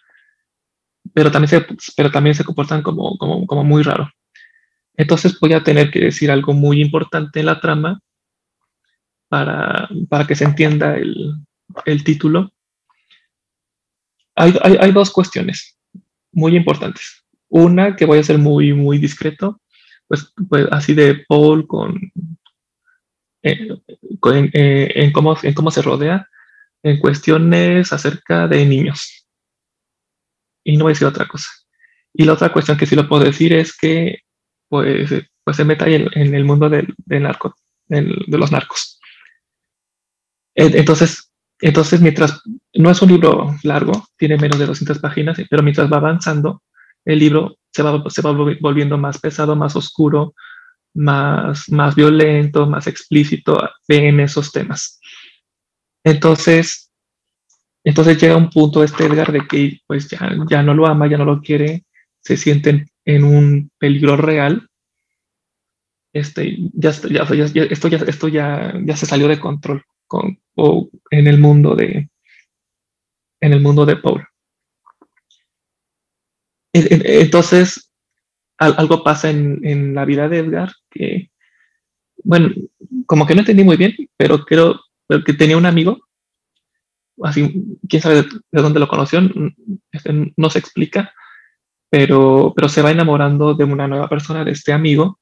pero 1.15 1.31
también 1.31 1.49
se, 1.49 1.67
pero 1.97 2.11
también 2.11 2.35
se 2.35 2.45
comportan 2.45 2.83
como, 2.83 3.17
como, 3.17 3.47
como 3.47 3.65
muy 3.65 3.83
raro. 3.83 4.11
Entonces 4.97 5.41
voy 5.41 5.55
a 5.55 5.65
tener 5.65 5.91
que 5.91 6.01
decir 6.01 6.31
algo 6.31 6.53
muy 6.53 6.83
importante 6.83 7.41
en 7.41 7.47
la 7.47 7.59
trama 7.59 8.01
para, 9.29 9.89
para 10.11 10.27
que 10.27 10.35
se 10.35 10.45
entienda 10.45 10.97
el, 10.97 11.35
el 11.85 12.05
título. 12.05 12.53
Hay, 14.37 14.55
hay, 14.63 14.77
hay, 14.81 14.93
dos 14.93 15.11
cuestiones 15.11 15.79
muy 16.33 16.57
importantes. 16.57 17.25
Una 17.49 17.97
que 17.97 18.07
voy 18.07 18.19
a 18.19 18.25
ser 18.25 18.39
muy, 18.39 18.73
muy 18.73 18.99
discreto, 18.99 19.61
pues, 20.09 20.33
pues 20.49 20.67
así 20.71 20.95
de 20.95 21.25
Paul 21.29 21.67
con, 21.67 22.13
eh, 23.43 23.69
eh, 24.53 24.93
en, 24.95 25.13
cómo, 25.13 25.37
en 25.43 25.55
cómo 25.55 25.71
se 25.71 25.83
rodea, 25.83 26.29
en 26.83 26.99
cuestiones 26.99 27.93
acerca 27.93 28.47
de 28.47 28.65
niños. 28.67 29.27
Y 30.65 30.77
no 30.77 30.85
voy 30.85 30.93
a 30.93 30.95
decir 30.95 31.09
otra 31.09 31.27
cosa. 31.27 31.49
Y 32.13 32.25
la 32.25 32.35
otra 32.35 32.53
cuestión 32.53 32.77
que 32.77 32.87
sí 32.87 32.97
lo 32.97 33.09
puedo 33.09 33.25
decir 33.25 33.53
es 33.53 33.77
que 33.77 34.21
pues, 34.69 35.11
pues 35.45 35.57
se 35.57 35.65
meta 35.65 35.87
en, 35.87 36.09
en 36.13 36.35
el 36.35 36.45
mundo 36.45 36.69
del, 36.69 36.95
del 36.99 37.23
narco, 37.23 37.55
de 37.89 38.39
los 38.39 38.53
narcos. 38.53 39.01
Entonces, 40.55 41.30
entonces, 41.61 42.01
mientras 42.01 42.41
no 42.75 42.91
es 42.91 43.03
un 43.03 43.11
libro 43.11 43.55
largo, 43.63 44.09
tiene 44.17 44.39
menos 44.39 44.59
de 44.59 44.67
200 44.67 44.99
páginas, 44.99 45.39
pero 45.49 45.63
mientras 45.63 45.93
va 45.93 45.99
avanzando, 45.99 46.63
el 47.05 47.19
libro 47.19 47.57
se 47.71 47.83
va, 47.83 48.03
se 48.09 48.23
va 48.23 48.33
volviendo 48.33 48.97
más 48.97 49.19
pesado, 49.19 49.57
más 49.57 49.77
oscuro, 49.77 50.35
más, 50.95 51.71
más 51.71 51.95
violento, 51.95 52.67
más 52.67 52.87
explícito 52.87 53.61
en 53.89 54.21
esos 54.21 54.53
temas. 54.53 55.01
Entonces, 56.03 56.91
entonces 57.85 58.21
llega 58.21 58.37
un 58.37 58.51
punto 58.51 58.83
este 58.83 59.05
Edgar 59.05 59.31
de 59.31 59.47
que 59.47 59.81
pues 59.87 60.09
ya, 60.09 60.31
ya 60.49 60.63
no 60.63 60.75
lo 60.75 60.87
ama, 60.87 61.09
ya 61.09 61.19
no 61.19 61.25
lo 61.27 61.41
quiere, 61.41 61.85
se 62.21 62.37
sienten 62.37 62.87
en 63.05 63.25
un 63.25 63.71
peligro 63.79 64.17
real. 64.17 64.67
Este, 66.13 66.57
ya, 66.73 66.91
ya, 66.91 67.25
ya, 67.25 67.63
esto, 67.65 67.89
ya, 67.89 67.99
esto 67.99 68.29
ya, 68.29 68.75
ya 68.85 68.97
se 68.97 69.07
salió 69.07 69.29
de 69.29 69.39
control 69.39 69.85
con, 70.11 70.41
o 70.57 70.91
en 71.11 71.29
el 71.29 71.39
mundo 71.39 71.77
de 71.77 72.11
en 73.41 73.53
el 73.53 73.61
mundo 73.61 73.87
de 73.87 73.97
Paul. 73.97 74.27
Entonces, 76.73 77.91
algo 78.59 79.03
pasa 79.03 79.31
en, 79.31 79.61
en, 79.63 79.95
la 79.95 80.05
vida 80.05 80.29
de 80.29 80.39
Edgar 80.41 80.71
que, 80.91 81.31
bueno, 82.23 82.51
como 83.07 83.27
que 83.27 83.35
no 83.35 83.41
entendí 83.41 83.65
muy 83.65 83.79
bien, 83.79 83.95
pero 84.17 84.45
creo 84.45 84.81
que 85.25 85.33
tenía 85.33 85.57
un 85.57 85.65
amigo, 85.65 86.07
así, 87.23 87.79
quién 87.89 88.03
sabe 88.03 88.23
de, 88.23 88.29
dónde 88.63 88.81
lo 88.81 88.89
conoció, 88.89 89.21
este, 89.91 90.33
no 90.37 90.51
se 90.51 90.59
explica, 90.59 91.15
pero, 91.89 92.53
pero 92.55 92.69
se 92.69 92.83
va 92.83 92.91
enamorando 92.91 93.55
de 93.55 93.65
una 93.65 93.89
nueva 93.89 94.09
persona, 94.09 94.45
de 94.45 94.53
este 94.53 94.73
amigo. 94.73 95.19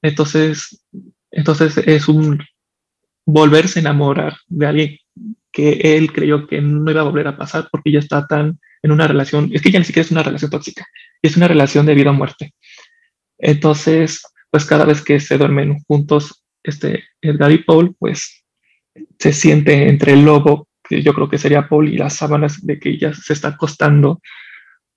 Entonces, 0.00 0.84
entonces 1.30 1.76
es 1.78 2.08
un 2.08 2.38
volverse 3.30 3.78
a 3.78 3.82
enamorar 3.82 4.38
de 4.46 4.66
alguien 4.66 4.98
que 5.52 5.80
él 5.82 6.12
creyó 6.14 6.46
que 6.46 6.62
no 6.62 6.90
iba 6.90 7.02
a 7.02 7.04
volver 7.04 7.28
a 7.28 7.36
pasar 7.36 7.68
porque 7.70 7.92
ya 7.92 7.98
está 7.98 8.26
tan 8.26 8.58
en 8.82 8.90
una 8.90 9.06
relación, 9.06 9.50
es 9.52 9.60
que 9.60 9.70
ya 9.70 9.78
ni 9.78 9.84
siquiera 9.84 10.06
es 10.06 10.10
una 10.10 10.22
relación 10.22 10.50
tóxica, 10.50 10.86
es 11.20 11.36
una 11.36 11.46
relación 11.46 11.84
de 11.84 11.94
vida 11.94 12.10
o 12.10 12.14
muerte. 12.14 12.54
Entonces, 13.36 14.22
pues 14.50 14.64
cada 14.64 14.86
vez 14.86 15.02
que 15.02 15.20
se 15.20 15.36
duermen 15.36 15.78
juntos, 15.86 16.42
este 16.62 17.04
Edgar 17.20 17.52
y 17.52 17.58
Paul, 17.58 17.94
pues 17.98 18.44
se 19.18 19.32
siente 19.34 19.88
entre 19.88 20.14
el 20.14 20.24
lobo, 20.24 20.66
que 20.82 21.02
yo 21.02 21.12
creo 21.12 21.28
que 21.28 21.36
sería 21.36 21.68
Paul, 21.68 21.88
y 21.88 21.98
las 21.98 22.14
sábanas 22.14 22.64
de 22.64 22.78
que 22.78 22.96
ya 22.96 23.12
se 23.12 23.34
está 23.34 23.48
acostando 23.48 24.22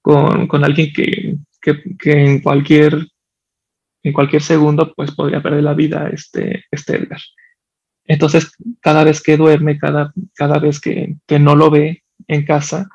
con, 0.02 0.48
con 0.48 0.64
alguien 0.64 0.94
que, 0.94 1.36
que, 1.62 1.84
que, 2.00 2.12
en 2.14 2.40
cualquier 2.40 3.08
en 4.04 4.14
cualquier 4.14 4.42
segundo 4.42 4.94
pues 4.96 5.12
podría 5.12 5.44
perder 5.44 5.64
la 5.64 5.74
vida 5.74 6.10
este, 6.14 6.66
este 6.72 6.96
Edgar. 6.96 7.20
Entonces, 8.06 8.52
cada 8.82 9.04
vez 9.04 9.22
que 9.22 9.38
duerme, 9.38 9.78
cada, 9.78 10.14
cada 10.36 10.60
vez 10.60 10.80
que, 10.80 11.16
que 11.28 11.40
no 11.40 11.56
lo 11.56 11.70
ve 11.70 12.04
en 12.28 12.46
casa, 12.46 12.90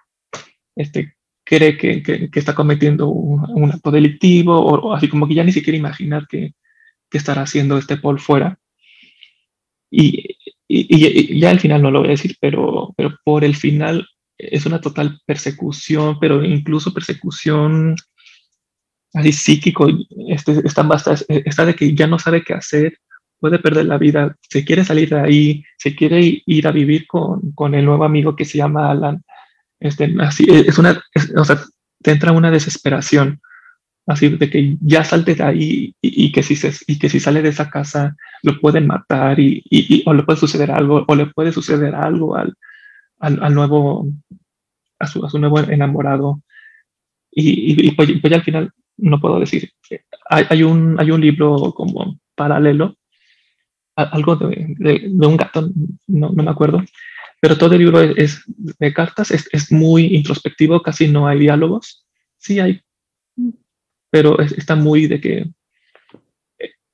este, 0.74 1.16
cree 1.44 1.76
que, 1.76 2.02
que, 2.02 2.28
está 2.34 2.54
cometiendo 2.54 3.08
un, 3.08 3.70
acto 3.70 3.90
delictivo 3.90 4.58
o, 4.58 4.92
así 4.92 5.08
como 5.08 5.28
que 5.28 5.34
ya 5.34 5.44
ni 5.44 5.52
siquiera 5.52 5.78
imaginar 5.78 6.26
que, 6.28 6.54
que 7.08 7.18
estará 7.18 7.42
haciendo 7.42 7.78
este 7.78 7.96
Paul 7.96 8.18
fuera. 8.18 8.58
Y, 9.90 10.36
y, 10.68 11.38
ya 11.38 11.50
al 11.50 11.60
final 11.60 11.82
no 11.82 11.90
lo 11.90 12.00
voy 12.00 12.08
a 12.08 12.10
decir, 12.12 12.36
pero, 12.40 12.92
pero 12.96 13.16
por 13.24 13.44
el 13.44 13.54
final 13.54 14.06
es 14.36 14.66
una 14.66 14.80
total 14.80 15.20
persecución, 15.24 16.18
pero 16.20 16.44
incluso 16.44 16.92
persecución 16.92 17.96
así 19.14 19.32
psíquico, 19.32 19.88
este, 20.28 20.60
está, 20.64 20.86
está 21.28 21.64
de 21.64 21.74
que 21.74 21.94
ya 21.94 22.06
no 22.06 22.18
sabe 22.18 22.42
qué 22.42 22.52
hacer, 22.52 22.98
puede 23.38 23.58
perder 23.58 23.86
la 23.86 23.98
vida, 23.98 24.36
se 24.40 24.64
quiere 24.64 24.84
salir 24.84 25.10
de 25.10 25.20
ahí, 25.20 25.64
se 25.78 25.94
quiere 25.94 26.42
ir 26.46 26.66
a 26.66 26.72
vivir 26.72 27.06
con, 27.06 27.52
con 27.52 27.74
el 27.74 27.84
nuevo 27.84 28.04
amigo 28.04 28.36
que 28.36 28.44
se 28.44 28.58
llama 28.58 28.90
Alan. 28.90 29.22
Este, 29.78 30.14
así, 30.20 30.46
es 30.48 30.78
una, 30.78 31.02
o 31.36 31.44
sea, 31.44 31.60
te 32.02 32.12
entra 32.12 32.32
una 32.32 32.50
desesperación, 32.50 33.40
así 34.06 34.28
de 34.28 34.48
que 34.48 34.76
ya 34.80 35.04
salte 35.04 35.34
de 35.34 35.44
ahí 35.44 35.94
y, 36.00 36.32
que, 36.32 36.42
si 36.42 36.56
se, 36.56 36.72
y 36.86 36.98
que 36.98 37.08
si 37.08 37.20
sale 37.20 37.42
de 37.42 37.50
esa 37.50 37.68
casa 37.68 38.16
lo 38.42 38.60
pueden 38.60 38.86
matar 38.86 39.38
y, 39.40 39.62
y, 39.68 40.02
o 40.06 40.14
le 40.14 40.22
puede 40.22 40.38
suceder 40.38 40.70
algo, 40.70 41.04
o 41.06 41.14
le 41.14 41.26
puede 41.26 41.52
suceder 41.52 41.94
algo 41.94 42.36
al, 42.36 42.54
al, 43.20 43.42
al 43.42 43.54
nuevo, 43.54 44.08
a 44.98 45.06
su, 45.06 45.24
a 45.24 45.30
su, 45.30 45.38
nuevo 45.38 45.60
enamorado. 45.60 46.40
Y, 47.30 47.90
pues, 47.92 48.10
pues, 48.22 48.32
al 48.32 48.42
final 48.42 48.70
no 48.96 49.20
puedo 49.20 49.38
decir. 49.38 49.70
Hay, 50.30 50.46
hay, 50.48 50.62
un, 50.62 50.98
hay 50.98 51.10
un 51.10 51.20
libro 51.20 51.74
como 51.74 52.18
paralelo 52.34 52.96
algo 53.96 54.36
de, 54.36 54.74
de, 54.78 55.26
un 55.26 55.36
gato, 55.36 55.70
no, 56.06 56.30
no, 56.30 56.42
me 56.42 56.50
acuerdo, 56.50 56.82
pero 57.40 57.56
todo 57.56 57.72
el 57.72 57.80
libro 57.80 58.00
es, 58.00 58.42
de 58.46 58.92
cartas, 58.92 59.30
es, 59.30 59.48
es, 59.52 59.72
muy 59.72 60.14
introspectivo, 60.14 60.82
casi 60.82 61.08
no 61.08 61.26
hay 61.26 61.38
diálogos, 61.38 62.06
sí 62.36 62.60
hay, 62.60 62.82
pero 64.10 64.38
está 64.40 64.76
muy 64.76 65.06
de 65.06 65.20
que 65.20 65.50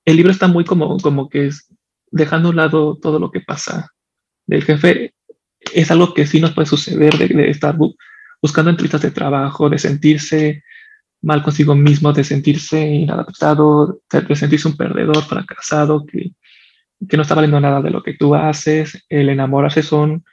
el 0.05 0.17
libro 0.17 0.31
está 0.31 0.47
muy 0.47 0.65
como, 0.65 0.97
como 0.99 1.29
que 1.29 1.49
es 1.49 1.69
dejando 2.11 2.49
a 2.49 2.51
un 2.51 2.57
lado 2.57 2.99
todo 3.01 3.19
lo 3.19 3.31
que 3.31 3.41
pasa 3.41 3.91
del 4.47 4.63
jefe, 4.63 5.15
es 5.75 5.91
algo 5.91 6.15
que 6.15 6.27
sí 6.27 6.41
nos 6.41 6.53
puede 6.53 6.67
suceder 6.67 7.17
de, 7.19 7.29
de 7.29 7.51
estar 7.51 7.77
buscando 8.41 8.71
entrevistas 8.71 9.03
de 9.03 9.11
trabajo, 9.11 9.69
de 9.69 9.79
sentirse 9.79 10.63
mal 11.23 11.43
consigo 11.43 11.75
mismo, 11.75 12.13
de 12.13 12.25
sentirse 12.25 12.85
inadaptado, 12.85 14.03
de 14.11 14.37
sentirse 14.37 14.69
un 14.69 14.77
perdedor, 14.77 15.23
fracasado, 15.23 16.05
que 16.05 16.33
que 17.09 17.17
no 17.17 17.23
está 17.23 17.35
valiendo 17.35 17.61
nada 17.61 17.81
de 17.81 17.91
lo 17.91 18.03
que 18.03 18.15
tú 18.15 18.35
haces, 18.35 19.05
el 19.09 19.29
enamorarse 19.29 19.83
son, 19.83 20.25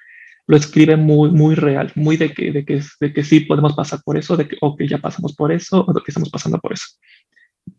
lo 0.47 0.57
escribe 0.57 0.97
muy, 0.97 1.32
muy 1.32 1.55
real, 1.55 1.91
muy 1.95 2.17
de 2.17 2.34
que, 2.34 2.51
de 2.51 2.65
que, 2.65 2.82
de 2.99 3.13
que 3.13 3.24
sí 3.24 3.41
podemos 3.41 3.76
pasar 3.76 3.99
por 4.03 4.17
eso, 4.17 4.38
de 4.38 4.47
que, 4.47 4.57
o 4.61 4.76
que 4.76 4.88
ya 4.88 4.97
pasamos 4.97 5.36
por 5.36 5.51
eso, 5.51 5.86
o 5.88 5.93
de 5.93 6.01
que 6.01 6.11
estamos 6.11 6.30
pasando 6.30 6.59
por 6.59 6.74
eso. 6.74 6.86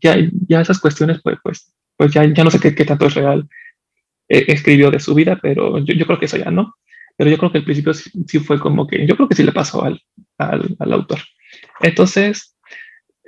Ya, 0.00 0.16
ya 0.48 0.60
esas 0.60 0.78
cuestiones, 0.78 1.20
pues, 1.22 1.38
pues, 1.42 1.74
pues 1.96 2.12
ya, 2.12 2.24
ya 2.24 2.44
no 2.44 2.50
sé 2.50 2.60
qué, 2.60 2.74
qué 2.74 2.84
tanto 2.84 3.06
es 3.06 3.14
real 3.14 3.48
eh, 4.28 4.44
escribió 4.46 4.90
de 4.90 5.00
su 5.00 5.14
vida, 5.14 5.38
pero 5.42 5.78
yo, 5.78 5.92
yo, 5.94 6.06
creo 6.06 6.18
que 6.18 6.26
eso 6.26 6.36
ya 6.36 6.50
no. 6.50 6.76
Pero 7.16 7.30
yo 7.30 7.36
creo 7.36 7.52
que 7.52 7.58
al 7.58 7.64
principio 7.64 7.92
sí, 7.92 8.38
fue 8.38 8.58
como 8.60 8.86
que, 8.86 9.06
yo 9.06 9.16
creo 9.16 9.28
que 9.28 9.34
sí 9.34 9.42
le 9.42 9.52
pasó 9.52 9.84
al, 9.84 10.00
al, 10.38 10.76
al 10.78 10.92
autor. 10.92 11.18
Entonces, 11.80 12.56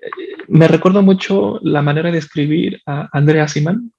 eh, 0.01 0.11
me 0.47 0.69
recuerdo 0.69 1.03
mucho 1.03 1.59
la 1.63 1.83
manera 1.83 2.11
de 2.13 2.19
escribir 2.19 2.81
a 2.87 3.09
Andrea 3.13 3.49
Siman, 3.49 3.93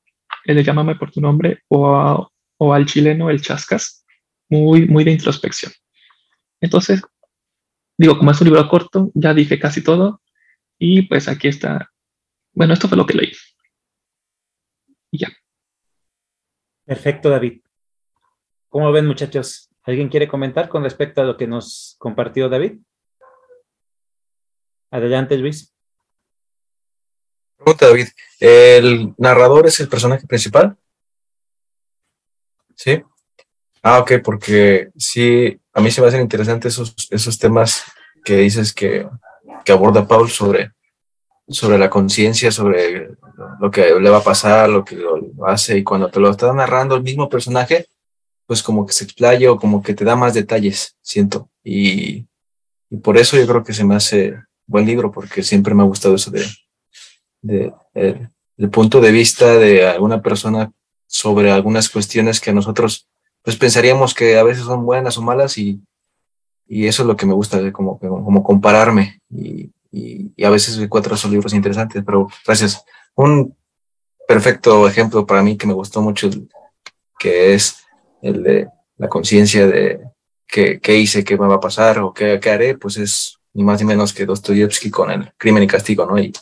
el 0.46 0.56
de 0.56 0.64
Llámame 0.64 0.96
por 0.96 1.12
tu 1.12 1.22
nombre, 1.22 1.64
o, 1.68 2.30
o 2.58 2.74
al 2.74 2.86
chileno 2.86 3.30
El 3.30 3.42
Chascas, 3.42 4.06
muy, 4.50 4.88
muy 4.88 5.04
de 5.04 5.12
introspección. 5.12 5.72
Entonces, 6.62 7.02
digo, 7.98 8.18
como 8.18 8.32
es 8.32 8.42
un 8.42 8.46
libro 8.46 8.68
corto, 8.68 9.12
ya 9.14 9.34
dije 9.34 9.60
casi 9.60 9.84
todo, 9.84 10.22
y 10.78 11.04
pues 11.04 11.28
aquí 11.28 11.48
está. 11.48 11.92
Bueno, 12.54 12.74
esto 12.74 12.88
fue 12.88 12.98
lo 12.98 13.06
que 13.06 13.16
leí. 13.16 13.32
Y 15.12 15.20
ya. 15.20 15.30
Perfecto, 16.86 17.30
David. 17.30 17.62
¿Cómo 18.70 18.92
ven, 18.92 19.06
muchachos? 19.06 19.70
¿Alguien 19.84 20.10
quiere 20.10 20.28
comentar 20.28 20.70
con 20.70 20.84
respecto 20.84 21.22
a 21.22 21.26
lo 21.26 21.38
que 21.38 21.48
nos 21.48 21.96
compartió 22.00 22.50
David? 22.50 22.80
Adelante, 24.92 25.38
Luis. 25.38 25.73
Pregunta, 27.64 27.88
David. 27.88 28.08
¿El 28.42 29.14
narrador 29.18 29.68
es 29.68 29.80
el 29.80 29.88
personaje 29.88 30.28
principal? 30.28 30.76
Sí. 32.76 33.02
Ah, 33.82 34.00
ok, 34.00 34.14
porque 34.24 34.90
sí, 34.98 35.60
a 35.74 35.80
mí 35.80 35.90
se 35.90 36.02
me 36.02 36.08
hacen 36.08 36.22
interesantes 36.22 36.74
esos, 36.74 36.94
esos 37.10 37.40
temas 37.40 37.84
que 38.26 38.38
dices 38.38 38.74
que, 38.74 39.08
que 39.64 39.72
aborda 39.72 40.08
Paul 40.08 40.30
sobre, 40.30 40.72
sobre 41.48 41.78
la 41.78 41.90
conciencia, 41.90 42.52
sobre 42.52 43.12
lo 43.62 43.72
que 43.72 43.98
le 43.98 44.10
va 44.10 44.18
a 44.18 44.24
pasar, 44.24 44.70
lo 44.70 44.84
que 44.84 44.96
lo 44.98 45.22
hace, 45.46 45.78
y 45.78 45.84
cuando 45.84 46.10
te 46.10 46.20
lo 46.20 46.30
está 46.30 46.52
narrando 46.54 46.96
el 46.96 47.04
mismo 47.04 47.30
personaje, 47.30 47.88
pues 48.46 48.62
como 48.62 48.86
que 48.86 48.94
se 48.94 49.06
explaya 49.06 49.52
o 49.52 49.58
como 49.58 49.82
que 49.82 49.94
te 49.94 50.04
da 50.04 50.18
más 50.18 50.34
detalles, 50.34 50.98
siento. 51.02 51.50
Y, 51.64 52.28
y 52.90 52.98
por 52.98 53.18
eso 53.18 53.38
yo 53.38 53.48
creo 53.48 53.64
que 53.64 53.74
se 53.74 53.86
me 53.86 53.96
hace 53.96 54.36
buen 54.66 54.86
libro, 54.86 55.12
porque 55.12 55.44
siempre 55.44 55.74
me 55.74 55.84
ha 55.84 55.86
gustado 55.86 56.16
eso 56.16 56.30
de, 56.30 56.46
de, 57.44 57.72
de, 57.94 58.30
del 58.58 58.70
punto 58.72 59.00
de 59.00 59.12
vista 59.12 59.58
de 59.58 59.88
alguna 59.88 60.24
persona 60.24 60.72
sobre 61.06 61.52
algunas 61.52 61.90
cuestiones 61.90 62.40
que 62.42 62.52
nosotros 62.54 63.08
pues 63.44 63.58
pensaríamos 63.58 64.14
que 64.14 64.38
a 64.38 64.44
veces 64.44 64.64
son 64.64 64.86
buenas 64.86 65.18
o 65.18 65.22
malas 65.22 65.58
y, 65.58 65.82
y 66.66 66.88
eso 66.88 67.04
es 67.04 67.08
lo 67.08 67.16
que 67.16 67.26
me 67.26 67.34
gusta, 67.34 67.72
como, 67.72 68.00
como 68.00 68.42
compararme 68.42 69.22
y, 69.30 69.70
y, 69.92 70.44
a 70.44 70.50
veces 70.50 70.78
encuentro 70.78 71.14
esos 71.14 71.30
libros 71.30 71.54
interesantes, 71.54 72.02
pero 72.06 72.28
gracias. 72.46 72.84
Un 73.16 73.56
perfecto 74.28 74.88
ejemplo 74.88 75.26
para 75.26 75.44
mí 75.44 75.58
que 75.58 75.68
me 75.68 75.74
gustó 75.74 76.02
mucho, 76.02 76.30
que 77.20 77.54
es 77.54 77.84
el 78.22 78.42
de 78.42 78.70
la 78.98 79.10
conciencia 79.10 79.68
de 79.68 80.00
qué, 80.48 80.98
hice, 80.98 81.24
qué 81.24 81.38
me 81.38 81.48
va 81.48 81.56
a 81.56 81.60
pasar 81.60 82.00
o 82.00 82.14
qué, 82.14 82.40
qué, 82.42 82.50
haré, 82.50 82.78
pues 82.78 82.98
es 82.98 83.38
ni 83.54 83.64
más 83.64 83.80
ni 83.82 83.86
menos 83.86 84.14
que 84.14 84.26
Dostoyevsky 84.26 84.90
con 84.90 85.12
el 85.12 85.32
crimen 85.38 85.64
y 85.64 85.68
castigo, 85.68 86.06
¿no? 86.06 86.18
Y, 86.18 86.34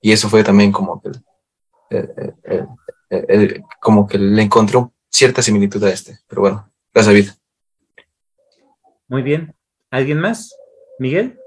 y 0.00 0.12
eso 0.12 0.28
fue 0.28 0.44
también 0.44 0.72
como 0.72 1.00
que, 1.00 1.10
como 3.80 4.06
que 4.06 4.18
le 4.18 4.42
encontró 4.42 4.92
cierta 5.10 5.42
similitud 5.42 5.82
a 5.84 5.90
este, 5.90 6.18
pero 6.28 6.42
bueno, 6.42 6.70
gracias 6.92 7.14
David. 7.14 7.30
Muy 9.08 9.22
bien. 9.22 9.54
¿Alguien 9.90 10.20
más? 10.20 10.54
¿Miguel? 10.98 11.38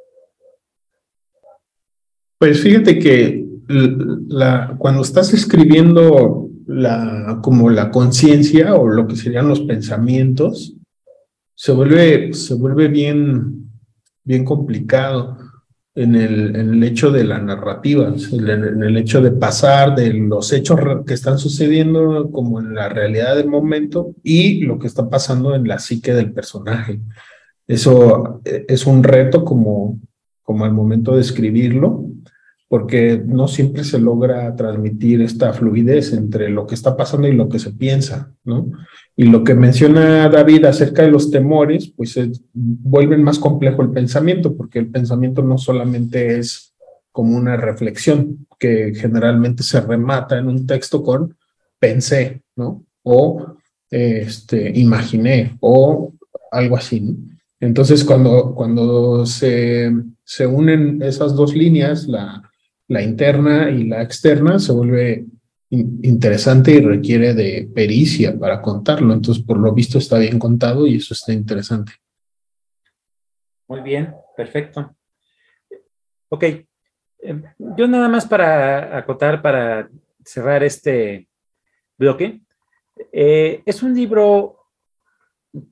Pues 2.40 2.62
fíjate 2.62 2.98
que 2.98 3.46
la, 3.68 4.76
cuando 4.80 5.04
estás 5.04 5.32
escribiendo 5.34 6.50
la, 6.66 7.40
como 7.44 7.70
la 7.70 7.92
conciencia 7.92 8.74
o 8.74 8.88
lo 8.88 9.08
que 9.08 9.16
serían 9.16 9.48
los 9.48 9.62
pensamientos, 9.62 10.76
se 11.54 11.72
vuelve, 11.72 12.34
se 12.34 12.56
vuelve 12.56 12.88
bien, 12.88 13.70
bien 14.24 14.44
complicado 14.44 15.38
en 15.94 16.16
el, 16.16 16.56
el 16.56 16.84
hecho 16.84 17.12
de 17.12 17.24
la 17.24 17.40
narrativa, 17.40 18.08
en 18.08 18.50
el, 18.50 18.68
en 18.68 18.84
el 18.84 18.98
hecho 18.98 19.22
de 19.22 19.32
pasar 19.32 19.96
de 19.96 20.14
los 20.14 20.54
hechos 20.54 20.80
que 21.06 21.14
están 21.14 21.38
sucediendo 21.38 22.32
como 22.32 22.60
en 22.60 22.74
la 22.74 22.88
realidad 22.88 23.36
del 23.36 23.50
momento 23.50 24.16
y 24.24 24.62
lo 24.62 24.80
que 24.80 24.88
está 24.88 25.10
pasando 25.10 25.54
en 25.54 25.68
la 25.68 25.80
psique 25.80 26.14
del 26.14 26.32
personaje. 26.32 27.02
Eso 27.68 28.42
eh, 28.46 28.66
es 28.68 28.86
un 28.86 29.04
reto 29.04 29.44
como, 29.44 30.00
como 30.44 30.66
al 30.66 30.74
momento 30.74 31.16
de 31.16 31.22
escribirlo, 31.22 32.06
porque 32.72 33.22
no 33.26 33.50
siempre 33.50 33.84
se 33.84 34.00
logra 34.00 34.56
transmitir 34.56 35.22
esta 35.22 35.52
fluidez 35.52 36.14
entre 36.14 36.48
lo 36.48 36.66
que 36.66 36.76
está 36.76 36.96
pasando 36.96 37.28
y 37.28 37.34
lo 37.34 37.50
que 37.50 37.60
se 37.60 37.74
piensa, 37.74 38.34
¿no? 38.46 38.72
Y 39.14 39.26
lo 39.26 39.44
que 39.44 39.56
menciona 39.56 40.30
David 40.30 40.64
acerca 40.64 41.02
de 41.02 41.12
los 41.12 41.30
temores, 41.32 41.92
pues 41.94 42.18
vuelven 42.54 43.24
más 43.24 43.40
complejo 43.40 43.82
el 43.82 43.92
pensamiento, 43.92 44.56
porque 44.56 44.80
el 44.80 44.88
pensamiento 44.88 45.42
no 45.42 45.58
solamente 45.58 46.40
es 46.40 46.74
como 47.12 47.36
una 47.36 47.58
reflexión, 47.58 48.48
que 48.58 48.94
generalmente 48.96 49.64
se 49.64 49.82
remata 49.82 50.40
en 50.40 50.48
un 50.48 50.66
texto 50.66 51.04
con 51.04 51.36
pensé, 51.78 52.42
¿no? 52.56 52.86
O 53.04 53.48
este, 53.90 54.80
imaginé, 54.80 55.58
o 55.60 56.14
algo 56.50 56.78
así. 56.78 57.18
Entonces, 57.60 58.06
cuando, 58.06 58.56
cuando 58.56 59.26
se, 59.26 59.92
se 60.24 60.48
unen 60.48 61.02
esas 61.02 61.36
dos 61.36 61.54
líneas, 61.54 62.08
la, 62.08 62.48
la 62.92 63.02
interna 63.02 63.70
y 63.70 63.86
la 63.86 64.02
externa, 64.02 64.60
se 64.60 64.74
vuelve 64.74 65.26
interesante 65.70 66.72
y 66.74 66.82
requiere 66.82 67.34
de 67.34 67.70
pericia 67.74 68.38
para 68.38 68.62
contarlo. 68.62 69.14
Entonces, 69.14 69.46
por 69.46 69.58
lo 69.58 69.74
visto, 69.74 69.98
está 69.98 70.18
bien 70.18 70.38
contado 70.38 70.86
y 70.86 70.98
eso 70.98 71.14
está 71.14 71.32
interesante. 71.32 71.94
Muy 73.70 73.80
bien, 73.80 74.14
perfecto. 74.36 74.94
Ok, 76.28 76.44
em, 77.20 77.44
yo 77.78 77.88
nada 77.88 78.10
más 78.10 78.26
para 78.26 78.98
acotar, 78.98 79.42
para 79.42 79.90
cerrar 80.26 80.62
este 80.62 81.30
bloque. 81.98 82.42
Eh, 83.14 83.64
es 83.66 83.82
un 83.84 83.96
libro 83.96 84.58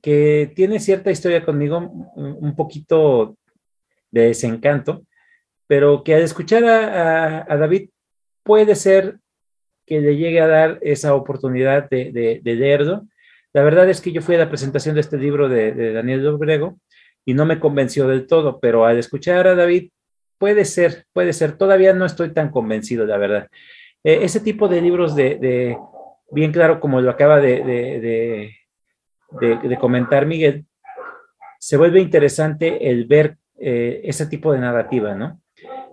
que 0.00 0.50
tiene 0.56 0.80
cierta 0.80 1.10
historia 1.10 1.44
conmigo, 1.44 1.76
un 2.16 2.56
poquito 2.56 3.36
de 4.10 4.28
desencanto, 4.28 5.04
pero 5.70 6.02
que 6.02 6.16
al 6.16 6.22
escuchar 6.22 6.64
a, 6.64 7.56
David 7.56 7.90
puede 8.42 8.74
ser 8.74 9.20
que 9.86 10.00
le 10.00 10.16
llegue 10.16 10.40
a 10.40 10.48
dar 10.48 10.80
esa 10.82 11.14
oportunidad 11.14 11.88
de, 11.88 12.40
leerlo. 12.42 13.06
La 13.52 13.62
verdad 13.62 13.88
es 13.88 14.00
que 14.00 14.10
yo 14.10 14.20
fui 14.20 14.34
a 14.34 14.38
la 14.38 14.48
presentación 14.48 14.96
de 14.96 15.02
este 15.02 15.16
libro 15.16 15.48
de, 15.48 15.92
Daniel 15.92 16.24
Dobrego 16.24 16.80
y 17.24 17.34
no 17.34 17.46
me 17.46 17.60
convenció 17.60 18.08
del 18.08 18.26
todo, 18.26 18.58
pero 18.58 18.84
al 18.84 18.98
escuchar 18.98 19.46
a 19.46 19.54
David, 19.54 19.92
puede 20.38 20.64
ser, 20.64 21.06
puede 21.12 21.32
ser, 21.32 21.56
todavía 21.56 21.92
no 21.92 22.04
estoy 22.04 22.32
tan 22.34 22.50
convencido, 22.50 23.06
la 23.06 23.18
verdad. 23.18 23.48
Eh, 24.02 24.18
ese 24.22 24.40
tipo 24.40 24.66
de 24.66 24.82
libros 24.82 25.14
de, 25.14 25.78
bien 26.32 26.50
claro 26.50 26.80
como 26.80 27.00
lo 27.00 27.12
acaba 27.12 27.38
de, 27.38 28.50
de, 29.38 29.78
comentar 29.78 30.26
Miguel, 30.26 30.66
se 31.60 31.76
vuelve 31.76 32.00
interesante 32.00 32.90
el 32.90 33.04
ver 33.04 33.36
eh, 33.56 34.00
ese 34.02 34.26
tipo 34.26 34.52
de 34.52 34.58
narrativa, 34.58 35.14
¿no? 35.14 35.39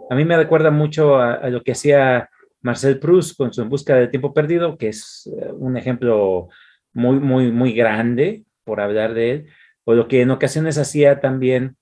A 0.10 0.16
mí 0.16 0.26
me 0.26 0.38
recuerda 0.38 0.72
mucho 0.72 1.18
a, 1.18 1.50
lo 1.50 1.62
que 1.62 1.74
hacía 1.74 2.30
Marcel 2.62 3.00
Proust 3.00 3.38
con 3.38 3.54
su 3.54 3.62
En 3.62 3.70
busca 3.70 3.96
del 3.96 4.10
tiempo 4.10 4.34
perdido, 4.34 4.78
que 4.78 4.90
es 4.90 5.30
eh, 5.40 5.52
un 5.54 5.78
ejemplo 5.78 6.50
muy, 6.94 7.20
muy, 7.20 7.52
muy 7.52 7.74
grande 7.74 8.46
por 8.64 8.82
hablar 8.82 9.14
de 9.14 9.32
él, 9.32 9.48
o 9.84 9.94
lo 9.94 10.08
que 10.08 10.22
en 10.22 10.32
ocasiones 10.32 10.78
hacía 10.78 11.20
también 11.20 11.78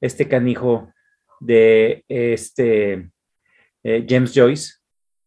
este 0.00 0.28
canijo 0.28 0.92
de 1.40 2.04
este 2.08 3.10
eh, 3.82 4.06
James 4.08 4.32
Joyce 4.34 4.74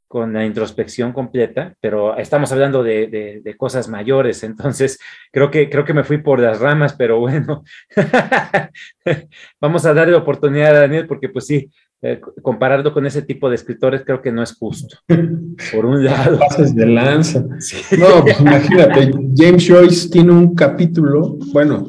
con 0.07 0.33
la 0.33 0.45
introspección 0.45 1.13
completa, 1.13 1.73
pero 1.79 2.17
estamos 2.17 2.51
hablando 2.51 2.83
de, 2.83 3.41
de, 3.41 3.57
cosas 3.57 3.87
mayores, 3.87 4.43
entonces 4.43 4.99
creo 5.31 5.49
que, 5.49 5.69
creo 5.69 5.85
que 5.85 5.93
me 5.93 6.03
fui 6.03 6.17
por 6.17 6.41
las 6.41 6.59
ramas, 6.59 6.93
pero 6.93 7.19
bueno, 7.19 7.63
vamos 9.61 9.85
a 9.85 9.93
darle 9.93 10.15
oportunidad 10.15 10.75
a 10.75 10.81
Daniel 10.81 11.07
porque 11.07 11.29
pues 11.29 11.47
sí, 11.47 11.71
eh, 12.03 12.19
compararlo 12.41 12.93
con 12.93 13.05
ese 13.05 13.21
tipo 13.21 13.47
de 13.47 13.55
escritores 13.55 14.01
creo 14.03 14.23
que 14.23 14.31
no 14.31 14.41
es 14.41 14.55
justo. 14.55 14.97
Por 15.71 15.85
un 15.85 16.03
lado. 16.03 16.39
Pases 16.39 16.73
de 16.73 16.87
lanza. 16.87 17.41
No, 17.41 18.23
pues 18.23 18.39
imagínate, 18.39 19.11
James 19.35 19.67
Joyce 19.67 20.09
tiene 20.09 20.31
un 20.31 20.55
capítulo, 20.55 21.37
bueno, 21.53 21.87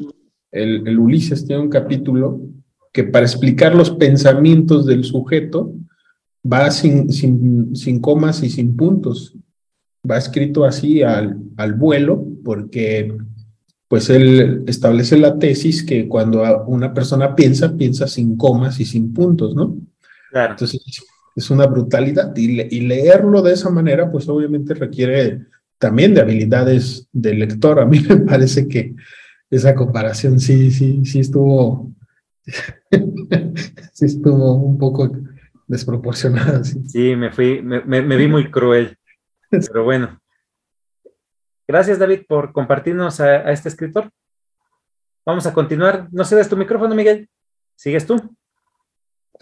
el, 0.51 0.87
el, 0.87 0.99
Ulises 0.99 1.47
tiene 1.47 1.63
un 1.63 1.69
capítulo 1.69 2.41
que 2.91 3.03
para 3.03 3.25
explicar 3.25 3.73
los 3.73 3.89
pensamientos 3.89 4.85
del 4.85 5.03
sujeto 5.03 5.73
va 6.45 6.69
sin, 6.69 7.11
sin, 7.11 7.75
sin 7.75 7.99
comas 7.99 8.43
y 8.43 8.51
sin 8.51 8.75
puntos. 8.75 9.35
Va 10.09 10.17
escrito 10.19 10.63
así 10.63 11.01
al, 11.01 11.39
al 11.57 11.73
vuelo 11.73 12.23
porque 12.43 13.17
pues 13.87 14.11
él 14.11 14.63
establece 14.67 15.17
la 15.17 15.39
tesis 15.39 15.83
que 15.83 16.07
cuando 16.07 16.43
una 16.67 16.93
persona 16.93 17.35
piensa, 17.35 17.75
piensa 17.75 18.07
sin 18.07 18.37
comas 18.37 18.79
y 18.79 18.85
sin 18.85 19.11
puntos, 19.13 19.55
¿no? 19.55 19.75
Entonces, 20.33 20.81
es 21.35 21.49
una 21.49 21.65
brutalidad. 21.65 22.35
Y, 22.35 22.81
leerlo 22.81 23.41
de 23.41 23.53
esa 23.53 23.69
manera, 23.69 24.11
pues 24.11 24.27
obviamente 24.27 24.73
requiere 24.73 25.41
también 25.77 26.13
de 26.13 26.21
habilidades 26.21 27.07
de 27.11 27.33
lector. 27.33 27.79
A 27.79 27.85
mí 27.85 27.99
me 27.99 28.17
parece 28.31 28.67
que 28.67 28.95
esa 29.49 29.75
comparación 29.75 30.39
sí, 30.39 30.71
sí, 30.71 31.05
sí 31.05 31.19
estuvo, 31.19 31.91
sí 33.93 34.05
estuvo 34.05 34.55
un 34.55 34.77
poco 34.77 35.11
desproporcionada. 35.67 36.63
Sí, 36.63 37.15
me 37.15 37.31
fui, 37.31 37.61
me, 37.61 38.17
vi 38.17 38.27
muy 38.27 38.49
cruel. 38.49 38.97
Pero 39.49 39.83
bueno. 39.83 40.19
Gracias, 41.67 41.97
David, 41.97 42.21
por 42.27 42.51
compartirnos 42.51 43.19
a, 43.19 43.25
a 43.25 43.51
este 43.51 43.69
escritor. 43.69 44.09
Vamos 45.25 45.45
a 45.45 45.53
continuar. 45.53 46.09
No 46.11 46.25
cedas 46.25 46.49
tu 46.49 46.57
micrófono, 46.57 46.93
Miguel. 46.93 47.29
¿Sigues 47.75 48.05
tú? 48.05 48.35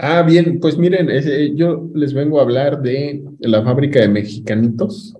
Ah, 0.04 0.24
bien, 0.24 0.60
pues 0.60 0.80
miren, 0.80 1.10
yo 1.56 1.88
les 1.93 2.12
vengo 2.12 2.39
a 2.39 2.41
hablar 2.41 2.82
de 2.82 3.24
la 3.38 3.62
fábrica 3.62 3.99
de 3.99 4.08
mexicanitos 4.08 5.16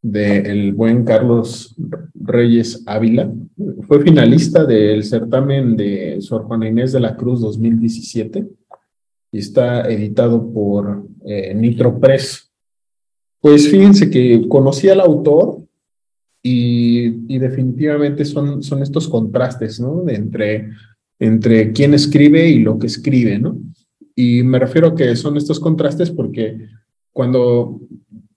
del 0.00 0.74
buen 0.74 1.04
Carlos 1.04 1.74
Reyes 2.14 2.84
Ávila. 2.86 3.32
Fue 3.88 4.04
finalista 4.04 4.64
del 4.64 5.02
certamen 5.02 5.76
de 5.76 6.18
Sor 6.20 6.44
Juana 6.44 6.68
Inés 6.68 6.92
de 6.92 7.00
la 7.00 7.16
Cruz 7.16 7.40
2017 7.40 8.46
y 9.32 9.38
está 9.38 9.90
editado 9.90 10.52
por 10.52 11.04
eh, 11.24 11.52
Nitro 11.52 11.98
Press. 11.98 12.48
Pues 13.40 13.68
fíjense 13.68 14.08
que 14.08 14.46
conocí 14.46 14.88
al 14.88 15.00
autor 15.00 15.62
y, 16.44 17.38
definitivamente 17.38 18.24
son, 18.24 18.62
son 18.62 18.84
estos 18.84 19.08
contrastes, 19.08 19.80
¿no? 19.80 20.02
De 20.02 20.14
entre, 20.14 20.70
entre 21.18 21.72
quién 21.72 21.92
escribe 21.92 22.48
y 22.48 22.60
lo 22.60 22.78
que 22.78 22.86
escribe, 22.86 23.40
¿no? 23.40 23.58
Y 24.18 24.42
me 24.42 24.58
refiero 24.58 24.88
a 24.88 24.94
que 24.94 25.14
son 25.14 25.36
estos 25.36 25.60
contrastes 25.60 26.10
porque 26.10 26.68
cuando 27.12 27.80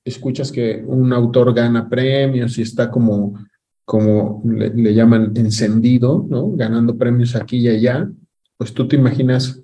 escuchas 0.04 0.52
que 0.52 0.84
un 0.86 1.14
autor 1.14 1.54
gana 1.54 1.90
premios 1.90 2.58
y 2.58 2.64
está 2.64 2.92
como, 2.92 3.40
como 3.86 4.44
le, 4.46 4.94
llaman 4.94 5.32
encendido, 5.36 6.26
¿no? 6.30 6.52
Ganando 6.52 6.98
premios 6.98 7.36
aquí 7.36 7.60
y 7.60 7.70
allá, 7.70 8.12
pues 8.58 8.74
tú 8.74 8.90
te 8.90 8.98
imaginas, 8.98 9.62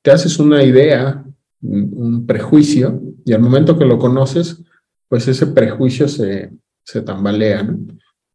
te 0.00 0.12
haces 0.12 0.38
una 0.38 0.62
idea, 0.62 1.24
un 1.60 2.24
prejuicio, 2.24 3.02
y 3.24 3.32
al 3.32 3.40
momento 3.40 3.76
que 3.76 3.86
lo 3.86 3.98
conoces, 3.98 4.62
pues 5.08 5.26
ese 5.26 5.48
prejuicio 5.48 6.06
se, 6.06 6.52
se 6.84 7.02
tambalea. 7.02 7.76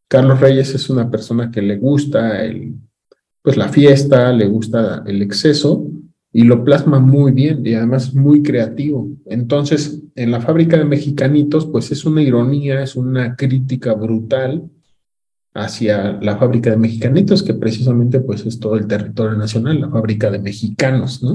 Carlos 0.08 0.40
Reyes 0.40 0.74
es 0.74 0.90
una 0.90 1.10
persona 1.10 1.50
que 1.50 1.62
le 1.62 1.76
gusta 1.76 2.44
el, 2.44 2.74
pues 3.42 3.56
la 3.56 3.68
fiesta, 3.68 4.32
le 4.32 4.46
gusta 4.46 5.04
el 5.06 5.22
exceso 5.22 5.89
y 6.32 6.44
lo 6.44 6.64
plasma 6.64 7.00
muy 7.00 7.32
bien 7.32 7.66
y 7.66 7.74
además 7.74 8.14
muy 8.14 8.42
creativo. 8.42 9.08
Entonces, 9.26 10.00
en 10.14 10.30
la 10.30 10.40
fábrica 10.40 10.76
de 10.76 10.84
mexicanitos, 10.84 11.66
pues 11.66 11.90
es 11.90 12.04
una 12.04 12.22
ironía, 12.22 12.82
es 12.82 12.94
una 12.96 13.34
crítica 13.34 13.94
brutal 13.94 14.70
hacia 15.54 16.12
la 16.20 16.36
fábrica 16.36 16.70
de 16.70 16.76
mexicanitos, 16.76 17.42
que 17.42 17.54
precisamente 17.54 18.20
pues 18.20 18.46
es 18.46 18.60
todo 18.60 18.76
el 18.76 18.86
territorio 18.86 19.36
nacional, 19.36 19.80
la 19.80 19.90
fábrica 19.90 20.30
de 20.30 20.38
mexicanos, 20.38 21.22
¿no? 21.22 21.34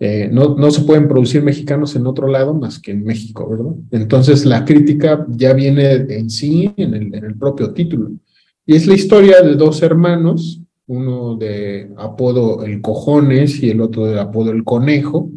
Eh, 0.00 0.30
no, 0.32 0.56
no 0.56 0.70
se 0.70 0.82
pueden 0.82 1.08
producir 1.08 1.42
mexicanos 1.42 1.96
en 1.96 2.06
otro 2.06 2.28
lado 2.28 2.54
más 2.54 2.78
que 2.78 2.92
en 2.92 3.04
México, 3.04 3.50
¿verdad? 3.50 3.74
Entonces 3.90 4.46
la 4.46 4.64
crítica 4.64 5.26
ya 5.28 5.52
viene 5.52 5.92
en 5.92 6.30
sí, 6.30 6.72
en 6.76 6.94
el, 6.94 7.14
en 7.14 7.24
el 7.24 7.34
propio 7.34 7.72
título. 7.72 8.12
Y 8.64 8.76
es 8.76 8.86
la 8.86 8.94
historia 8.94 9.42
de 9.42 9.56
dos 9.56 9.82
hermanos, 9.82 10.62
uno 10.88 11.36
de 11.36 11.92
apodo 11.96 12.64
el 12.64 12.80
cojones 12.80 13.62
y 13.62 13.70
el 13.70 13.80
otro 13.80 14.06
de 14.06 14.18
apodo 14.18 14.50
el 14.50 14.64
conejo, 14.64 15.30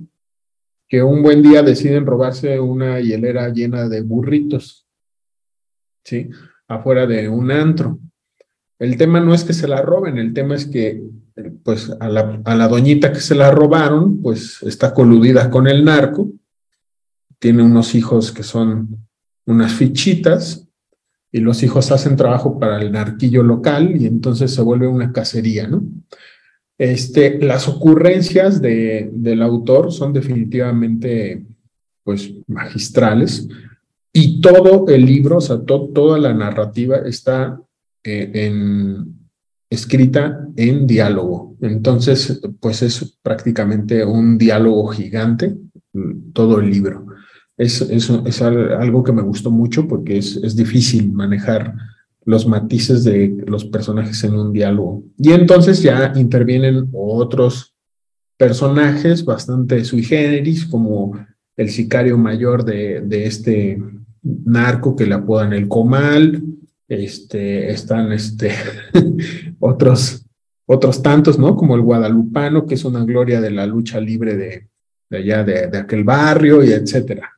que 0.87 1.03
un 1.03 1.21
buen 1.21 1.43
día 1.43 1.61
deciden 1.61 2.05
robarse 2.05 2.59
una 2.59 2.99
hielera 2.99 3.49
llena 3.49 3.87
de 3.87 4.01
burritos, 4.01 4.87
¿sí? 6.03 6.29
Afuera 6.67 7.05
de 7.05 7.29
un 7.29 7.51
antro. 7.51 7.99
El 8.79 8.97
tema 8.97 9.19
no 9.19 9.33
es 9.33 9.43
que 9.43 9.53
se 9.53 9.67
la 9.67 9.81
roben, 9.81 10.17
el 10.17 10.33
tema 10.33 10.55
es 10.55 10.65
que 10.65 11.03
pues 11.63 11.91
a 11.99 12.09
la, 12.09 12.41
a 12.43 12.55
la 12.55 12.67
doñita 12.67 13.11
que 13.11 13.19
se 13.19 13.35
la 13.35 13.51
robaron, 13.51 14.21
pues 14.21 14.61
está 14.63 14.93
coludida 14.93 15.49
con 15.49 15.67
el 15.67 15.83
narco, 15.83 16.31
tiene 17.39 17.63
unos 17.63 17.93
hijos 17.95 18.31
que 18.31 18.43
son 18.43 19.07
unas 19.45 19.73
fichitas, 19.73 20.67
y 21.31 21.39
los 21.39 21.63
hijos 21.63 21.91
hacen 21.91 22.15
trabajo 22.15 22.59
para 22.59 22.81
el 22.81 22.91
narquillo 22.91 23.43
local 23.43 23.95
y 23.99 24.05
entonces 24.05 24.53
se 24.53 24.61
vuelve 24.61 24.87
una 24.87 25.11
cacería, 25.11 25.67
¿no? 25.67 25.83
Este, 26.77 27.39
las 27.39 27.67
ocurrencias 27.67 28.61
de, 28.61 29.09
del 29.13 29.41
autor 29.43 29.91
son 29.91 30.13
definitivamente, 30.13 31.45
pues, 32.03 32.33
magistrales 32.47 33.47
y 34.11 34.41
todo 34.41 34.87
el 34.87 35.05
libro, 35.05 35.37
o 35.37 35.41
sea, 35.41 35.59
toda 35.61 36.17
la 36.17 36.33
narrativa 36.33 36.97
está 36.97 37.61
eh, 38.03 38.31
en, 38.33 39.21
escrita 39.69 40.45
en 40.57 40.85
diálogo. 40.85 41.55
Entonces, 41.61 42.41
pues 42.59 42.81
es 42.81 43.17
prácticamente 43.21 44.03
un 44.03 44.37
diálogo 44.37 44.87
gigante, 44.87 45.55
todo 46.33 46.59
el 46.59 46.69
libro. 46.69 47.05
Es, 47.57 47.81
es, 47.81 48.41
algo 48.41 49.03
que 49.03 49.11
me 49.11 49.21
gustó 49.21 49.51
mucho 49.51 49.87
porque 49.87 50.17
es, 50.17 50.37
es, 50.37 50.55
difícil 50.55 51.11
manejar 51.11 51.75
los 52.25 52.47
matices 52.47 53.03
de 53.03 53.43
los 53.45 53.65
personajes 53.65 54.23
en 54.23 54.35
un 54.35 54.51
diálogo. 54.51 55.03
Y 55.17 55.31
entonces 55.31 55.83
ya 55.83 56.13
intervienen 56.15 56.89
otros 56.93 57.75
personajes 58.37 59.23
bastante 59.23 59.83
sui 59.85 60.03
generis, 60.03 60.65
como 60.65 61.13
el 61.57 61.69
sicario 61.69 62.17
mayor 62.17 62.65
de, 62.65 63.01
de 63.01 63.25
este 63.25 63.79
narco 64.23 64.95
que 64.95 65.05
le 65.05 65.15
apodan 65.15 65.53
el 65.53 65.67
Comal, 65.67 66.41
este, 66.87 67.71
están 67.71 68.11
este, 68.11 68.51
otros, 69.59 70.25
otros 70.65 71.01
tantos, 71.01 71.39
¿no? 71.39 71.55
Como 71.55 71.75
el 71.75 71.81
guadalupano, 71.81 72.65
que 72.65 72.75
es 72.75 72.85
una 72.85 73.03
gloria 73.03 73.41
de 73.41 73.51
la 73.51 73.65
lucha 73.65 73.99
libre 73.99 74.35
de, 74.35 74.67
de 75.09 75.17
allá, 75.17 75.43
de, 75.43 75.67
de, 75.67 75.77
aquel 75.77 76.03
barrio, 76.03 76.63
y 76.63 76.71
etcétera. 76.71 77.31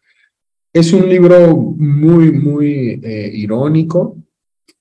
Es 0.73 0.91
un 0.91 1.07
libro 1.07 1.55
muy, 1.55 2.31
muy 2.31 2.99
eh, 3.03 3.31
irónico, 3.31 4.17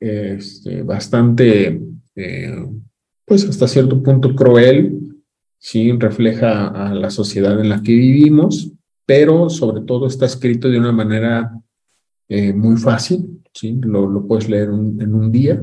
este, 0.00 0.82
bastante, 0.82 1.82
eh, 2.16 2.66
pues 3.26 3.46
hasta 3.46 3.68
cierto 3.68 4.02
punto 4.02 4.34
cruel, 4.34 5.22
sí, 5.58 5.92
refleja 5.92 6.68
a 6.68 6.94
la 6.94 7.10
sociedad 7.10 7.60
en 7.60 7.68
la 7.68 7.82
que 7.82 7.92
vivimos, 7.92 8.72
pero 9.04 9.50
sobre 9.50 9.82
todo 9.82 10.06
está 10.06 10.24
escrito 10.24 10.70
de 10.70 10.78
una 10.78 10.92
manera 10.92 11.60
eh, 12.26 12.54
muy 12.54 12.78
fácil, 12.78 13.42
¿sí? 13.52 13.78
Lo, 13.82 14.08
lo 14.08 14.26
puedes 14.26 14.48
leer 14.48 14.70
en 14.70 15.14
un 15.14 15.30
día. 15.30 15.62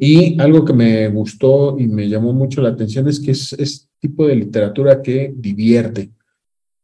Y 0.00 0.36
algo 0.40 0.64
que 0.64 0.72
me 0.72 1.06
gustó 1.10 1.78
y 1.78 1.86
me 1.86 2.08
llamó 2.08 2.32
mucho 2.32 2.60
la 2.60 2.70
atención 2.70 3.06
es 3.06 3.20
que 3.20 3.30
es, 3.30 3.52
es 3.52 3.88
tipo 4.00 4.26
de 4.26 4.34
literatura 4.34 5.00
que 5.00 5.32
divierte. 5.36 6.10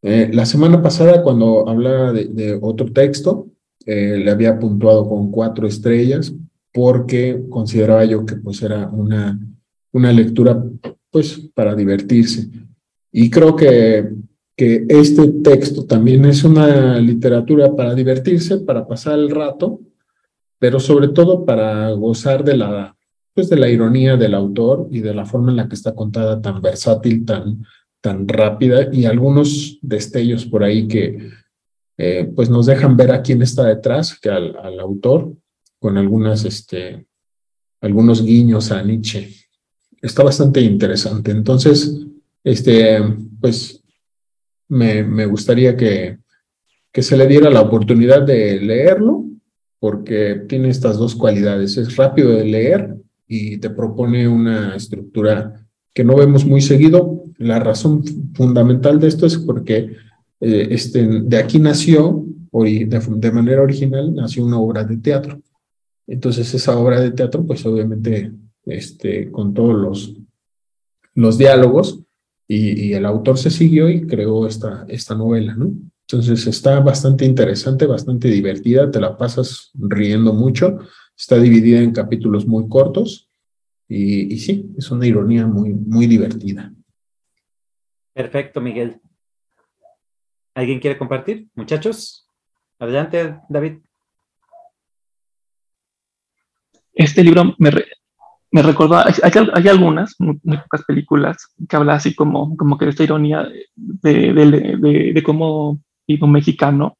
Eh, 0.03 0.30
la 0.32 0.46
semana 0.46 0.82
pasada, 0.82 1.22
cuando 1.22 1.68
hablaba 1.68 2.12
de, 2.12 2.59
otro 2.61 2.90
texto, 2.92 3.48
eh, 3.84 4.20
le 4.24 4.30
había 4.30 4.59
puntuado 4.59 5.09
con 5.09 5.30
cuatro 5.30 5.66
estrellas 5.66 6.32
porque 6.72 7.42
consideraba 7.48 8.05
yo 8.05 8.24
que 8.24 8.36
pues 8.36 8.62
era 8.62 8.88
una, 8.88 9.38
una 9.92 10.12
lectura 10.12 10.62
pues 11.11 11.51
para 11.55 11.74
divertirse. 11.74 12.48
Y 13.12 13.28
creo 13.28 13.57
que, 13.57 14.09
que 14.57 14.86
este 14.88 15.28
texto 15.42 15.84
también 15.84 16.24
es 16.24 16.44
una 16.44 16.98
literatura 16.98 17.74
para 17.74 17.94
divertirse, 17.94 18.59
para 18.59 18.86
pasar 18.86 19.18
el 19.18 19.30
rato, 19.30 19.80
pero 20.59 20.78
sobre 20.78 21.09
todo 21.09 21.44
para 21.44 21.90
gozar 21.92 22.44
de 22.44 22.57
la, 22.57 22.96
pues 23.34 23.48
de 23.48 23.57
la 23.57 23.68
ironía 23.68 24.16
del 24.16 24.34
autor 24.34 24.86
y 24.90 25.01
de 25.01 25.14
la 25.14 25.26
forma 25.26 25.51
en 25.51 25.57
la 25.57 25.68
que 25.68 25.74
está 25.74 25.94
contada 25.94 26.40
tan 26.40 26.62
versátil, 26.62 27.24
tan, 27.24 27.64
tan 28.01 28.26
rápida 28.26 28.88
y 28.92 29.05
algunos 29.05 29.78
destellos 29.82 30.46
por 30.46 30.64
ahí 30.64 30.88
que 30.88 31.30
eh, 31.98 32.30
pues 32.34 32.48
nos 32.48 32.66
dejan 32.66 32.96
ver 32.96 33.12
a 33.12 33.20
quién 33.20 33.42
está 33.42 33.64
detrás, 33.64 34.18
que 34.18 34.30
al, 34.30 34.57
al, 34.57 34.80
autor, 34.80 35.34
con 35.78 35.98
algunas, 35.98 36.44
este, 36.44 37.07
algunos 37.80 38.24
guiños 38.24 38.70
a 38.72 38.82
Nietzsche. 38.82 39.28
Está 40.01 40.22
bastante 40.22 40.62
interesante. 40.62 41.30
Entonces, 41.30 42.07
este, 42.42 43.03
pues 43.38 43.82
me, 44.68 45.03
me 45.03 45.26
gustaría 45.26 45.76
que, 45.76 46.18
que 46.92 47.03
se 47.03 47.16
le 47.16 47.26
diera 47.26 47.51
la 47.51 47.61
oportunidad 47.61 48.22
de 48.22 48.61
leerlo 48.61 49.26
porque 49.78 50.44
tiene 50.48 50.68
estas 50.68 50.98
dos 50.98 51.14
cualidades. 51.14 51.76
Es 51.76 51.96
rápido 51.96 52.32
de 52.32 52.44
leer 52.44 52.96
y 53.26 53.59
te 53.59 53.70
propone 53.70 54.26
una 54.26 54.74
estructura 54.74 55.66
que 55.94 56.05
no 56.05 56.16
vemos 56.16 56.44
muy 56.44 56.61
seguido. 56.61 57.19
La 57.41 57.59
razón 57.59 58.05
fundamental 58.34 59.01
de 59.01 59.09
esto 59.09 59.24
es 59.24 59.38
porque 59.38 59.97
eh, 60.41 60.68
este, 60.70 61.07
de 61.07 61.38
aquí 61.38 61.59
nació, 61.59 62.26
de, 62.53 63.32
manera 63.32 63.62
original, 63.62 64.14
nació 64.14 64.45
una 64.45 64.59
obra 64.59 64.84
de 64.84 64.99
teatro. 64.99 65.41
Entonces 66.07 66.53
esa 66.53 66.78
obra 66.78 67.01
de 67.01 67.12
teatro, 67.12 67.47
pues 67.47 67.64
obviamente, 67.64 68.30
este, 68.66 69.30
con 69.30 69.55
todos 69.55 69.74
los, 69.74 70.16
los 71.14 71.38
diálogos, 71.38 72.01
y, 72.47 72.88
y, 72.88 72.95
el 72.95 73.07
autor 73.07 73.38
se 73.38 73.49
siguió 73.49 73.88
y 73.88 74.07
creó 74.07 74.47
esta, 74.47 74.84
esta 74.88 75.14
novela, 75.14 75.55
¿no? 75.55 75.72
Entonces 76.03 76.47
está 76.47 76.80
bastante 76.80 77.24
interesante, 77.24 77.86
bastante 77.86 78.28
divertida, 78.28 78.91
te 78.91 79.01
la 79.01 79.16
pasas 79.16 79.70
riendo 79.74 80.34
mucho, 80.34 80.80
está 81.16 81.38
dividida 81.38 81.80
en 81.80 81.93
capítulos 81.93 82.47
muy 82.47 82.68
cortos 82.68 83.30
y, 83.88 84.34
y 84.34 84.38
sí, 84.38 84.74
es 84.76 84.91
una 84.91 85.07
ironía 85.07 85.47
muy, 85.47 85.72
muy 85.72 86.07
divertida. 86.07 86.74
Perfecto, 88.20 88.60
Miguel. 88.60 89.00
¿Alguien 90.54 90.78
quiere 90.78 90.98
compartir? 90.98 91.48
Muchachos, 91.54 92.28
adelante, 92.78 93.40
David. 93.48 93.78
Este 96.92 97.24
libro 97.24 97.54
me, 97.56 97.70
re, 97.70 97.86
me 98.50 98.60
recordó, 98.60 98.98
hay, 98.98 99.14
hay, 99.22 99.68
algunas, 99.68 100.16
muy, 100.18 100.38
pocas 100.42 100.84
películas, 100.84 101.38
que 101.66 101.76
habla 101.76 101.94
así 101.94 102.14
como, 102.14 102.54
como 102.58 102.76
que 102.76 102.84
de 102.84 102.90
esta 102.90 103.04
ironía 103.04 103.48
de, 103.74 104.34
de, 104.34 105.12
de, 105.14 105.22
cómo 105.22 105.80
un 106.06 106.32
mexicano, 106.32 106.98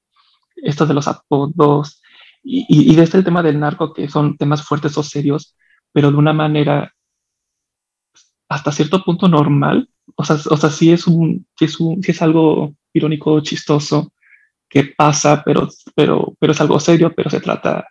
esto 0.57 0.87
de 0.87 0.95
los 0.95 1.07
apodos 1.07 2.01
y, 2.43 2.65
y, 2.67 2.93
y 2.93 2.97
de 2.97 3.03
este 3.03 3.23
tema 3.23 3.43
del 3.43 3.61
narco, 3.61 3.93
que 3.93 4.09
son 4.09 4.39
temas 4.39 4.63
fuertes 4.63 4.97
o 4.97 5.03
serios, 5.03 5.55
pero 5.93 6.11
de 6.11 6.17
una 6.17 6.33
manera 6.33 6.95
hasta 8.49 8.73
cierto 8.73 9.03
punto 9.05 9.29
normal. 9.29 9.91
O 10.17 10.25
sea, 10.25 10.37
o 10.51 10.57
sea 10.57 10.71
sí, 10.71 10.93
es 10.93 11.07
un, 11.07 11.47
sí, 11.59 11.65
es 11.67 11.81
un, 11.81 12.03
sí 12.03 12.11
es 12.13 12.23
algo 12.23 12.75
irónico, 12.93 13.41
chistoso, 13.41 14.13
que 14.69 14.85
pasa, 14.85 15.43
pero, 15.45 15.69
pero, 15.95 16.35
pero 16.39 16.53
es 16.53 16.61
algo 16.61 16.79
serio, 16.81 17.13
pero 17.15 17.31
se 17.31 17.41
trata 17.41 17.87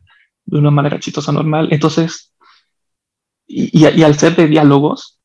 de 0.46 0.58
una 0.60 0.72
manera 0.72 1.00
chistosa 1.00 1.32
normal. 1.32 1.70
Entonces, 1.72 2.34
y, 3.48 3.84
al 4.04 4.16
ser 4.16 4.36
de 4.36 4.48
diálogos, 4.48 5.20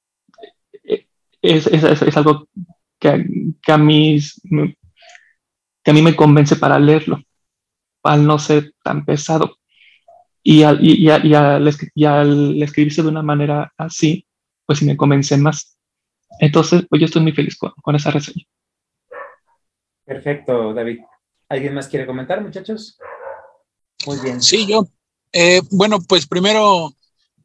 eh, 0.83 1.07
es, 1.43 1.67
es, 1.67 2.17
algo 2.17 2.49
que, 2.99 3.27
que, 3.63 3.73
a 3.73 3.79
mí, 3.79 4.19
que 5.83 5.91
a 5.91 5.95
mí 5.95 6.03
me 6.03 6.17
convence 6.17 6.57
para 6.57 6.79
leerlo, 6.79 7.23
al 8.03 8.27
no 8.27 8.39
ser 8.39 8.73
tan 8.83 9.05
pesado. 9.05 9.59
Y 10.43 10.63
al, 10.63 10.79
y, 10.83 11.09
al, 11.09 11.67
escribirse 12.63 13.03
de 13.03 13.09
una 13.09 13.23
manera 13.23 13.73
así, 13.79 14.27
pues 14.67 14.79
sí 14.79 14.85
me 14.85 14.97
convence 14.97 15.37
más. 15.37 15.74
Entonces, 16.41 16.85
pues 16.89 17.01
yo 17.01 17.07
estoy 17.07 17.23
muy 17.23 17.33
feliz 17.33 17.57
con, 17.57 17.73
con 17.83 17.95
esa 17.97 18.11
reseña. 18.11 18.45
Perfecto, 20.05 20.75
David. 20.75 21.01
¿Alguien 21.49 21.75
más 21.75 21.89
quiere 21.89 22.07
comentar, 22.07 22.43
muchachos? 22.43 22.99
Muy 24.07 24.19
bien. 24.21 24.43
Sí, 24.43 24.67
yo. 24.67 24.87
Eh, 25.33 25.61
bueno, 25.71 25.99
pues 26.01 26.27
primero 26.27 26.95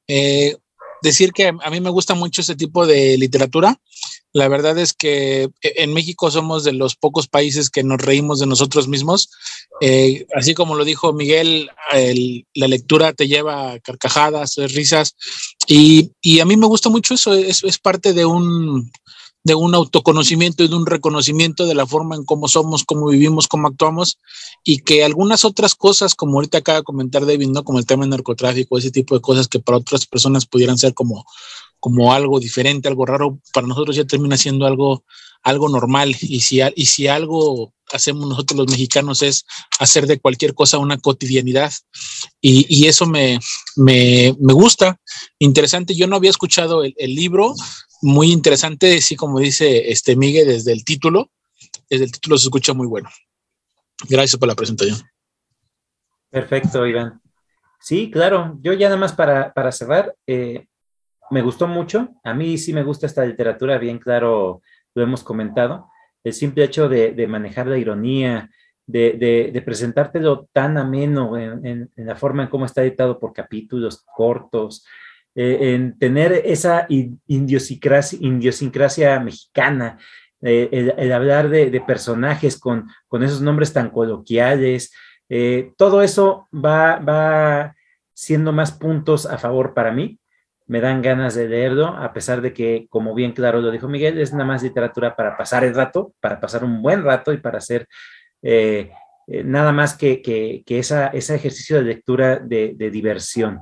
eh, 0.07 0.55
decir 1.01 1.31
que 1.31 1.47
a 1.47 1.69
mí 1.69 1.79
me 1.81 1.89
gusta 1.89 2.13
mucho 2.13 2.41
este 2.41 2.55
tipo 2.55 2.85
de 2.85 3.17
literatura. 3.17 3.79
La 4.31 4.47
verdad 4.47 4.77
es 4.77 4.93
que 4.93 5.49
en 5.61 5.93
México 5.93 6.29
somos 6.29 6.63
de 6.63 6.73
los 6.73 6.95
pocos 6.95 7.27
países 7.27 7.69
que 7.69 7.83
nos 7.83 7.99
reímos 7.99 8.39
de 8.39 8.45
nosotros 8.45 8.87
mismos. 8.87 9.29
Eh, 9.81 10.27
así 10.35 10.53
como 10.53 10.75
lo 10.75 10.85
dijo 10.85 11.13
Miguel, 11.13 11.69
la 12.53 12.67
lectura 12.67 13.13
te 13.13 13.27
lleva 13.27 13.71
a 13.71 13.79
carcajadas, 13.79 14.55
risas. 14.73 15.15
Y, 15.67 16.11
a 16.39 16.45
mí 16.45 16.57
me 16.57 16.67
gusta 16.67 16.89
mucho 16.89 17.15
eso. 17.15 17.33
Es, 17.33 17.63
es 17.63 17.79
parte 17.79 18.13
de 18.13 18.25
un, 18.25 18.91
de 19.43 19.55
un 19.55 19.73
autoconocimiento 19.73 20.63
y 20.63 20.67
de 20.67 20.75
un 20.75 20.85
reconocimiento 20.85 21.65
de 21.65 21.75
la 21.75 21.85
forma 21.85 22.15
en 22.15 22.25
cómo 22.25 22.47
somos, 22.47 22.83
cómo 22.83 23.07
vivimos, 23.07 23.47
cómo 23.47 23.67
actuamos, 23.67 24.19
y 24.63 24.79
que 24.79 25.03
algunas 25.03 25.45
otras 25.45 25.75
cosas, 25.75 26.15
como 26.15 26.35
ahorita 26.35 26.59
acaba 26.59 26.79
de 26.79 26.83
comentar 26.83 27.25
David, 27.25 27.47
¿no? 27.49 27.63
Como 27.63 27.79
el 27.79 27.85
tema 27.85 28.03
del 28.03 28.11
narcotráfico, 28.11 28.77
ese 28.77 28.91
tipo 28.91 29.15
de 29.15 29.21
cosas 29.21 29.47
que 29.47 29.59
para 29.59 29.77
otras 29.77 30.05
personas 30.05 30.45
pudieran 30.45 30.77
ser 30.77 30.93
como, 30.93 31.25
como 31.79 32.13
algo 32.13 32.39
diferente, 32.39 32.89
algo 32.89 33.05
raro, 33.05 33.39
para 33.53 33.67
nosotros 33.67 33.95
ya 33.95 34.05
termina 34.05 34.37
siendo 34.37 34.65
algo, 34.65 35.03
algo 35.43 35.69
normal. 35.69 36.15
Y 36.21 36.41
si, 36.41 36.59
y 36.75 36.85
si 36.85 37.07
algo 37.07 37.73
hacemos 37.91 38.27
nosotros 38.27 38.57
los 38.57 38.69
mexicanos 38.69 39.21
es 39.23 39.45
hacer 39.79 40.05
de 40.05 40.19
cualquier 40.19 40.53
cosa 40.53 40.77
una 40.77 40.97
cotidianidad. 40.97 41.71
Y, 42.41 42.65
y 42.69 42.87
eso 42.87 43.05
me, 43.05 43.39
me, 43.75 44.35
me, 44.39 44.53
gusta. 44.53 44.99
Interesante. 45.39 45.95
Yo 45.95 46.07
no 46.07 46.15
había 46.15 46.29
escuchado 46.29 46.83
el, 46.83 46.93
el 46.97 47.15
libro, 47.15 47.55
muy 48.01 48.31
interesante, 48.31 49.01
sí, 49.01 49.15
como 49.15 49.39
dice 49.39 49.91
este 49.91 50.15
Miguel 50.15 50.47
desde 50.47 50.71
el 50.71 50.83
título. 50.83 51.31
Desde 51.89 52.05
el 52.05 52.11
título 52.11 52.37
se 52.37 52.47
escucha 52.47 52.73
muy 52.73 52.87
bueno. 52.87 53.09
Gracias 54.07 54.37
por 54.37 54.47
la 54.47 54.55
presentación. 54.55 54.99
Perfecto, 56.29 56.85
Iván. 56.85 57.21
Sí, 57.79 58.11
claro. 58.11 58.57
Yo 58.61 58.73
ya 58.73 58.87
nada 58.87 58.99
más 58.99 59.13
para, 59.13 59.53
para 59.53 59.71
cerrar, 59.71 60.15
eh, 60.27 60.67
me 61.31 61.41
gustó 61.41 61.67
mucho. 61.67 62.09
A 62.23 62.33
mí 62.33 62.57
sí 62.57 62.73
me 62.73 62.83
gusta 62.83 63.05
esta 63.05 63.25
literatura, 63.25 63.77
bien 63.77 63.99
claro, 63.99 64.61
lo 64.93 65.03
hemos 65.03 65.23
comentado. 65.23 65.89
El 66.23 66.33
simple 66.33 66.65
hecho 66.65 66.89
de, 66.89 67.27
manejar 67.27 67.67
la 67.67 67.77
ironía, 67.77 68.49
de, 68.85 69.61
presentártelo 69.65 70.47
tan 70.51 70.77
ameno 70.77 71.37
en, 71.37 71.65
en, 71.95 72.05
la 72.05 72.15
forma 72.15 72.43
en 72.43 72.49
cómo 72.49 72.65
está 72.65 72.81
editado 72.81 73.19
por 73.19 73.33
capítulos 73.33 74.03
cortos, 74.15 74.85
eh, 75.41 75.73
en 75.73 75.97
tener 75.97 76.33
esa 76.33 76.85
idiosincrasia, 76.89 79.21
mexicana, 79.21 79.97
eh, 80.41 80.91
el, 80.97 81.11
hablar 81.13 81.47
de, 81.47 81.79
personajes 81.79 82.59
con, 82.59 82.89
con, 83.07 83.23
esos 83.23 83.39
nombres 83.39 83.71
tan 83.71 83.89
coloquiales, 83.89 84.93
eh, 85.29 85.71
todo 85.77 86.01
eso 86.01 86.49
va, 86.53 86.99
va 86.99 87.73
siendo 88.13 88.51
más 88.51 88.73
puntos 88.73 89.25
a 89.25 89.37
favor 89.37 89.73
para 89.73 89.93
mí. 89.93 90.19
Me 90.67 90.81
dan 90.81 91.01
ganas 91.01 91.35
de 91.35 91.47
leerlo, 91.47 91.87
a 91.87 92.11
pesar 92.11 92.41
de 92.41 92.51
que, 92.51 92.87
como 92.89 93.15
bien 93.15 93.31
claro 93.31 93.61
lo 93.61 93.71
dijo 93.71 93.87
Miguel, 93.87 94.19
es 94.19 94.33
nada 94.33 94.43
más 94.43 94.61
literatura 94.61 95.15
para 95.15 95.37
pasar 95.37 95.63
el 95.63 95.73
rato, 95.73 96.13
para 96.19 96.41
pasar 96.41 96.65
un 96.65 96.81
buen 96.81 97.01
rato 97.01 97.31
y 97.31 97.37
para 97.37 97.59
hacer 97.59 97.87
nada 99.45 99.71
más 99.71 99.95
que, 99.95 100.21
que, 100.21 100.63
que 100.65 100.79
ese 100.79 101.09
ejercicio 101.13 101.77
de 101.77 101.83
lectura 101.83 102.39
de 102.39 102.89
diversión. 102.91 103.61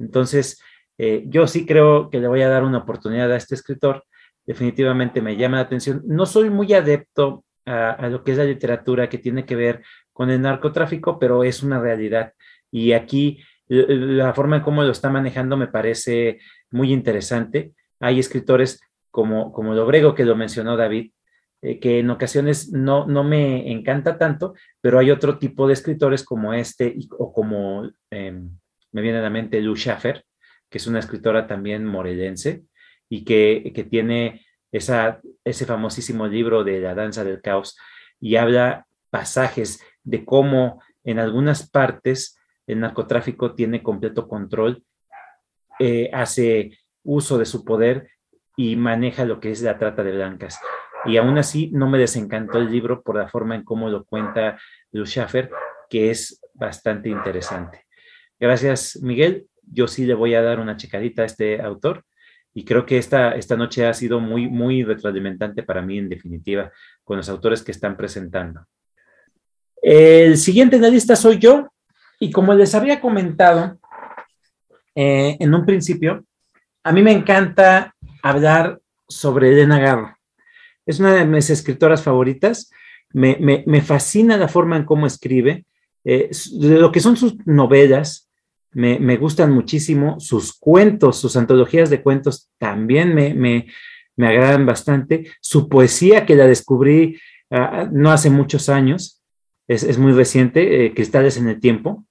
Entonces, 0.00 0.58
eh, 1.04 1.24
yo 1.26 1.48
sí 1.48 1.66
creo 1.66 2.10
que 2.10 2.20
le 2.20 2.28
voy 2.28 2.42
a 2.42 2.48
dar 2.48 2.62
una 2.62 2.78
oportunidad 2.78 3.32
a 3.32 3.36
este 3.36 3.56
escritor. 3.56 4.04
Definitivamente 4.46 5.20
me 5.20 5.36
llama 5.36 5.56
la 5.56 5.64
atención. 5.64 6.00
No 6.06 6.26
soy 6.26 6.48
muy 6.48 6.72
adepto 6.74 7.44
a, 7.66 8.06
lo 8.08 8.22
que 8.22 8.30
es 8.30 8.38
la 8.38 8.44
literatura 8.44 9.08
que 9.08 9.18
tiene 9.18 9.44
que 9.44 9.56
ver 9.56 9.82
con 10.12 10.30
el 10.30 10.40
narcotráfico, 10.40 11.18
pero 11.18 11.42
es 11.42 11.64
una 11.64 11.80
realidad. 11.80 12.34
Y 12.70 12.92
aquí 12.92 13.42
la 13.66 14.32
forma 14.32 14.58
en 14.58 14.62
cómo 14.62 14.84
lo 14.84 14.92
está 14.92 15.10
manejando 15.10 15.56
me 15.56 15.66
parece 15.66 16.38
muy 16.70 16.92
interesante. 16.92 17.72
Hay 17.98 18.20
escritores 18.20 18.80
como, 19.10 19.52
como 19.52 19.74
Lobrego, 19.74 20.14
que 20.14 20.24
lo 20.24 20.36
mencionó 20.36 20.76
David, 20.76 21.10
eh, 21.62 21.80
que 21.80 21.98
en 21.98 22.10
ocasiones 22.10 22.70
no, 22.70 23.08
no 23.08 23.24
me 23.24 23.72
encanta 23.72 24.18
tanto, 24.18 24.54
pero 24.80 25.00
hay 25.00 25.10
otro 25.10 25.36
tipo 25.36 25.66
de 25.66 25.72
escritores 25.72 26.22
como 26.22 26.54
este 26.54 26.94
o 27.18 27.32
como 27.32 27.90
em, 28.08 28.56
me 28.92 29.02
viene 29.02 29.18
a 29.18 29.22
la 29.22 29.30
mente 29.30 29.60
Lou 29.60 29.74
Schaffer, 29.74 30.24
que 30.72 30.78
es 30.78 30.86
una 30.86 30.98
escritora 30.98 31.46
también 31.46 31.84
morelense 31.84 32.64
y 33.08 33.24
que, 33.24 33.86
tiene 33.90 34.44
esa, 34.72 35.20
ese 35.44 35.66
famosísimo 35.66 36.26
libro 36.26 36.64
de 36.64 36.80
La 36.80 36.94
danza 36.94 37.22
del 37.24 37.42
caos 37.42 37.78
y 38.18 38.36
habla 38.36 38.86
pasajes 39.10 39.84
de 40.02 40.24
cómo 40.24 40.82
en 41.04 41.18
algunas 41.18 41.68
partes 41.68 42.38
el 42.66 42.80
narcotráfico 42.80 43.54
tiene 43.54 43.82
completo 43.82 44.26
control, 44.26 44.82
eh, 45.78 46.08
hace 46.14 46.78
uso 47.04 47.36
de 47.36 47.44
su 47.44 47.66
poder 47.66 48.08
y 48.56 48.76
maneja 48.76 49.26
lo 49.26 49.40
que 49.40 49.50
es 49.50 49.60
la 49.60 49.78
trata 49.78 50.02
de 50.02 50.12
blancas. 50.12 50.58
Y 51.04 51.18
aún 51.18 51.36
así 51.36 51.70
no 51.72 51.90
me 51.90 51.98
desencantó 51.98 52.58
el 52.58 52.70
libro 52.70 53.02
por 53.02 53.16
la 53.16 53.28
forma 53.28 53.56
en 53.56 53.64
cómo 53.64 53.90
lo 53.90 54.04
cuenta 54.04 54.58
Luz 54.90 55.10
Schaffer, 55.10 55.50
que 55.90 56.10
es 56.10 56.40
bastante 56.54 57.10
interesante. 57.10 57.84
Gracias, 58.40 58.98
Miguel 59.02 59.48
yo 59.62 59.86
sí 59.88 60.06
le 60.06 60.14
voy 60.14 60.34
a 60.34 60.42
dar 60.42 60.60
una 60.60 60.76
checadita 60.76 61.22
a 61.22 61.26
este 61.26 61.60
autor 61.60 62.04
y 62.54 62.64
creo 62.64 62.84
que 62.84 62.98
esta, 62.98 63.32
esta 63.32 63.56
noche 63.56 63.86
ha 63.86 63.94
sido 63.94 64.20
muy, 64.20 64.48
muy 64.48 64.84
retroalimentante 64.84 65.62
para 65.62 65.82
mí 65.82 65.98
en 65.98 66.08
definitiva 66.08 66.70
con 67.04 67.16
los 67.16 67.28
autores 67.28 67.62
que 67.62 67.72
están 67.72 67.96
presentando. 67.96 68.66
El 69.80 70.36
siguiente 70.36 70.76
en 70.76 70.82
la 70.82 70.88
lista 70.88 71.16
soy 71.16 71.38
yo 71.38 71.72
y 72.20 72.30
como 72.30 72.54
les 72.54 72.74
había 72.74 73.00
comentado 73.00 73.78
eh, 74.94 75.36
en 75.40 75.54
un 75.54 75.64
principio, 75.64 76.24
a 76.84 76.92
mí 76.92 77.02
me 77.02 77.12
encanta 77.12 77.94
hablar 78.22 78.80
sobre 79.08 79.50
Elena 79.52 79.80
Garro. 79.80 80.16
Es 80.84 81.00
una 81.00 81.14
de 81.14 81.24
mis 81.24 81.48
escritoras 81.50 82.02
favoritas. 82.02 82.70
Me, 83.12 83.36
me, 83.66 83.82
fascina 83.82 84.36
la 84.36 84.48
forma 84.48 84.76
en 84.76 84.84
cómo 84.84 85.06
escribe, 85.06 85.66
eh, 86.04 86.30
lo 86.60 86.90
que 86.90 87.00
son 87.00 87.16
sus 87.16 87.36
novelas, 87.46 88.30
me, 88.72 89.16
gustan 89.16 89.52
muchísimo. 89.52 90.18
Sus 90.20 90.58
cuentos, 90.58 91.18
sus 91.18 91.36
antologías 91.36 91.90
de 91.90 92.02
cuentos 92.02 92.50
también 92.58 93.14
me, 93.14 93.34
me, 93.34 93.66
agradan 94.26 94.66
bastante. 94.66 95.30
Su 95.40 95.68
poesía, 95.68 96.26
que 96.26 96.36
la 96.36 96.46
descubrí 96.46 97.18
ah, 97.50 97.88
no 97.90 98.10
hace 98.10 98.30
muchos 98.30 98.68
años, 98.68 99.22
es, 99.68 99.98
muy 99.98 100.12
reciente, 100.12 100.86
eh, 100.86 100.94
Cristales 100.94 101.36
en 101.36 101.48
el 101.48 101.60
Tiempo, 101.60 102.04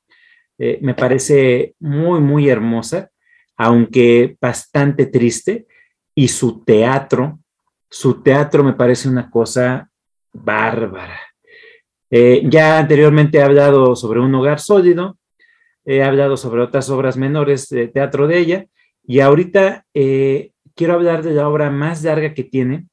eh, 0.57 0.79
me 0.81 0.93
parece 0.93 1.75
muy, 1.79 2.19
muy 2.19 2.49
hermosa, 2.49 3.09
aunque 3.57 4.37
bastante 4.39 5.05
triste. 5.05 5.67
Y 6.13 6.27
su 6.27 6.63
teatro, 6.63 7.39
su 7.89 8.21
teatro 8.21 8.63
me 8.63 8.73
parece 8.73 9.07
una 9.07 9.29
cosa 9.29 9.89
bárbara. 10.33 11.19
Eh, 12.09 12.43
ya 12.45 12.79
anteriormente 12.79 13.37
he 13.37 13.41
hablado 13.41 13.95
sobre 13.95 14.19
un 14.19 14.35
hogar 14.35 14.59
sólido, 14.59 15.17
he 15.85 16.03
hablado 16.03 16.37
sobre 16.37 16.61
otras 16.61 16.89
obras 16.89 17.17
menores 17.17 17.69
de 17.69 17.87
teatro 17.87 18.27
de 18.27 18.37
ella, 18.37 18.65
y 19.03 19.19
ahorita 19.19 19.85
eh, 19.93 20.51
quiero 20.75 20.93
hablar 20.93 21.23
de 21.23 21.31
la 21.31 21.47
obra 21.47 21.69
más 21.69 22.03
larga 22.03 22.33
que 22.33 22.43
tiene, 22.43 22.87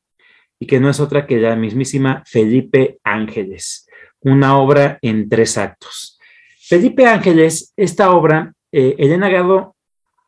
y 0.58 0.66
que 0.66 0.80
no 0.80 0.90
es 0.90 1.00
otra 1.00 1.26
que 1.26 1.38
la 1.38 1.54
mismísima 1.56 2.22
Felipe 2.26 2.98
Ángeles, 3.04 3.86
una 4.20 4.58
obra 4.58 4.98
en 5.02 5.28
tres 5.28 5.56
actos. 5.56 6.18
Felipe 6.60 7.06
Ángeles, 7.06 7.72
esta 7.76 8.10
obra, 8.10 8.52
eh, 8.72 8.96
Elena 8.98 9.28
Garro 9.28 9.76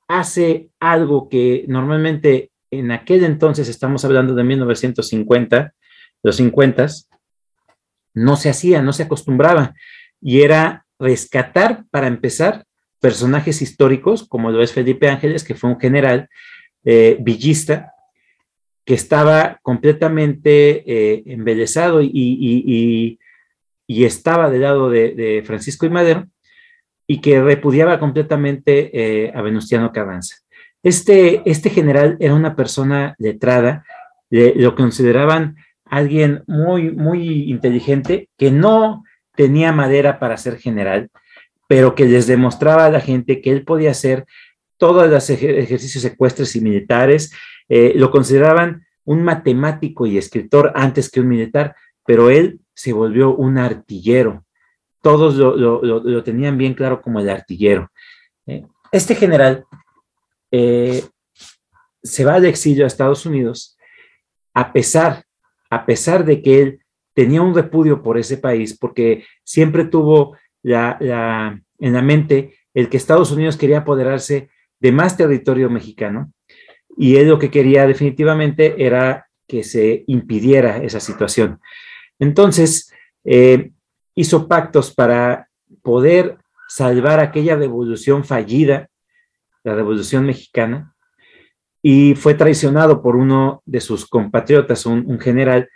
hace 0.09 0.71
algo 0.79 1.29
que 1.29 1.65
normalmente 1.69 2.51
en 2.71 2.93
aquel 2.93 3.25
entonces, 3.25 3.69
estamos 3.69 4.05
hablando 4.05 4.35
de 4.35 4.45
1950, 4.45 5.75
los 6.23 6.37
50, 6.37 6.87
no 8.15 8.37
se 8.37 8.51
hacía, 8.51 8.81
no 8.83 8.93
se 8.93 9.05
acostumbraba, 9.05 9.75
y 10.21 10.43
era 10.43 10.87
rescatar, 11.01 11.85
para 11.91 12.07
empezar, 12.07 12.65
personajes 13.01 13.63
históricos, 13.63 14.29
como 14.29 14.51
lo 14.51 14.63
es 14.63 14.73
Felipe 14.73 15.09
Ángeles, 15.09 15.43
que 15.43 15.55
fue 15.55 15.71
un 15.71 15.81
general 15.81 16.29
eh, 16.85 17.17
villista, 17.21 17.95
que 18.85 18.95
estaba 18.95 19.59
completamente 19.63 20.85
eh, 20.87 21.23
y, 22.03 23.19
estaba 24.05 24.51
del 24.51 24.63
lado 24.63 24.89
de, 24.91 25.43
Francisco 25.45 25.87
y 25.87 25.91
Madero, 25.91 26.27
y 27.07 27.21
que 27.21 27.41
repudiaba 27.41 27.99
completamente 27.99 28.91
eh, 28.93 29.33
a 29.35 29.43
Venustiano 29.43 29.93
Carranza. 29.93 30.37
Este, 30.83 31.43
este 31.45 31.71
general 31.71 32.17
era 32.21 32.35
una 32.35 32.55
persona 32.55 33.15
letrada, 33.19 33.85
lo 34.31 34.77
consideraban 34.77 35.57
alguien 35.85 36.45
muy, 36.47 36.91
muy 36.91 37.51
inteligente, 37.51 38.29
que 38.39 38.51
no 38.51 39.03
tenía 39.35 39.73
madera 39.73 40.19
para 40.19 40.37
ser 40.37 40.59
general, 40.59 41.11
pero 41.69 41.95
que 41.95 42.05
les 42.05 42.27
demostraba 42.27 42.87
a 42.87 42.91
la 42.91 43.01
gente 43.01 43.41
que 43.41 43.51
él 43.51 43.65
podía 43.65 43.93
hacer 43.93 44.27
todos 44.77 45.09
los 45.09 45.31
ejercicios 45.31 46.03
secuestres 46.03 46.57
y 46.57 46.61
militares, 46.61 47.33
eh, 47.69 47.93
lo 47.95 48.11
consideraban 48.11 48.87
un 49.05 49.23
matemático 49.23 50.07
y 50.07 50.19
escritor 50.19 50.73
antes 50.75 51.11
que 51.11 51.21
un 51.21 51.29
militar, 51.29 51.77
pero 52.07 52.31
él 52.31 52.61
se 52.75 52.93
volvió 52.93 53.35
un 53.35 53.59
artillero. 53.59 54.45
Todos 55.03 55.37
lo, 55.37 56.23
tenían 56.23 56.59
bien 56.59 56.75
claro 56.75 57.01
como 57.03 57.21
el 57.21 57.29
artillero. 57.29 57.91
Eh, 58.47 58.65
este 58.91 59.15
general 59.15 59.65
eh, 60.51 61.05
se 62.03 62.25
va 62.25 62.41
de 62.41 62.49
exilio 62.49 62.85
a 62.85 62.89
Estados 62.89 63.27
Unidos 63.27 63.77
a 64.55 64.73
pesar, 64.73 65.25
a 65.71 65.87
pesar 65.87 66.25
de 66.25 66.43
que 66.43 66.63
él 66.63 66.80
tenía 67.21 67.43
un 67.43 67.55
repudio 67.55 68.03
por 68.03 68.17
ese 68.17 68.39
país, 68.39 68.79
porque 68.79 69.27
siempre 69.45 69.85
tuvo 69.85 70.39
en 70.63 71.93
la 71.93 72.03
mente 72.03 72.55
el 72.73 72.89
que 72.89 72.97
Estados 72.97 73.31
Unidos 73.31 73.59
quería 73.59 73.81
apoderarse 73.81 74.49
de 74.79 74.91
más 74.91 75.19
territorio 75.19 75.69
mexicano 75.69 76.33
y 76.97 77.17
él 77.17 77.29
lo 77.29 77.39
que 77.39 77.51
quería 77.51 77.87
definitivamente 77.87 78.83
era 78.83 79.29
que 79.47 79.65
se 79.65 80.03
impidiera 80.07 80.79
esa 80.79 80.99
situación. 80.99 81.61
Entonces, 82.19 82.91
eh, 83.25 83.73
hizo 84.15 84.49
pactos 84.49 84.95
para 84.95 85.51
poder 85.83 86.39
salvar 86.69 87.21
aquella 87.21 87.55
revolución 87.55 88.25
fallida, 88.25 88.89
la 89.63 89.75
revolución 89.75 90.25
mexicana, 90.25 90.95
y 91.83 92.15
fue 92.15 92.33
traicionado 92.33 93.03
por 93.03 93.15
uno 93.15 93.63
de 93.67 93.83
sus 93.83 94.07
compatriotas, 94.07 94.87
un 94.87 95.21
general, 95.21 95.69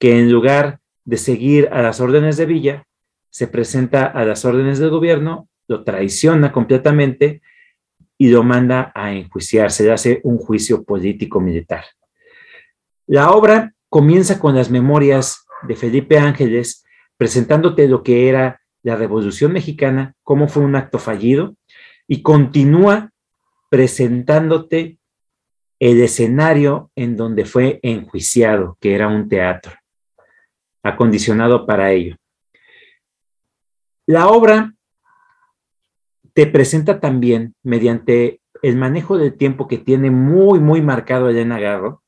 que 0.00 0.18
en 0.18 0.32
lugar 0.32 0.80
de 1.08 1.16
seguir 1.16 1.70
a 1.72 1.80
las 1.80 2.00
órdenes 2.00 2.36
de 2.36 2.44
Villa, 2.44 2.84
se 3.30 3.46
presenta 3.46 4.04
a 4.04 4.26
las 4.26 4.44
órdenes 4.44 4.78
del 4.78 4.90
gobierno, 4.90 5.48
lo 5.66 5.82
traiciona 5.82 6.52
completamente 6.52 7.40
y 8.18 8.28
lo 8.28 8.42
manda 8.42 8.92
a 8.94 9.14
enjuiciar, 9.14 9.70
se 9.70 9.84
le 9.84 9.92
hace 9.92 10.20
un 10.22 10.36
juicio 10.36 10.84
político-militar. 10.84 11.86
La 13.06 13.30
obra 13.30 13.72
comienza 13.88 14.38
con 14.38 14.54
las 14.54 14.70
memorias 14.70 15.46
de 15.62 15.76
Felipe 15.76 16.18
Ángeles 16.18 16.84
presentándote 17.16 17.88
lo 17.88 18.02
que 18.02 18.28
era 18.28 18.60
la 18.82 18.94
Revolución 18.94 19.54
Mexicana, 19.54 20.14
cómo 20.22 20.46
fue 20.46 20.62
un 20.62 20.76
acto 20.76 20.98
fallido, 20.98 21.56
y 22.06 22.20
continúa 22.20 23.12
presentándote 23.70 24.98
el 25.78 26.02
escenario 26.02 26.90
en 26.96 27.16
donde 27.16 27.46
fue 27.46 27.80
enjuiciado, 27.82 28.76
que 28.78 28.94
era 28.94 29.08
un 29.08 29.26
teatro, 29.26 29.72
acondicionado 30.88 31.66
para 31.66 31.92
ello. 31.92 32.16
La 34.06 34.28
obra 34.28 34.74
te 36.32 36.46
presenta 36.46 37.00
también, 37.00 37.54
mediante 37.62 38.40
el 38.62 38.76
manejo 38.76 39.18
del 39.18 39.34
tiempo 39.34 39.68
que 39.68 39.78
tiene 39.78 40.10
muy, 40.10 40.60
muy 40.60 40.82
marcado 40.82 41.28
Elena 41.28 41.58
Garro, 41.58 42.02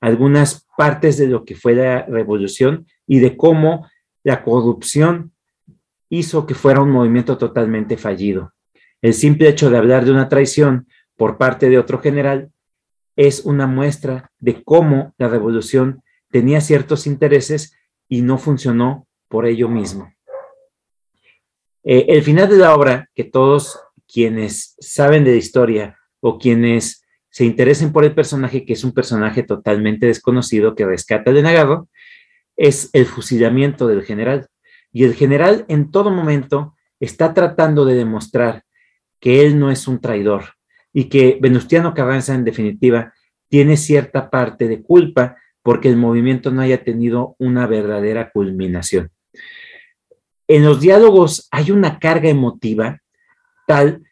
algunas 0.00 0.66
partes 0.76 1.16
de 1.18 1.26
lo 1.26 1.44
que 1.44 1.56
fue 1.56 1.74
la 1.74 2.02
revolución 2.06 2.86
y 3.06 3.18
de 3.18 3.36
cómo 3.36 3.88
la 4.22 4.42
corrupción 4.42 5.32
hizo 6.08 6.46
que 6.46 6.54
fuera 6.54 6.80
un 6.80 6.90
movimiento 6.90 7.38
totalmente 7.38 7.96
fallido. 7.96 8.52
El 9.02 9.14
simple 9.14 9.48
hecho 9.48 9.70
de 9.70 9.78
hablar 9.78 10.04
de 10.04 10.10
una 10.10 10.28
traición 10.28 10.88
por 11.16 11.38
parte 11.38 11.68
de 11.68 11.78
otro 11.78 12.00
general 12.00 12.50
es 13.16 13.44
una 13.44 13.66
muestra 13.66 14.30
de 14.38 14.62
cómo 14.62 15.14
la 15.18 15.28
revolución 15.28 16.02
tenía 16.30 16.60
ciertos 16.60 17.06
intereses 17.06 17.76
y 18.08 18.22
no 18.22 18.38
funcionó 18.38 19.06
por 19.28 19.46
ello 19.46 19.68
mismo. 19.68 20.12
Eh, 21.84 22.06
el 22.08 22.22
final 22.22 22.48
de 22.48 22.56
la 22.56 22.74
obra, 22.74 23.08
que 23.14 23.24
todos 23.24 23.78
quienes 24.12 24.74
saben 24.80 25.24
de 25.24 25.32
la 25.32 25.36
historia 25.36 25.98
o 26.20 26.38
quienes 26.38 27.02
se 27.30 27.44
interesen 27.44 27.92
por 27.92 28.04
el 28.04 28.14
personaje, 28.14 28.64
que 28.64 28.72
es 28.72 28.84
un 28.84 28.92
personaje 28.92 29.42
totalmente 29.42 30.06
desconocido 30.06 30.74
que 30.74 30.86
rescata 30.86 31.32
de 31.32 31.42
Nagarro, 31.42 31.88
es 32.56 32.90
el 32.92 33.06
fusilamiento 33.06 33.86
del 33.86 34.02
general. 34.02 34.48
Y 34.92 35.04
el 35.04 35.14
general 35.14 35.64
en 35.68 35.90
todo 35.90 36.10
momento 36.10 36.74
está 36.98 37.34
tratando 37.34 37.84
de 37.84 37.94
demostrar 37.94 38.64
que 39.20 39.42
él 39.42 39.58
no 39.58 39.70
es 39.70 39.86
un 39.86 40.00
traidor 40.00 40.54
y 40.92 41.04
que 41.04 41.38
Venustiano 41.40 41.94
Carranza, 41.94 42.34
en 42.34 42.44
definitiva, 42.44 43.12
tiene 43.48 43.76
cierta 43.76 44.30
parte 44.30 44.68
de 44.68 44.82
culpa 44.82 45.36
porque 45.68 45.90
el 45.90 45.98
movimiento 45.98 46.50
no 46.50 46.62
haya 46.62 46.82
tenido 46.82 47.36
una 47.38 47.66
verdadera 47.66 48.30
culminación 48.30 49.10
en 50.48 50.64
los 50.64 50.80
diálogos 50.80 51.46
hay 51.50 51.70
una 51.70 51.98
carga 51.98 52.30
emotiva 52.30 53.00
tal 53.66 54.02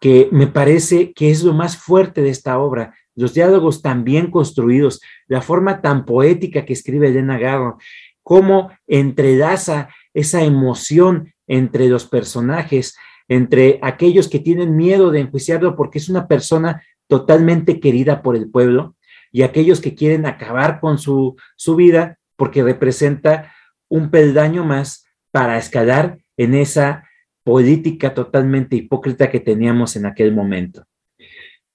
que 0.00 0.28
me 0.32 0.48
parece 0.48 1.12
que 1.12 1.30
es 1.30 1.42
lo 1.44 1.54
más 1.54 1.78
fuerte 1.78 2.20
de 2.20 2.28
esta 2.28 2.58
obra. 2.58 2.94
Los 3.14 3.32
diálogos 3.32 3.80
tan 3.80 4.04
bien 4.04 4.30
construidos, 4.30 5.00
la 5.28 5.40
forma 5.40 5.80
tan 5.80 6.04
poética 6.04 6.66
que 6.66 6.72
escribe 6.74 7.08
Elena 7.08 7.38
Garro, 7.38 7.78
cómo 8.22 8.70
entrelaza 8.86 9.88
esa 10.12 10.42
emoción 10.42 11.32
entre 11.46 11.88
los 11.88 12.06
personajes, 12.06 12.96
entre 13.28 13.78
aquellos 13.82 14.28
que 14.28 14.40
tienen 14.40 14.76
miedo 14.76 15.10
de 15.10 15.20
enjuiciarlo 15.20 15.76
porque 15.76 15.98
es 15.98 16.08
una 16.08 16.26
persona 16.26 16.82
totalmente 17.06 17.80
querida 17.80 18.20
por 18.20 18.36
el 18.36 18.50
pueblo 18.50 18.96
y 19.34 19.42
aquellos 19.42 19.80
que 19.80 19.96
quieren 19.96 20.26
acabar 20.26 20.78
con 20.78 20.96
su, 20.96 21.34
su 21.56 21.74
vida 21.74 22.18
porque 22.36 22.62
representa 22.62 23.52
un 23.88 24.08
peldaño 24.08 24.64
más 24.64 25.08
para 25.32 25.58
escalar 25.58 26.18
en 26.36 26.54
esa 26.54 27.10
política 27.42 28.14
totalmente 28.14 28.76
hipócrita 28.76 29.32
que 29.32 29.40
teníamos 29.40 29.96
en 29.96 30.06
aquel 30.06 30.32
momento. 30.32 30.86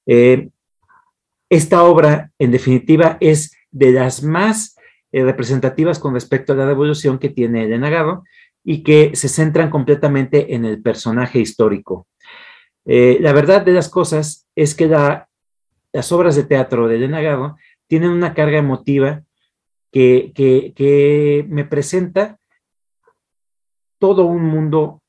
Eh, 0.05 0.51
esta 1.49 1.83
obra, 1.83 2.31
en 2.39 2.51
definitiva, 2.51 3.17
es 3.19 3.51
de 3.71 3.91
las 3.91 4.23
más 4.23 4.77
eh, 5.11 5.25
representativas 5.25 5.99
con 5.99 6.13
respecto 6.13 6.53
a 6.53 6.55
la 6.55 6.65
revolución 6.65 7.19
que 7.19 7.27
tiene 7.27 7.65
Elena 7.65 7.89
Garro 7.89 8.23
y 8.63 8.83
que 8.83 9.17
se 9.17 9.27
centran 9.27 9.69
completamente 9.69 10.55
en 10.55 10.63
el 10.63 10.81
personaje 10.81 11.39
histórico. 11.39 12.07
Eh, 12.85 13.17
la 13.19 13.33
verdad 13.33 13.63
de 13.65 13.73
las 13.73 13.89
cosas 13.89 14.47
es 14.55 14.75
que 14.75 14.87
las 15.91 16.11
obras 16.11 16.35
de 16.35 16.43
teatro 16.43 16.87
de 16.87 16.95
Elena 16.95 17.55
tienen 17.87 18.11
una 18.11 18.33
carga 18.33 18.57
emotiva 18.57 19.23
que, 19.91 20.31
que 20.35 21.45
me 21.49 21.65
presenta 21.65 22.37
todo 23.97 24.25
un 24.25 24.43
mundo 24.43 25.01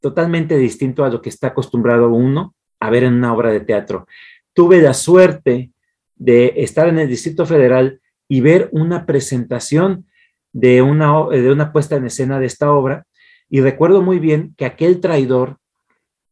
totalmente 0.00 0.56
distinto 0.56 1.04
a 1.04 1.08
lo 1.08 1.22
que 1.22 1.30
está 1.30 1.48
acostumbrado 1.48 2.10
uno 2.10 2.54
a 2.80 2.90
ver 2.90 3.04
en 3.04 3.14
una 3.14 3.32
obra 3.32 3.50
de 3.50 3.60
teatro. 3.60 4.06
Tuve 4.52 4.80
la 4.80 4.94
suerte 4.94 5.70
de 6.14 6.52
estar 6.56 6.88
en 6.88 6.98
el 6.98 7.08
Distrito 7.08 7.46
Federal 7.46 8.00
y 8.28 8.40
ver 8.40 8.68
una 8.72 9.06
presentación 9.06 10.06
de 10.52 10.82
una, 10.82 11.28
de 11.28 11.52
una 11.52 11.72
puesta 11.72 11.96
en 11.96 12.06
escena 12.06 12.38
de 12.38 12.46
esta 12.46 12.72
obra 12.72 13.06
y 13.48 13.60
recuerdo 13.60 14.02
muy 14.02 14.18
bien 14.18 14.54
que 14.56 14.64
aquel 14.64 15.00
traidor 15.00 15.58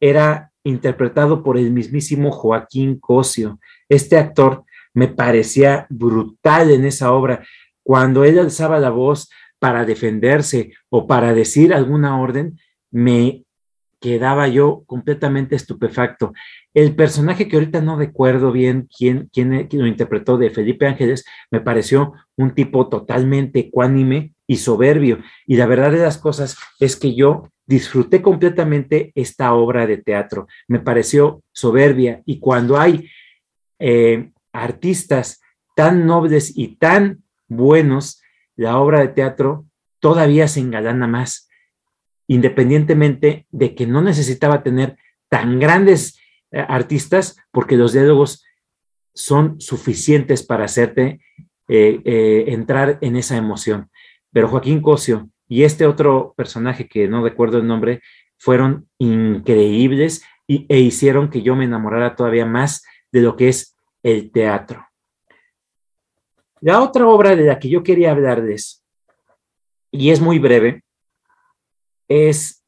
era 0.01 0.53
interpretado 0.65 1.43
por 1.43 1.59
el 1.59 1.71
mismísimo 1.71 2.31
Joaquín 2.33 2.99
Cosio. 2.99 3.61
Este 3.89 4.17
actor 4.17 4.65
me 4.93 5.09
parecía 5.09 5.87
brutal 5.91 6.71
en 6.71 6.85
esa 6.85 7.13
obra. 7.13 7.45
Cuando 7.83 8.25
él 8.25 8.39
alzaba 8.39 8.79
la 8.79 8.91
voz 8.91 9.29
para 9.59 9.85
defenderse 9.85 10.73
o 10.89 11.07
para 11.07 11.35
decir 11.35 11.75
alguna 11.75 12.21
orden, 12.21 12.59
me 12.91 13.45
quedaba 14.05 14.49
yo 14.49 14.85
completamente 14.85 15.57
estupefacto. 15.57 16.35
El 16.75 16.95
personaje 16.95 17.49
que 17.49 17.57
ahorita 17.57 17.81
no 17.81 17.97
recuerdo 17.97 18.53
bien 18.53 18.87
quién, 18.95 19.31
quién, 19.33 19.67
lo 19.73 19.87
interpretó 19.87 20.37
de 20.37 20.51
Felipe 20.51 20.87
Ángeles, 20.87 21.25
me 21.51 21.63
pareció 21.63 22.13
un 22.37 22.55
tipo 22.55 22.91
totalmente 22.91 23.61
ecuánime 23.61 24.35
y 24.47 24.57
soberbio. 24.57 25.21
Y 25.47 25.57
la 25.57 25.65
verdad 25.65 25.91
de 25.91 26.03
las 26.03 26.19
cosas 26.19 26.59
es 26.79 26.97
que 26.97 27.15
yo 27.15 27.49
disfruté 27.65 28.21
completamente 28.21 29.11
esta 29.15 29.55
obra 29.55 29.87
de 29.87 29.97
teatro. 29.97 30.49
Me 30.69 30.81
pareció 30.81 31.43
soberbia. 31.53 32.21
Y 32.27 32.41
cuando 32.41 32.79
hay 32.79 33.09
eh, 33.87 34.31
artistas 34.51 35.43
tan 35.77 36.07
nobles 36.07 36.57
y 36.57 36.77
tan 36.77 37.23
buenos, 37.49 38.23
la 38.57 38.79
obra 38.79 39.01
de 39.01 39.09
teatro 39.09 39.67
todavía 39.99 40.49
se 40.49 40.61
engalana 40.61 41.07
más, 41.07 41.49
independientemente 42.27 43.47
de 43.51 43.75
que 43.75 43.87
no 43.87 44.01
necesitaba 44.01 44.63
tener 44.63 44.97
tan 45.29 45.59
grandes 45.59 46.19
eh, 46.51 46.65
artistas, 46.67 47.37
porque 47.51 47.77
los 47.77 47.93
diálogos 47.93 48.43
son 49.13 49.61
suficientes 49.61 50.43
para 50.43 50.65
hacerte 50.65 51.21
eh, 51.69 52.45
entrar 52.49 52.97
en 53.03 53.17
esa 53.17 53.37
emoción. 53.37 53.91
Pero 54.33 54.49
Joaquín 54.49 54.81
Cosio 54.81 55.29
y 55.47 55.65
este 55.65 55.87
otro 55.87 56.33
personaje 56.39 56.89
que 56.89 57.07
no 57.07 57.23
recuerdo 57.23 57.59
el 57.59 57.67
nombre, 57.67 58.01
fueron 58.39 58.89
increíbles 58.99 60.25
y, 60.47 60.65
e 60.71 60.81
hicieron 60.81 61.29
que 61.29 61.43
yo 61.43 61.55
me 61.55 61.65
enamorara 61.65 62.17
todavía 62.17 62.47
más 62.47 62.83
de 63.13 63.21
lo 63.21 63.37
que 63.37 63.49
es 63.49 63.74
el 64.05 64.31
teatro. 64.31 64.87
La 66.61 66.81
otra 66.81 67.09
obra 67.09 67.35
de 67.35 67.45
la 67.45 67.59
que 67.59 67.69
yo 67.69 67.83
quería 67.83 68.13
hablarles, 68.13 68.85
y 69.91 70.11
es 70.11 70.21
muy 70.21 70.39
breve, 70.39 70.85
es 72.07 72.63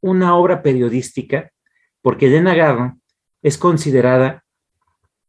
una 0.00 0.34
obra 0.36 0.62
periodística, 0.62 1.52
porque 2.02 2.26
Elena 2.26 2.54
Garro 2.54 2.98
es 3.42 3.58
considerada 3.58 4.42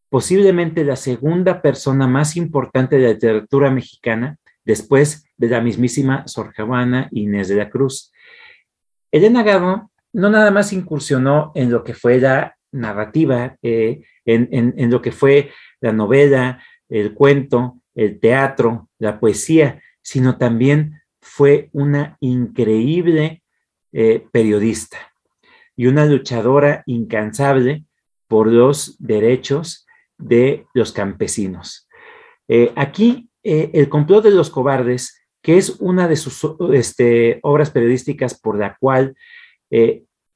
posiblemente 0.09 0.83
la 0.83 0.95
segunda 0.95 1.61
persona 1.61 2.07
más 2.07 2.37
importante 2.37 2.97
de 2.97 3.03
la 3.03 3.13
literatura 3.13 3.71
mexicana 3.71 4.37
después 4.63 5.25
de 5.37 5.49
la 5.49 5.61
mismísima 5.61 6.27
Sor 6.27 6.53
Juana 6.55 7.09
Inés 7.11 7.49
de 7.49 7.55
la 7.55 7.69
Cruz. 7.69 8.13
Elena 9.11 9.43
Garro 9.43 9.91
no 10.13 10.29
nada 10.29 10.51
más 10.51 10.71
incursionó 10.71 11.51
en 11.55 11.71
lo 11.71 11.83
que 11.83 11.93
fue 11.93 12.19
la 12.19 12.57
narrativa, 12.72 13.57
eh, 13.61 14.01
en, 14.26 14.91
lo 14.91 15.01
que 15.01 15.11
fue 15.11 15.51
la 15.80 15.91
novela, 15.91 16.63
el 16.89 17.13
cuento, 17.13 17.82
el 17.95 18.19
teatro, 18.19 18.89
la 18.99 19.19
poesía, 19.19 19.82
sino 20.01 20.38
también 20.38 21.01
fue 21.22 21.69
una 21.74 22.17
increíble 22.19 23.43
eh, 23.91 24.26
periodista 24.32 24.97
y 25.76 25.88
una 25.88 26.05
luchadora 26.05 26.84
incansable 26.86 27.86
por 28.28 28.47
los 28.47 28.95
derechos 28.99 29.86
de 30.17 30.65
los 30.74 30.91
campesinos. 30.91 31.88
Eh, 32.47 32.72
aquí, 32.76 33.30
el 33.43 33.89
complot 33.89 34.24
de 34.24 34.32
los 34.32 34.51
cobardes, 34.51 35.19
que 35.41 35.57
es 35.57 35.78
una 35.80 36.07
de 36.07 36.15
sus 36.15 36.47
este, 36.74 37.39
obras 37.41 37.72
periodísticas 37.72 38.39
por 38.39 38.57
la 38.57 38.78
cual 38.80 39.15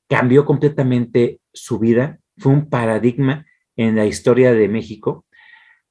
cambió 0.07 0.45
completamente 0.45 1.39
su 1.53 1.77
vida, 1.77 2.19
fue 2.37 2.51
un 2.51 2.69
paradigma 2.69 3.45
en 3.75 3.95
la 3.95 4.05
historia 4.05 4.53
de 4.53 4.67
México. 4.67 5.25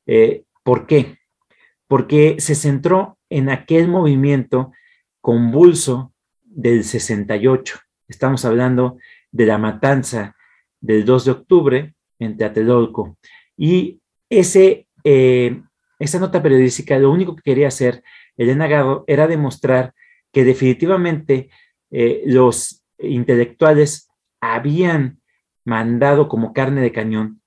Eh, 0.07 0.45
¿Por 0.63 0.87
qué? 0.87 1.19
Porque 1.87 2.37
se 2.39 2.55
centró 2.55 3.19
en 3.29 3.51
aquel 3.51 3.89
movimiento 3.89 4.73
convulso 5.21 6.13
del 6.43 6.85
68. 6.85 7.79
Estamos 8.09 8.45
hablando 8.45 8.99
de 9.31 9.47
la 9.47 9.59
matanza 9.59 10.37
del 10.81 11.05
2 11.05 11.25
de 11.25 11.31
octubre 11.31 11.95
en 12.19 12.37
Tlatelolco. 12.37 13.17
Y 13.57 14.01
ese, 14.29 14.87
eh, 15.03 15.63
esa 15.99 16.19
nota 16.19 16.43
periodística, 16.43 16.99
lo 16.99 17.11
único 17.11 17.35
que 17.37 17.43
quería 17.43 17.69
hacer 17.69 18.03
Elena 18.37 18.67
Garro 18.67 19.05
era 19.07 19.27
demostrar 19.27 19.95
que 20.33 20.45
definitivamente 20.45 21.51
los 22.27 22.83
intelectuales 22.99 24.09
habían 24.41 25.21
mandado 25.65 26.29
como 26.29 26.53
carne 26.53 26.81
de 26.81 26.93
cañón 26.93 27.41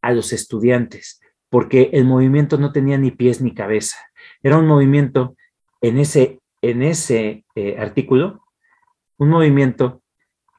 a 0.00 0.12
los 0.12 0.32
estudiantes, 0.32 1.20
porque 1.48 1.90
el 1.92 2.04
movimiento 2.04 2.58
no 2.58 2.72
tenía 2.72 2.98
ni 2.98 3.10
pies 3.10 3.40
ni 3.40 3.54
cabeza. 3.54 3.96
Era 4.42 4.58
un 4.58 4.66
movimiento 4.66 5.36
en 5.80 5.98
ese, 5.98 6.40
en 6.62 6.82
ese 6.82 7.44
eh, 7.54 7.76
artículo, 7.78 8.44
un 9.18 9.30
movimiento 9.30 10.02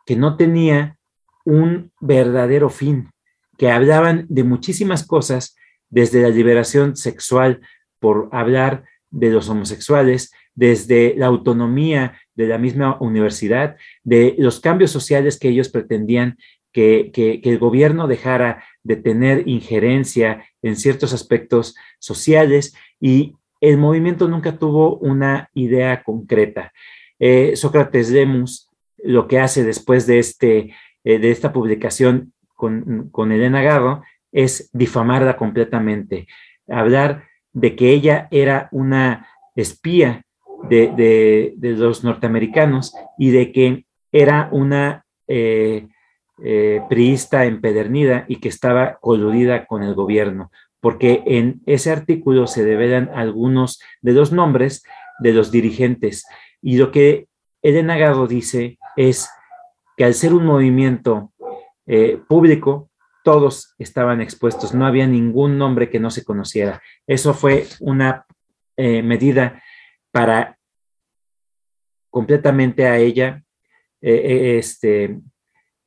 que 0.06 0.16
no 0.16 0.38
tenía 0.38 0.98
un 1.46 1.92
verdadero 2.00 2.70
fin, 2.70 3.10
que 3.58 3.72
hablaban 3.72 4.26
de 4.30 4.44
muchísimas 4.44 5.06
cosas, 5.06 5.56
desde 5.90 6.24
la 6.24 6.30
liberación 6.30 6.96
sexual 6.96 7.62
por 8.00 8.28
hablar 8.32 8.84
de 9.12 9.30
los 9.30 9.48
homosexuales, 9.50 10.32
desde 10.56 11.14
la 11.16 11.28
autonomía 11.28 12.20
de 12.34 12.48
la 12.48 12.58
misma 12.58 12.98
universidad, 13.00 13.76
de 14.04 14.36
los 14.40 14.60
cambios 14.60 14.90
sociales 14.90 15.38
que 15.38 15.50
ellos 15.50 15.70
pretendían 15.70 16.38
que, 16.74 17.12
el 17.44 17.60
gobierno 17.60 18.08
dejara 18.08 18.64
de 18.84 18.98
tener 18.98 19.48
injerencia 19.48 20.46
en 20.62 20.76
ciertos 20.76 21.14
aspectos 21.14 21.76
sociales 22.00 22.76
y 23.00 23.36
el 23.62 23.78
movimiento 23.78 24.28
nunca 24.28 24.58
tuvo 24.58 24.98
una 24.98 25.50
idea 25.54 26.04
concreta. 26.04 26.74
Eh, 27.20 27.56
Sócrates 27.56 28.10
Lemus 28.10 28.70
lo 28.98 29.28
que 29.28 29.40
hace 29.40 29.64
después 29.64 30.08
de, 30.08 30.20
este, 30.20 30.74
eh, 31.04 31.20
de 31.20 31.32
esta 31.32 31.54
publicación 31.54 32.34
con, 32.56 33.10
con 33.10 33.32
Elena 33.32 33.62
Garro 33.62 34.04
es 34.32 34.70
difamarla 34.74 35.38
completamente, 35.38 36.28
hablar 36.68 37.26
de 37.54 37.76
que 37.76 37.92
ella 37.92 38.28
era 38.32 38.68
una 38.72 39.28
espía 39.56 40.24
de, 40.70 41.54
los 41.60 42.04
norteamericanos 42.04 42.94
y 43.18 43.32
de 43.32 43.52
que 43.52 43.86
era 44.12 44.50
una 44.52 45.06
eh, 45.28 45.88
eh, 46.44 46.82
priista 46.90 47.46
empedernida 47.46 48.26
y 48.28 48.38
que 48.38 48.50
estaba 48.50 48.98
coludida 49.00 49.66
con 49.66 49.84
el 49.84 49.94
gobierno, 49.94 50.52
porque 50.80 51.24
en 51.26 51.62
ese 51.66 51.92
artículo 51.92 52.48
se 52.48 52.64
develan 52.64 53.10
algunos 53.14 53.82
de 54.02 54.12
los 54.12 54.32
nombres 54.32 54.84
de 55.20 55.34
los 55.34 55.52
dirigentes. 55.52 56.26
Y 56.62 56.78
lo 56.78 56.92
que 56.92 57.28
Elena 57.62 57.98
Garro 57.98 58.28
dice 58.28 58.78
es 58.98 59.30
que 59.96 60.06
al 60.06 60.14
ser 60.14 60.34
un 60.34 60.46
movimiento 60.46 61.32
eh, 61.86 62.20
público, 62.28 62.90
todos 63.24 63.74
estaban 63.80 64.20
expuestos, 64.20 64.74
no 64.74 64.86
había 64.86 65.08
ningún 65.08 65.58
nombre 65.58 65.90
que 65.90 66.00
no 66.00 66.12
se 66.12 66.26
conociera. 66.26 66.82
Eso 67.08 67.34
fue 67.34 67.68
una 67.80 68.26
medida 68.76 69.62
para 70.12 70.58
completamente 72.14 72.86
a 72.86 72.98
ella 73.00 73.44
eh, 74.00 74.14
eh, 74.14 74.58
este, 74.60 75.20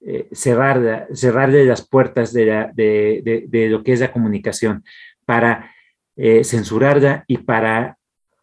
eh, 0.06 0.28
cerrar, 0.32 1.08
cerrarle 1.12 1.64
las 1.64 1.86
puertas 1.86 2.32
de, 2.32 3.68
lo 3.70 3.82
que 3.82 3.92
es 3.92 4.00
la 4.00 4.12
comunicación, 4.12 4.84
para 5.24 5.72
censurarla 6.16 7.24
y 7.26 7.38
para 7.38 7.98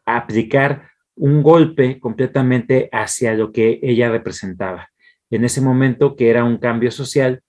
aplicar 0.05 0.89
un 1.16 1.41
golpe 1.41 1.99
completamente 1.99 2.88
hacia 2.91 3.34
lo 3.34 3.51
que 3.51 3.80
ella 3.82 4.11
representaba. 4.11 4.89
En 5.32 5.43
ese 5.43 5.59
momento 5.59 6.16
que 6.16 6.30
era 6.30 6.43
un 6.43 6.57
cambio 6.57 6.91
social 6.91 7.41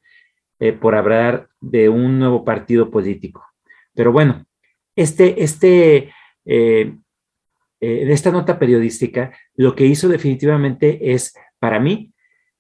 por 0.80 0.94
hablar 0.94 1.48
de 1.60 1.90
un 1.90 2.18
nuevo 2.18 2.42
partido 2.42 2.90
político. 2.90 3.44
Pero 3.92 4.12
bueno, 4.12 4.46
este, 4.96 5.42
este 5.42 6.10
eh, 7.86 8.10
esta 8.10 8.30
nota 8.30 8.58
periodística, 8.58 9.36
lo 9.56 9.74
que 9.74 9.84
hizo 9.84 10.08
definitivamente 10.08 11.12
es, 11.12 11.34
para 11.58 11.78
mí, 11.78 12.13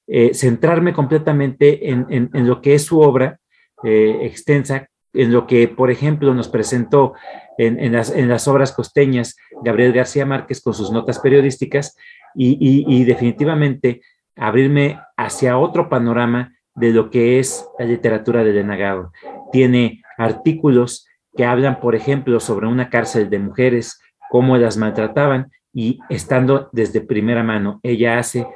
eh, 0.06 0.34
centrarme 0.34 0.92
completamente 0.92 1.90
en, 1.90 2.28
lo 2.32 2.60
que 2.60 2.74
es 2.74 2.84
su 2.84 3.00
obra 3.00 3.38
eh, 3.82 4.18
extensa, 4.22 4.88
en 5.12 5.32
lo 5.32 5.46
que, 5.46 5.68
por 5.68 5.90
ejemplo, 5.90 6.34
nos 6.34 6.48
presentó 6.48 7.14
en, 7.56 7.92
las, 7.92 8.48
obras 8.48 8.72
costeñas 8.72 9.36
Gabriel 9.62 9.92
García 9.92 10.26
Márquez 10.26 10.60
con 10.60 10.74
sus 10.74 10.90
notas 10.90 11.20
periodísticas 11.20 11.96
y, 12.34 13.04
definitivamente 13.04 14.02
abrirme 14.36 15.00
hacia 15.16 15.56
otro 15.56 15.88
panorama 15.88 16.52
de 16.74 16.90
lo 16.90 17.10
que 17.10 17.38
es 17.38 17.66
la 17.78 17.86
literatura 17.86 18.42
de 18.42 18.52
Denagado. 18.52 19.12
Tiene 19.52 20.02
artículos 20.18 21.06
que 21.36 21.44
hablan, 21.44 21.80
por 21.80 21.94
ejemplo, 21.94 22.40
sobre 22.40 22.66
una 22.66 22.90
cárcel 22.90 23.30
de 23.30 23.38
mujeres, 23.38 24.00
cómo 24.30 24.56
las 24.56 24.76
maltrataban 24.76 25.50
y 25.72 25.98
estando 26.08 26.68
desde 26.72 27.00
primera 27.00 27.42
mano, 27.42 27.80
ella 27.82 28.18
hace 28.18 28.46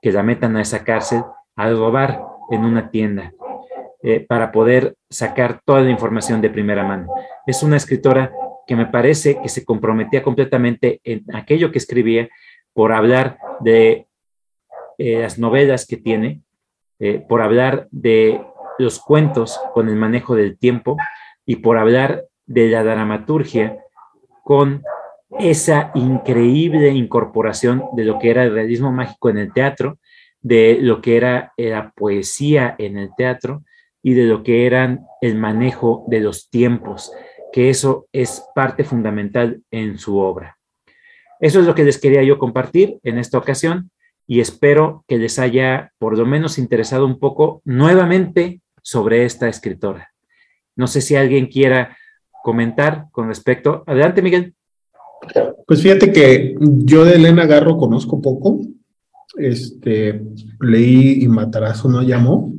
que 0.00 0.12
la 0.12 0.22
metan 0.22 0.56
a 0.56 0.62
esa 0.62 0.84
cárcel 0.84 1.22
a 1.56 1.70
robar 1.70 2.22
en 2.50 2.64
una 2.64 2.90
tienda 2.90 3.32
eh, 4.02 4.20
para 4.20 4.52
poder 4.52 4.96
sacar 5.10 5.60
toda 5.64 5.80
la 5.80 5.90
información 5.90 6.40
de 6.40 6.50
primera 6.50 6.84
mano. 6.84 7.12
Es 7.46 7.62
una 7.62 7.76
escritora 7.76 8.30
que 8.66 8.76
me 8.76 8.86
parece 8.86 9.40
que 9.42 9.48
se 9.48 9.64
comprometía 9.64 10.22
completamente 10.22 11.00
en 11.02 11.24
aquello 11.34 11.72
que 11.72 11.78
escribía 11.78 12.28
por 12.72 12.92
hablar 12.92 13.38
de 13.60 14.06
eh, 14.98 15.20
las 15.20 15.38
novelas 15.38 15.86
que 15.86 15.96
tiene, 15.96 16.42
eh, 17.00 17.24
por 17.28 17.42
hablar 17.42 17.88
de 17.90 18.40
los 18.78 19.00
cuentos 19.00 19.60
con 19.74 19.88
el 19.88 19.96
manejo 19.96 20.36
del 20.36 20.58
tiempo 20.58 20.96
y 21.44 21.56
por 21.56 21.78
hablar 21.78 22.24
de 22.46 22.68
la 22.68 22.84
dramaturgia 22.84 23.78
con 24.44 24.82
esa 25.38 25.90
increíble 25.94 26.90
incorporación 26.90 27.84
de 27.94 28.04
lo 28.04 28.18
que 28.18 28.30
era 28.30 28.44
el 28.44 28.52
realismo 28.52 28.92
mágico 28.92 29.30
en 29.30 29.38
el 29.38 29.52
teatro, 29.52 29.98
de 30.40 30.78
lo 30.80 31.00
que 31.00 31.16
era 31.16 31.52
la 31.56 31.90
poesía 31.90 32.74
en 32.78 32.96
el 32.96 33.10
teatro 33.16 33.64
y 34.02 34.14
de 34.14 34.24
lo 34.24 34.42
que 34.42 34.66
eran 34.66 35.06
el 35.20 35.34
manejo 35.34 36.04
de 36.08 36.20
los 36.20 36.48
tiempos, 36.48 37.12
que 37.52 37.70
eso 37.70 38.06
es 38.12 38.44
parte 38.54 38.84
fundamental 38.84 39.62
en 39.70 39.98
su 39.98 40.18
obra. 40.18 40.58
Eso 41.40 41.60
es 41.60 41.66
lo 41.66 41.74
que 41.74 41.84
les 41.84 41.98
quería 41.98 42.22
yo 42.22 42.38
compartir 42.38 42.98
en 43.02 43.18
esta 43.18 43.38
ocasión 43.38 43.90
y 44.26 44.40
espero 44.40 45.04
que 45.06 45.18
les 45.18 45.38
haya 45.38 45.92
por 45.98 46.16
lo 46.16 46.26
menos 46.26 46.58
interesado 46.58 47.06
un 47.06 47.18
poco 47.18 47.62
nuevamente 47.64 48.60
sobre 48.82 49.24
esta 49.24 49.48
escritora. 49.48 50.12
No 50.76 50.86
sé 50.86 51.00
si 51.00 51.16
alguien 51.16 51.46
quiera 51.46 51.96
comentar 52.42 53.06
con 53.10 53.28
respecto. 53.28 53.84
Adelante, 53.86 54.22
Miguel. 54.22 54.54
Pues 55.66 55.82
fíjate 55.82 56.12
que 56.12 56.54
yo 56.60 57.04
de 57.04 57.16
Elena 57.16 57.46
Garro 57.46 57.76
conozco 57.76 58.20
poco. 58.20 58.60
este, 59.36 60.24
leí 60.60 61.22
Y 61.22 61.28
Matarazo 61.28 61.88
no 61.88 62.02
llamó 62.02 62.52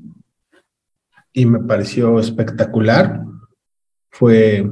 y 1.34 1.46
me 1.46 1.60
pareció 1.60 2.20
espectacular. 2.20 3.24
Fue 4.10 4.70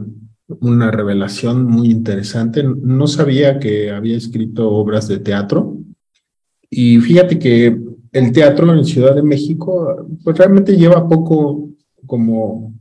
una 0.47 0.91
revelación 0.91 1.65
muy 1.65 1.89
interesante. 1.89 2.63
No 2.63 3.07
sabía 3.07 3.59
que 3.59 3.91
había 3.91 4.17
escrito 4.17 4.69
obras 4.71 5.07
de 5.07 5.19
teatro. 5.19 5.77
Y 6.69 6.99
fíjate 6.99 7.39
que 7.39 7.77
el 8.11 8.31
teatro 8.31 8.73
en 8.73 8.85
Ciudad 8.85 9.15
de 9.15 9.23
México, 9.23 10.07
pues 10.23 10.38
realmente 10.38 10.75
lleva 10.75 11.07
poco 11.07 11.69
como 12.05 12.73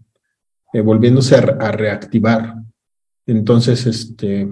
eh, 0.73 0.81
volviéndose 0.81 1.37
a, 1.37 1.73
reactivar. 1.73 2.55
Entonces, 3.27 3.87
este, 3.87 4.49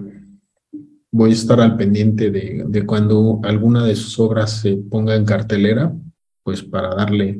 voy 1.15 1.29
a 1.29 1.33
estar 1.33 1.61
al 1.61 1.77
pendiente 1.77 2.29
de, 2.29 2.65
de, 2.67 2.85
cuando 2.85 3.39
alguna 3.43 3.85
de 3.85 3.95
sus 3.95 4.19
obras 4.19 4.59
se 4.59 4.75
ponga 4.75 5.15
en 5.15 5.23
cartelera, 5.23 5.95
pues 6.43 6.61
para 6.61 6.93
darle 6.93 7.39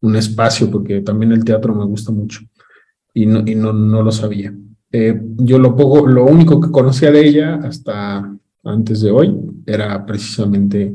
un 0.00 0.16
espacio, 0.16 0.68
porque 0.68 1.00
también 1.00 1.30
el 1.30 1.44
teatro 1.44 1.72
me 1.76 1.84
gusta 1.84 2.10
mucho 2.10 2.40
y 3.14 3.26
no, 3.26 3.44
y 3.46 3.54
no, 3.54 3.72
no 3.72 4.02
lo 4.02 4.10
sabía. 4.10 4.52
Eh, 4.90 5.20
yo 5.36 5.60
lo, 5.60 5.76
poco, 5.76 6.08
lo 6.08 6.24
único 6.24 6.60
que 6.60 6.72
conocía 6.72 7.12
de 7.12 7.24
ella 7.24 7.54
hasta 7.62 8.36
antes 8.64 9.00
de 9.02 9.12
hoy 9.12 9.32
era 9.64 10.04
precisamente 10.04 10.92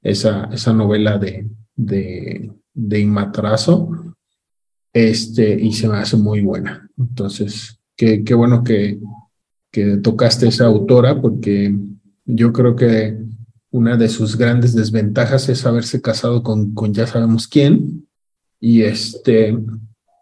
esa, 0.00 0.44
esa 0.52 0.72
novela 0.72 1.18
de, 1.18 1.48
de, 1.74 2.48
de 2.74 3.00
Inmatrazo, 3.00 4.14
este, 4.92 5.60
y 5.60 5.72
se 5.72 5.88
me 5.88 5.96
hace 5.96 6.16
muy 6.16 6.42
buena. 6.42 6.88
Entonces, 6.96 7.80
qué, 7.96 8.22
qué 8.22 8.34
bueno 8.34 8.62
que, 8.62 9.00
que 9.70 9.96
tocaste 9.98 10.48
esa 10.48 10.66
autora, 10.66 11.20
porque 11.20 11.74
yo 12.24 12.52
creo 12.52 12.76
que 12.76 13.18
una 13.70 13.96
de 13.96 14.08
sus 14.08 14.36
grandes 14.36 14.74
desventajas 14.74 15.48
es 15.48 15.66
haberse 15.66 16.00
casado 16.00 16.42
con, 16.42 16.74
con 16.74 16.94
ya 16.94 17.06
sabemos 17.06 17.46
quién, 17.46 18.06
y 18.60 18.82
este, 18.82 19.56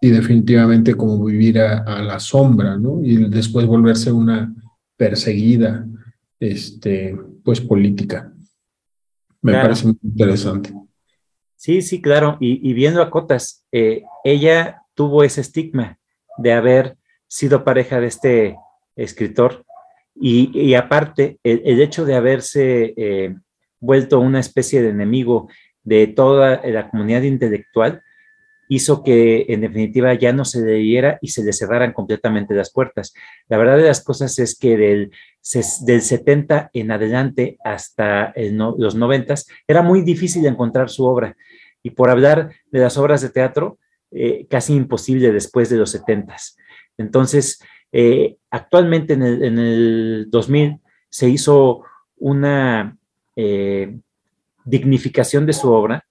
y 0.01 0.11
definitivamente 0.11 0.95
como 0.95 1.25
vivir 1.25 1.61
a, 1.61 2.03
la 2.03 2.21
sombra, 2.21 2.77
¿no? 2.77 3.01
Y 3.03 3.29
después 3.31 3.67
volverse 3.67 4.13
una 4.13 4.55
perseguida, 4.97 5.87
este, 6.39 7.17
pues 7.43 7.61
política. 7.61 8.33
Me 9.41 9.53
parece 9.53 9.87
muy 9.87 9.99
interesante. 10.03 10.75
Sí, 11.57 11.81
sí, 11.81 12.03
claro. 12.03 12.37
Y, 12.41 12.73
viendo 12.75 13.01
a 13.01 13.11
Cotas, 13.11 13.65
eh, 13.73 14.03
ella 14.25 14.83
tuvo 14.95 15.25
ese 15.25 15.41
estigma 15.41 15.99
de 16.37 16.53
haber 16.53 16.99
sido 17.27 17.65
pareja 17.65 18.01
de 18.01 18.07
este 18.07 18.57
escritor 18.97 19.65
y, 20.15 20.75
aparte 20.75 21.39
el, 21.43 21.81
hecho 21.81 22.05
de 22.05 22.15
haberse 22.15 22.95
eh, 22.97 23.35
vuelto 23.81 24.21
una 24.21 24.41
especie 24.41 24.81
de 24.81 24.91
enemigo 24.91 25.49
de 25.83 26.07
toda 26.07 26.63
la 26.65 26.89
comunidad 26.89 27.23
intelectual, 27.23 28.03
hizo 28.69 29.03
que 29.03 29.47
en 29.49 29.61
definitiva 29.61 30.15
ya 30.15 30.33
no 30.33 30.45
se 30.45 30.63
debiera 30.63 31.19
y 31.21 31.29
se 31.29 31.45
le 31.45 31.53
cerraran 31.53 31.93
completamente 31.93 32.55
las 32.55 32.73
puertas. 32.73 33.13
La 33.49 33.59
verdad 33.59 33.77
de 33.77 33.85
las 33.85 34.03
cosas 34.03 34.39
es 34.39 34.59
que 34.59 34.77
del, 34.77 35.11
del 35.85 36.03
70 36.03 36.71
en 36.73 36.91
adelante 36.91 37.59
hasta 37.65 38.33
los 38.37 38.95
90 38.95 39.35
era 39.69 39.83
muy 39.83 40.03
difícil 40.03 40.47
encontrar 40.47 40.89
su 40.89 41.05
obra. 41.05 41.37
Y 41.83 41.91
por 41.91 42.09
hablar 42.09 42.53
de 42.71 42.81
las 42.81 42.97
obras 42.97 43.21
de 43.21 43.29
teatro, 43.29 43.79
eh, 44.11 44.47
casi 44.49 44.75
imposible 44.75 45.33
después 45.33 45.69
de 45.69 45.77
los 45.77 45.91
70. 45.91 46.35
Entonces, 46.97 47.61
eh, 47.97 48.39
actualmente 48.51 49.13
en 49.13 49.23
el, 49.23 50.27
2000 50.29 50.81
se 51.09 51.29
hizo 51.29 51.85
una 52.17 52.99
eh, 53.37 53.97
dignificación 54.65 55.47
de 55.47 55.53
su 55.53 55.71
obra 55.71 56.05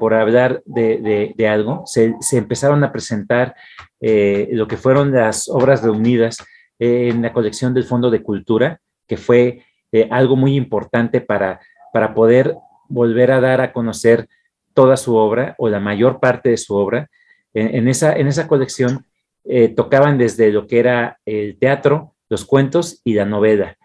por 0.00 0.14
hablar 0.14 0.64
de, 0.66 1.48
algo, 1.48 1.84
se, 1.86 2.16
empezaron 2.32 2.82
a 2.82 2.90
presentar 2.90 3.54
eh, 4.00 4.48
lo 4.50 4.66
que 4.66 4.76
fueron 4.76 5.12
las 5.12 5.48
obras 5.48 5.84
reunidas 5.84 6.38
en 6.80 7.22
la 7.22 7.32
colección 7.32 7.72
del 7.72 7.84
Fondo 7.84 8.10
de 8.10 8.24
Cultura, 8.24 8.80
que 9.06 9.16
fue 9.16 9.64
algo 10.10 10.34
muy 10.34 10.56
importante 10.56 11.20
para, 11.20 11.60
para 11.92 12.14
poder 12.14 12.56
volver 12.88 13.30
a 13.30 13.40
dar 13.40 13.60
a 13.60 13.72
conocer 13.72 14.26
toda 14.74 14.96
su 14.96 15.14
obra 15.14 15.54
o 15.56 15.68
la 15.68 15.78
mayor 15.78 16.18
parte 16.18 16.48
de 16.48 16.56
su 16.56 16.74
obra. 16.74 17.08
En, 17.54 17.86
esa, 17.86 18.12
en 18.14 18.26
esa 18.26 18.48
colección 18.48 19.04
eh, 19.44 19.68
tocaban 19.68 20.18
desde 20.18 20.52
lo 20.52 20.66
que 20.66 20.78
era 20.78 21.18
el 21.26 21.58
teatro, 21.58 22.14
los 22.28 22.44
cuentos 22.44 23.00
y 23.04 23.14
la 23.14 23.24
novela. 23.24 23.76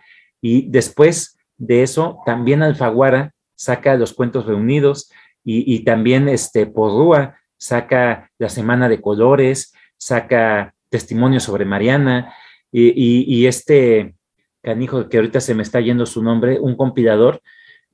Y 0.42 0.70
después 0.70 1.38
de 1.58 1.84
eso, 1.84 2.20
también 2.26 2.64
Alfaguara 2.64 3.34
saca 3.56 3.96
los 3.96 4.14
cuentos 4.14 4.46
reunidos, 4.46 5.12
y, 5.50 5.86
también 5.86 6.28
este, 6.28 6.66
Porrúa 6.66 7.38
saca 7.56 8.30
la 8.38 8.50
Semana 8.50 8.90
de 8.90 9.00
Colores, 9.00 9.74
saca 9.96 10.76
testimonios 10.90 11.44
sobre 11.44 11.64
Mariana, 11.64 12.34
y, 12.70 13.46
este 13.46 14.16
canijo 14.62 15.08
que 15.08 15.16
ahorita 15.16 15.40
se 15.40 15.56
me 15.56 15.64
está 15.64 15.80
yendo 15.80 16.06
su 16.06 16.22
nombre, 16.22 16.60
un 16.60 16.76
compilador, 16.76 17.42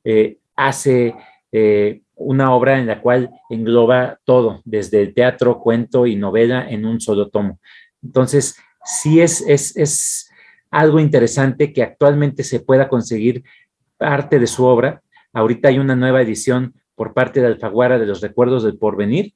eh, 0.03 0.39
hace 0.55 1.14
eh, 1.51 2.01
una 2.24 2.53
obra 2.53 2.80
en 2.80 2.88
la 2.88 3.01
cual 3.01 3.30
engloba 3.49 4.19
todo, 4.24 4.61
desde 4.65 5.01
el 5.01 5.13
teatro, 5.13 5.59
cuento 5.59 6.05
y 6.07 6.15
novela 6.15 6.69
en 6.69 6.86
un 6.86 6.99
solo 6.99 7.30
tomo. 7.30 7.59
Entonces, 8.01 8.57
sí 8.84 9.21
es, 9.21 9.41
es, 9.47 9.76
es 9.78 10.32
algo 10.71 10.99
interesante 10.99 11.71
que 11.74 11.84
actualmente 11.84 12.43
se 12.43 12.59
pueda 12.59 12.89
conseguir 12.89 13.43
parte 13.97 14.39
de 14.39 14.47
su 14.47 14.65
obra. 14.65 15.01
Ahorita 15.34 15.69
hay 15.69 15.80
una 15.80 15.95
nueva 15.95 16.21
edición 16.21 16.74
por 16.95 17.13
parte 17.13 17.41
de 17.41 17.47
Alfaguara 17.47 17.99
de 17.99 18.05
los 18.05 18.21
recuerdos 18.21 18.63
del 18.63 18.78
porvenir, 18.78 19.34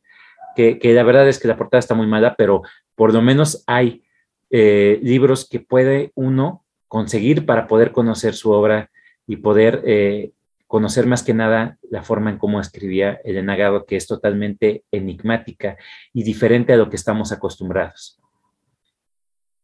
que, 0.55 0.79
que 0.79 0.93
la 0.93 1.03
verdad 1.03 1.27
es 1.27 1.39
que 1.39 1.47
la 1.47 1.57
portada 1.57 1.79
está 1.79 1.95
muy 1.95 2.07
mala, 2.07 2.35
pero 2.38 2.61
por 2.95 3.13
lo 3.13 3.21
menos 3.21 3.63
hay 3.67 4.03
eh, 4.49 4.99
libros 5.03 5.47
que 5.47 5.59
puede 5.59 6.11
uno 6.15 6.65
conseguir 6.88 7.45
para 7.45 7.67
poder 7.67 7.91
conocer 7.91 8.33
su 8.33 8.51
obra 8.51 8.89
y 9.27 9.38
poder 9.38 9.83
eh, 9.85 10.31
conocer 10.68 11.07
más 11.07 11.24
que 11.24 11.34
nada 11.34 11.78
la 11.89 12.03
forma 12.03 12.30
en 12.30 12.38
cómo 12.38 12.59
escribía 12.59 13.20
Elena 13.24 13.55
Garro, 13.55 13.86
que 13.86 13.95
es 13.95 14.05
totalmente 14.05 14.84
enigmática 14.91 15.78
y 16.13 16.24
diferente 16.24 16.74
a 16.74 16.78
lo 16.78 16.89
que 16.89 16.97
estamos 16.97 17.32
acostumbrados. 17.32 18.20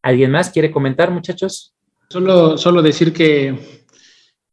¿Alguien 0.01 0.31
más 0.31 0.49
quiere 0.49 0.71
comentar, 0.71 1.11
muchachos? 1.11 1.75
Solo, 2.09 2.57
solo 2.57 2.81
decir 2.81 3.13
que 3.13 3.83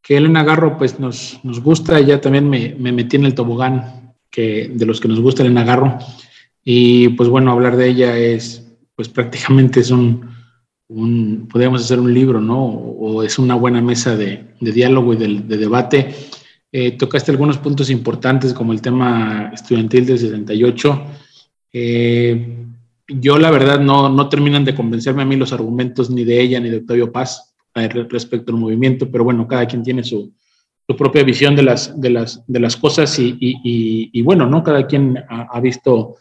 que 0.01 0.17
Elena 0.17 0.43
Garro 0.43 0.77
pues 0.77 0.99
nos, 0.99 1.39
nos 1.43 1.61
gusta, 1.61 1.99
ya 1.99 2.19
también 2.19 2.49
me, 2.49 2.75
me, 2.77 2.91
metí 2.91 3.17
en 3.17 3.25
el 3.25 3.35
tobogán 3.35 4.15
que, 4.29 4.71
de 4.73 4.85
los 4.85 4.99
que 4.99 5.07
nos 5.07 5.19
gusta 5.19 5.43
Elena 5.43 5.63
Garro 5.63 5.99
y 6.63 7.09
pues 7.09 7.29
bueno, 7.29 7.51
hablar 7.51 7.77
de 7.77 7.87
ella 7.87 8.17
es 8.17 8.67
pues 8.95 9.09
prácticamente 9.09 9.79
es 9.79 9.91
un, 9.91 10.29
un 10.87 11.47
podríamos 11.47 11.83
hacer 11.83 11.99
un 11.99 12.13
libro, 12.13 12.41
¿no? 12.41 12.65
O 12.65 13.23
es 13.23 13.39
una 13.39 13.55
buena 13.55 13.81
mesa 13.81 14.15
de, 14.15 14.53
de 14.59 14.71
diálogo 14.71 15.13
y 15.13 15.17
de, 15.17 15.57
debate. 15.57 16.13
Eh, 16.73 16.91
tocaste 16.91 17.31
algunos 17.31 17.57
puntos 17.57 17.89
importantes 17.89 18.53
como 18.53 18.71
el 18.71 18.81
tema 18.81 19.51
estudiantil 19.53 20.05
del 20.05 20.19
78. 20.19 21.03
Eh, 21.73 22.57
yo 23.07 23.37
la 23.37 23.51
verdad 23.51 23.79
no, 23.79 24.07
no 24.07 24.29
terminan 24.29 24.63
de 24.63 24.73
convencerme 24.73 25.23
a 25.23 25.25
mí 25.25 25.35
los 25.35 25.51
argumentos 25.51 26.09
ni 26.09 26.23
de 26.23 26.39
ella 26.39 26.59
ni 26.61 26.69
de 26.69 26.77
Octavio 26.77 27.11
Paz 27.11 27.53
respecto 27.73 28.51
al 28.51 28.59
movimiento, 28.59 29.09
pero 29.09 29.23
bueno, 29.23 29.47
cada 29.47 29.65
quien 29.65 29.83
tiene 29.83 30.03
su, 30.03 30.33
su 30.87 30.95
propia 30.95 31.23
visión 31.23 31.55
de 31.55 31.63
las, 31.63 31.99
de 31.99 32.09
las, 32.09 32.43
de 32.47 32.59
las 32.59 32.75
cosas 32.75 33.17
y, 33.19 33.37
y, 33.39 34.09
y, 34.11 34.21
bueno, 34.21 34.45
¿no? 34.47 34.63
Cada 34.63 34.87
quien 34.87 35.17
ha, 35.29 35.59
visto, 35.61 36.15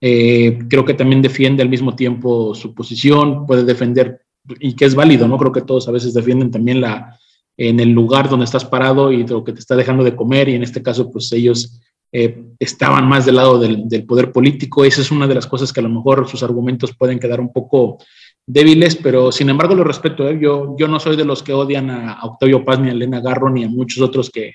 eh, 0.00 0.58
creo 0.68 0.84
que 0.84 0.94
también 0.94 1.20
defiende 1.20 1.62
al 1.62 1.68
mismo 1.68 1.94
tiempo 1.94 2.54
su 2.54 2.74
posición, 2.74 3.46
puede 3.46 3.64
defender 3.64 4.22
y 4.60 4.74
que 4.74 4.86
es 4.86 4.94
válido, 4.94 5.28
¿no? 5.28 5.36
Creo 5.38 5.52
que 5.52 5.62
todos 5.62 5.88
a 5.88 5.92
veces 5.92 6.14
defienden 6.14 6.50
también 6.50 6.80
la, 6.80 7.18
en 7.56 7.80
el 7.80 7.90
lugar 7.90 8.28
donde 8.28 8.44
estás 8.44 8.64
parado 8.64 9.12
y 9.12 9.26
lo 9.26 9.44
que 9.44 9.52
te 9.52 9.60
está 9.60 9.76
dejando 9.76 10.04
de 10.04 10.16
comer 10.16 10.48
y 10.48 10.54
en 10.54 10.62
este 10.62 10.82
caso 10.82 11.10
pues 11.10 11.30
ellos 11.32 11.80
eh, 12.12 12.44
estaban 12.58 13.08
más 13.08 13.26
del 13.26 13.36
lado 13.36 13.58
del, 13.58 13.88
del, 13.88 14.04
poder 14.04 14.32
político. 14.32 14.84
Esa 14.84 15.00
es 15.00 15.10
una 15.10 15.26
de 15.26 15.34
las 15.34 15.46
cosas 15.46 15.72
que 15.72 15.80
a 15.80 15.82
lo 15.82 15.88
mejor 15.88 16.28
sus 16.28 16.42
argumentos 16.42 16.96
pueden 16.96 17.18
quedar 17.18 17.40
un 17.40 17.52
poco 17.52 17.98
débiles, 18.46 18.96
pero 18.96 19.32
sin 19.32 19.48
embargo 19.48 19.74
lo 19.74 19.84
respeto. 19.84 20.28
¿eh? 20.28 20.38
Yo, 20.40 20.76
yo 20.78 20.88
no 20.88 21.00
soy 21.00 21.16
de 21.16 21.24
los 21.24 21.42
que 21.42 21.52
odian 21.52 21.90
a, 21.90 22.20
Octavio 22.22 22.64
Paz, 22.64 22.80
ni 22.80 22.88
a 22.88 22.92
Elena 22.92 23.20
Garro, 23.20 23.50
ni 23.50 23.64
a 23.64 23.68
muchos 23.68 24.02
otros 24.02 24.30
que, 24.30 24.54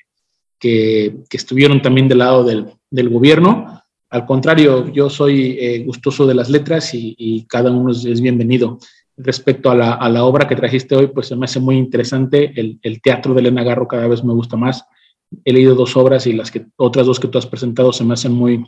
que, 0.58 1.18
estuvieron 1.32 1.82
también 1.82 2.08
del 2.08 2.20
lado 2.20 2.44
del, 2.44 2.68
del, 2.90 3.10
gobierno. 3.10 3.84
Al 4.10 4.26
contrario, 4.26 4.92
yo 4.92 5.10
soy 5.10 5.58
eh, 5.60 5.84
gustoso 5.86 6.26
de 6.26 6.36
las 6.36 6.50
letras 6.50 6.92
y, 6.94 7.46
cada 7.48 7.72
uno 7.72 7.92
es, 7.92 8.22
bienvenido. 8.22 8.80
Respecto 9.22 9.70
a 9.70 9.76
la, 9.76 9.94
a 9.94 10.10
la, 10.10 10.24
obra 10.24 10.48
que 10.48 10.56
trajiste 10.56 10.96
hoy, 10.96 11.08
pues 11.08 11.28
se 11.28 11.36
me 11.36 11.46
hace 11.46 11.60
muy 11.60 11.78
interesante. 11.78 12.54
El, 12.56 12.80
el, 12.82 13.02
teatro 13.02 13.34
de 13.34 13.42
Elena 13.42 13.64
Garro 13.64 13.88
cada 13.88 14.08
vez 14.08 14.24
me 14.24 14.34
gusta 14.34 14.56
más. 14.56 14.86
He 15.44 15.54
leído 15.54 15.76
dos 15.76 15.96
obras 15.98 16.26
y 16.26 16.34
las 16.34 16.50
que, 16.50 16.66
otras 16.78 17.06
dos 17.06 17.20
que 17.20 17.28
tú 17.28 17.38
has 17.38 17.46
presentado 17.46 17.92
se 17.92 18.06
me 18.06 18.14
hacen 18.14 18.32
muy, 18.32 18.66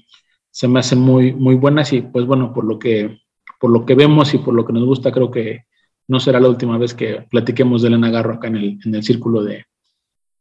se 0.51 0.67
me 0.67 0.79
hacen 0.79 0.99
muy, 0.99 1.33
muy 1.33 1.55
buenas 1.55 1.93
y 1.93 2.01
pues 2.01 2.25
bueno, 2.25 2.53
por 2.53 2.65
lo 2.65 2.77
que 2.77 3.21
por 3.59 3.69
lo 3.69 3.85
que 3.85 3.93
vemos 3.93 4.33
y 4.33 4.39
por 4.39 4.55
lo 4.55 4.65
que 4.65 4.73
nos 4.73 4.83
gusta, 4.83 5.11
creo 5.11 5.29
que 5.29 5.65
no 6.07 6.19
será 6.19 6.39
la 6.39 6.49
última 6.49 6.79
vez 6.79 6.95
que 6.95 7.27
platiquemos 7.29 7.81
de 7.81 7.89
Elena 7.89 8.09
Garro 8.09 8.33
acá 8.33 8.47
en 8.47 8.57
el, 8.57 8.79
en 8.83 8.95
el 8.95 9.03
círculo 9.03 9.43
de, 9.43 9.65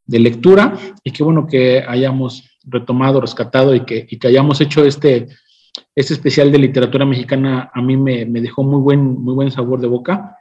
de 0.07 0.19
lectura 0.19 0.77
y 1.05 1.12
qué 1.12 1.23
bueno 1.23 1.47
que 1.47 1.85
hayamos 1.87 2.51
retomado, 2.65 3.20
rescatado 3.20 3.74
y 3.74 3.85
que, 3.85 4.07
y 4.09 4.19
que 4.19 4.27
hayamos 4.27 4.61
hecho 4.61 4.85
este, 4.85 5.28
este 5.95 6.15
especial 6.15 6.53
de 6.53 6.59
literatura 6.59 7.05
mexicana 7.05 7.71
a 7.73 7.83
mí 7.83 7.97
me, 7.97 8.25
me 8.27 8.41
dejó 8.41 8.62
muy 8.62 8.81
buen, 8.81 9.23
muy 9.23 9.35
buen 9.35 9.51
sabor 9.51 9.81
de 9.81 9.89
boca. 9.89 10.37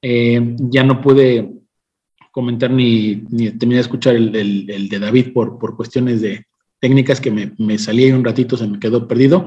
Eh, 0.00 0.56
ya 0.58 0.84
no 0.84 1.00
pude 1.00 1.50
comentar 2.30 2.70
ni, 2.70 3.24
ni 3.30 3.50
terminé 3.50 3.76
de 3.76 3.82
escuchar 3.82 4.16
el, 4.16 4.34
el, 4.34 4.88
de 4.88 4.98
David 4.98 5.32
por, 5.32 5.58
por 5.58 5.76
cuestiones 5.76 6.20
de 6.20 6.46
técnicas 6.80 7.20
que 7.20 7.30
me, 7.30 7.52
me 7.58 7.78
salí 7.78 8.10
un 8.10 8.24
ratito, 8.24 8.56
se 8.56 8.66
me 8.66 8.80
quedó 8.80 9.06
perdido. 9.06 9.46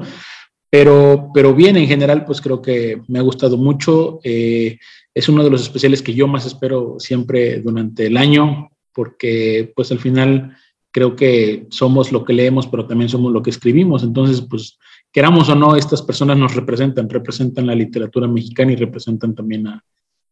Pero, 0.70 1.30
pero 1.32 1.54
bien, 1.54 1.76
en 1.76 1.86
general, 1.86 2.24
pues 2.24 2.40
creo 2.40 2.60
que 2.60 3.00
me 3.08 3.18
ha 3.18 3.22
gustado 3.22 3.56
mucho. 3.56 4.20
Eh, 4.24 4.78
es 5.14 5.28
uno 5.28 5.44
de 5.44 5.50
los 5.50 5.62
especiales 5.62 6.02
que 6.02 6.14
yo 6.14 6.26
más 6.26 6.46
espero 6.46 6.96
siempre 6.98 7.60
durante 7.60 8.06
el 8.06 8.16
año, 8.16 8.70
porque 8.92 9.72
pues 9.74 9.92
al 9.92 9.98
final 9.98 10.56
creo 10.90 11.14
que 11.14 11.66
somos 11.70 12.10
lo 12.10 12.24
que 12.24 12.32
leemos, 12.32 12.66
pero 12.66 12.86
también 12.86 13.08
somos 13.08 13.32
lo 13.32 13.42
que 13.42 13.50
escribimos. 13.50 14.02
Entonces, 14.02 14.40
pues 14.40 14.78
queramos 15.12 15.48
o 15.48 15.54
no, 15.54 15.76
estas 15.76 16.02
personas 16.02 16.36
nos 16.36 16.54
representan, 16.54 17.08
representan 17.08 17.66
la 17.66 17.74
literatura 17.74 18.28
mexicana 18.28 18.72
y 18.72 18.76
representan 18.76 19.34
también 19.34 19.66
a, 19.66 19.84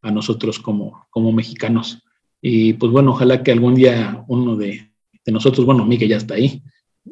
a 0.03 0.11
nosotros 0.11 0.59
como, 0.59 1.07
como 1.11 1.33
mexicanos. 1.33 2.03
Y 2.41 2.75
pues 2.75 2.93
bueno, 2.93 3.13
ojalá 3.13 3.43
que 3.43 3.53
algún 3.53 3.75
día 3.75 4.23
uno 4.29 4.55
de, 4.55 4.91
de 5.25 5.33
nosotros, 5.33 5.65
bueno, 5.65 5.85
Miguel 5.87 6.11
ya 6.11 6.19
está 6.19 6.35
ahí, 6.35 6.63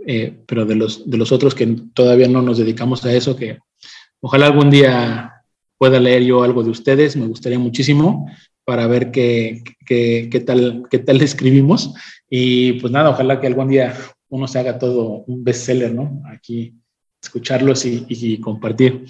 eh, 0.07 0.37
pero 0.47 0.67
de 0.67 0.75
los, 0.75 1.09
de 1.09 1.17
los 1.17 1.33
otros 1.33 1.55
que 1.55 1.67
todavía 1.95 2.29
no 2.29 2.43
nos 2.43 2.59
dedicamos 2.59 3.05
a 3.05 3.15
eso, 3.15 3.35
que 3.35 3.59
ojalá 4.21 4.47
algún 4.47 4.71
día 4.71 5.33
pueda 5.79 5.99
leer 5.99 6.25
yo 6.25 6.43
algo 6.43 6.63
de 6.63 6.71
ustedes, 6.71 7.17
me 7.17 7.27
gustaría 7.27 7.59
muchísimo 7.59 8.31
para 8.65 8.87
ver 8.87 9.11
qué, 9.11 9.63
qué, 9.87 10.29
qué 10.31 10.41
tal, 10.41 10.85
qué 10.91 10.99
tal 10.99 11.21
escribimos. 11.23 11.95
Y 12.29 12.75
pues 12.75 12.93
nada, 12.93 13.11
ojalá 13.11 13.41
que 13.41 13.47
algún 13.47 13.69
día 13.69 13.95
uno 14.29 14.47
se 14.47 14.59
haga 14.59 14.79
todo 14.79 15.25
un 15.27 15.43
bestseller, 15.45 15.95
¿no? 15.95 16.23
Aquí 16.27 16.75
escucharlos 17.23 17.85
y, 17.85 18.05
y 18.09 18.41
compartir. 18.41 19.07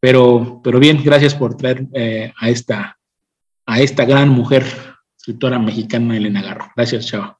Pero, 0.00 0.60
pero 0.62 0.78
bien, 0.78 1.02
gracias 1.02 1.34
por 1.34 1.56
traer 1.56 1.86
eh, 1.92 2.32
a, 2.38 2.48
esta, 2.48 2.98
a 3.64 3.80
esta 3.80 4.04
gran 4.04 4.28
mujer, 4.28 4.64
escritora 5.16 5.58
mexicana, 5.58 6.16
Elena 6.16 6.42
Garro. 6.42 6.70
Gracias, 6.76 7.06
Chava. 7.06 7.38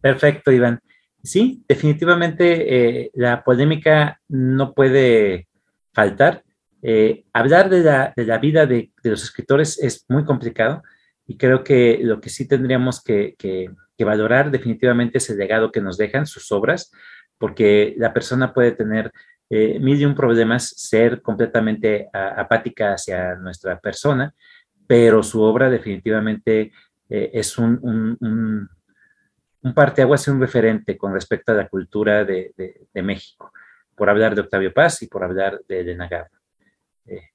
Perfecto, 0.00 0.52
Iván. 0.52 0.78
Sí, 1.22 1.64
definitivamente 1.66 3.02
eh, 3.04 3.10
la 3.14 3.42
polémica 3.42 4.20
no 4.28 4.74
puede 4.74 5.48
faltar. 5.92 6.44
Eh, 6.82 7.24
hablar 7.32 7.68
de 7.68 7.82
la, 7.82 8.12
de 8.14 8.24
la 8.24 8.38
vida 8.38 8.66
de, 8.66 8.92
de, 9.02 9.10
los 9.10 9.24
escritores 9.24 9.82
es 9.82 10.04
muy 10.08 10.24
complicado 10.24 10.84
y 11.26 11.36
creo 11.36 11.64
que 11.64 11.98
lo 12.00 12.20
que 12.20 12.30
sí 12.30 12.46
tendríamos 12.46 13.02
que, 13.02 13.34
que, 13.36 13.68
que, 13.96 14.04
valorar 14.04 14.52
definitivamente 14.52 15.18
es 15.18 15.28
el 15.28 15.38
legado 15.38 15.72
que 15.72 15.80
nos 15.80 15.98
dejan, 15.98 16.24
sus 16.24 16.52
obras, 16.52 16.92
porque 17.38 17.94
la 17.96 18.12
persona 18.12 18.52
puede 18.52 18.72
tener 18.72 19.12
eh, 19.50 19.78
mil 19.78 20.00
y 20.00 20.04
un 20.04 20.14
problemas, 20.14 20.68
ser 20.68 21.22
completamente 21.22 22.08
a, 22.12 22.40
apática 22.40 22.92
hacia 22.92 23.36
nuestra 23.36 23.78
persona, 23.78 24.34
pero 24.86 25.22
su 25.22 25.40
obra 25.42 25.70
definitivamente 25.70 26.72
eh, 27.08 27.30
es 27.32 27.56
un, 27.58 27.78
un, 27.82 28.16
un 28.20 28.68
un 29.62 29.74
parteaguas 29.74 30.26
y 30.26 30.30
un 30.30 30.40
referente 30.40 30.96
con 30.96 31.12
respecto 31.12 31.52
a 31.52 31.56
la 31.56 31.68
cultura 31.68 32.24
de, 32.24 32.52
de, 32.56 32.86
de, 32.92 33.02
México, 33.02 33.52
por 33.94 34.08
hablar 34.08 34.34
de 34.34 34.42
Octavio 34.42 34.72
Paz 34.72 35.02
y 35.02 35.08
por 35.08 35.24
hablar 35.24 35.60
de 35.68 35.80
Elena. 35.80 36.08
Eh, 37.06 37.30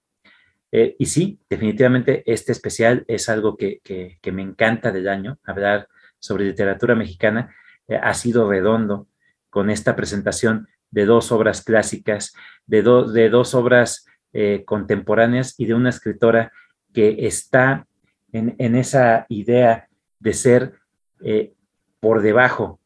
eh, 0.72 0.96
y 0.98 1.06
sí, 1.06 1.40
definitivamente 1.50 2.24
este 2.26 2.52
especial 2.52 3.04
es 3.08 3.30
algo 3.30 3.58
que, 3.58 3.80
que, 3.84 4.20
que 4.22 4.32
me 4.32 4.42
encanta 4.42 4.92
del 4.92 5.10
año, 5.10 5.38
hablar 5.44 5.88
sobre 6.20 6.46
literatura 6.46 6.96
mexicana. 6.96 7.54
Eh, 7.88 8.00
ha 8.02 8.14
sido 8.14 8.50
redondo 8.50 9.08
con 9.54 9.70
esta 9.70 9.96
presentación 9.96 10.68
de 10.90 11.06
dos 11.06 11.32
obras 11.32 11.62
clásicas, 11.64 12.34
de, 12.66 12.82
de 12.82 13.30
dos 13.30 13.54
obras 13.54 14.08
eh, 14.34 14.64
contemporáneas 14.66 15.54
y 15.60 15.68
de 15.68 15.76
una 15.76 15.92
escritora 15.92 16.52
que 16.92 17.28
está 17.28 17.86
en, 18.32 18.56
en 18.58 18.76
esa 18.76 19.28
idea 19.30 19.88
de 20.20 20.34
ser 20.34 20.74
eh, 21.22 21.54
por 22.00 22.24
debajo 22.24 22.80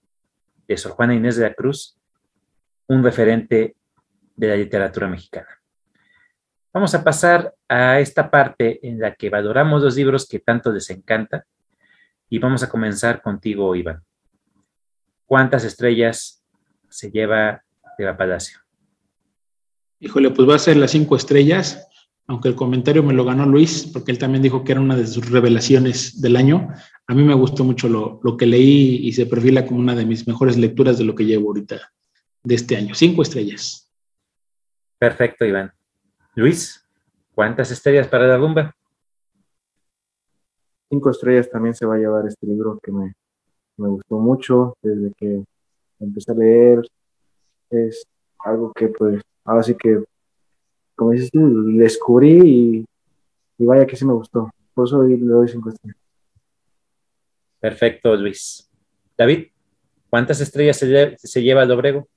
de 0.68 0.76
Sor 0.76 0.92
Juana 0.92 1.16
Inés 1.16 1.38
de 1.38 1.44
la 1.44 1.54
Cruz, 1.54 1.98
un 2.88 3.02
referente 3.02 3.78
de 4.36 4.48
la 4.48 4.58
literatura 4.58 5.08
mexicana. 5.08 5.48
Vamos 6.74 6.94
a 6.96 7.02
pasar 7.02 7.56
a 7.70 8.02
esta 8.02 8.30
parte 8.30 8.86
en 8.86 9.00
la 9.00 9.16
que 9.16 9.30
valoramos 9.30 9.82
los 9.82 9.96
libros 9.96 10.28
que 10.28 10.40
tanto 10.40 10.74
les 10.74 10.90
encanta 10.90 11.46
y 12.28 12.40
vamos 12.40 12.62
a 12.62 12.70
comenzar 12.70 13.22
contigo, 13.22 13.74
Iván. 13.74 14.04
¿Cuántas 15.26 15.64
estrellas 15.64 16.44
se 16.90 17.12
lleva 17.12 17.64
de 17.98 18.06
la 18.06 18.18
Palacio? 18.18 18.60
Híjole, 20.00 20.30
pues 20.32 20.48
va 20.48 20.56
a 20.56 20.60
ser 20.60 20.78
las 20.78 20.92
cinco 20.92 21.16
estrellas, 21.16 21.88
aunque 22.28 22.50
el 22.50 22.56
comentario 22.56 23.02
me 23.02 23.14
lo 23.14 23.26
ganó 23.26 23.46
Luis, 23.46 23.90
porque 23.92 24.12
él 24.12 24.20
también 24.20 24.44
dijo 24.44 24.64
que 24.64 24.74
era 24.74 24.82
una 24.82 24.96
de 24.96 25.08
sus 25.08 25.30
revelaciones 25.30 26.22
del 26.22 26.36
año. 26.36 26.68
A 27.08 27.16
mí 27.16 27.24
me 27.24 27.34
gustó 27.34 27.64
mucho 27.64 27.90
lo, 27.90 28.20
lo 28.24 28.38
que 28.38 28.46
leí 28.46 29.08
y 29.08 29.14
se 29.14 29.26
perfila 29.26 29.66
como 29.66 29.80
una 29.80 29.96
de 29.96 30.06
mis 30.06 30.28
mejores 30.28 30.58
lecturas 30.58 30.98
de 30.98 31.06
lo 31.06 31.16
que 31.16 31.26
llevo 31.26 31.48
ahorita 31.48 31.92
de 32.44 32.56
este 32.56 32.78
año. 32.78 32.94
Cinco 32.94 33.22
estrellas. 33.22 33.92
Perfecto, 35.00 35.46
Iván. 35.46 35.72
Luis, 36.36 36.86
¿cuántas 37.34 37.72
estrellas 37.72 38.08
para 38.08 38.28
la 38.28 38.38
rumba? 38.38 38.76
Cinco 40.90 41.10
estrellas 41.10 41.50
también 41.50 41.74
se 41.74 41.86
va 41.86 41.96
a 41.96 41.98
llevar 41.98 42.28
este 42.28 42.46
libro 42.46 42.80
que 42.82 42.92
me, 42.92 43.14
me 43.78 43.90
gustó 43.90 44.18
mucho 44.20 44.78
desde 44.82 45.12
que 45.18 45.44
empecé 46.00 46.32
a 46.32 46.36
leer. 46.36 46.82
Es 47.70 48.06
algo 48.40 48.72
que 48.74 48.88
pues 48.90 49.22
ahora 49.44 49.64
sí 49.64 49.76
que, 49.76 50.04
como 50.96 51.12
dices 51.12 51.32
tú, 51.32 51.78
descubrí 51.78 52.40
y, 52.44 52.86
y 53.58 53.66
vaya 53.66 53.86
que 53.86 53.96
sí 53.96 54.06
me 54.06 54.14
gustó. 54.14 54.50
Por 54.74 54.88
eso 54.88 55.04
le 55.04 55.18
doy 55.18 55.48
cinco 55.48 55.70
estrellas. 55.70 55.98
Perfecto, 57.60 58.16
Luis. 58.16 58.70
David, 59.18 59.48
¿cuántas 60.10 60.40
estrellas 60.40 60.78
se, 60.78 61.18
se 61.18 61.42
lleva 61.42 61.64
el 61.64 61.72
Obrego? 61.72 62.08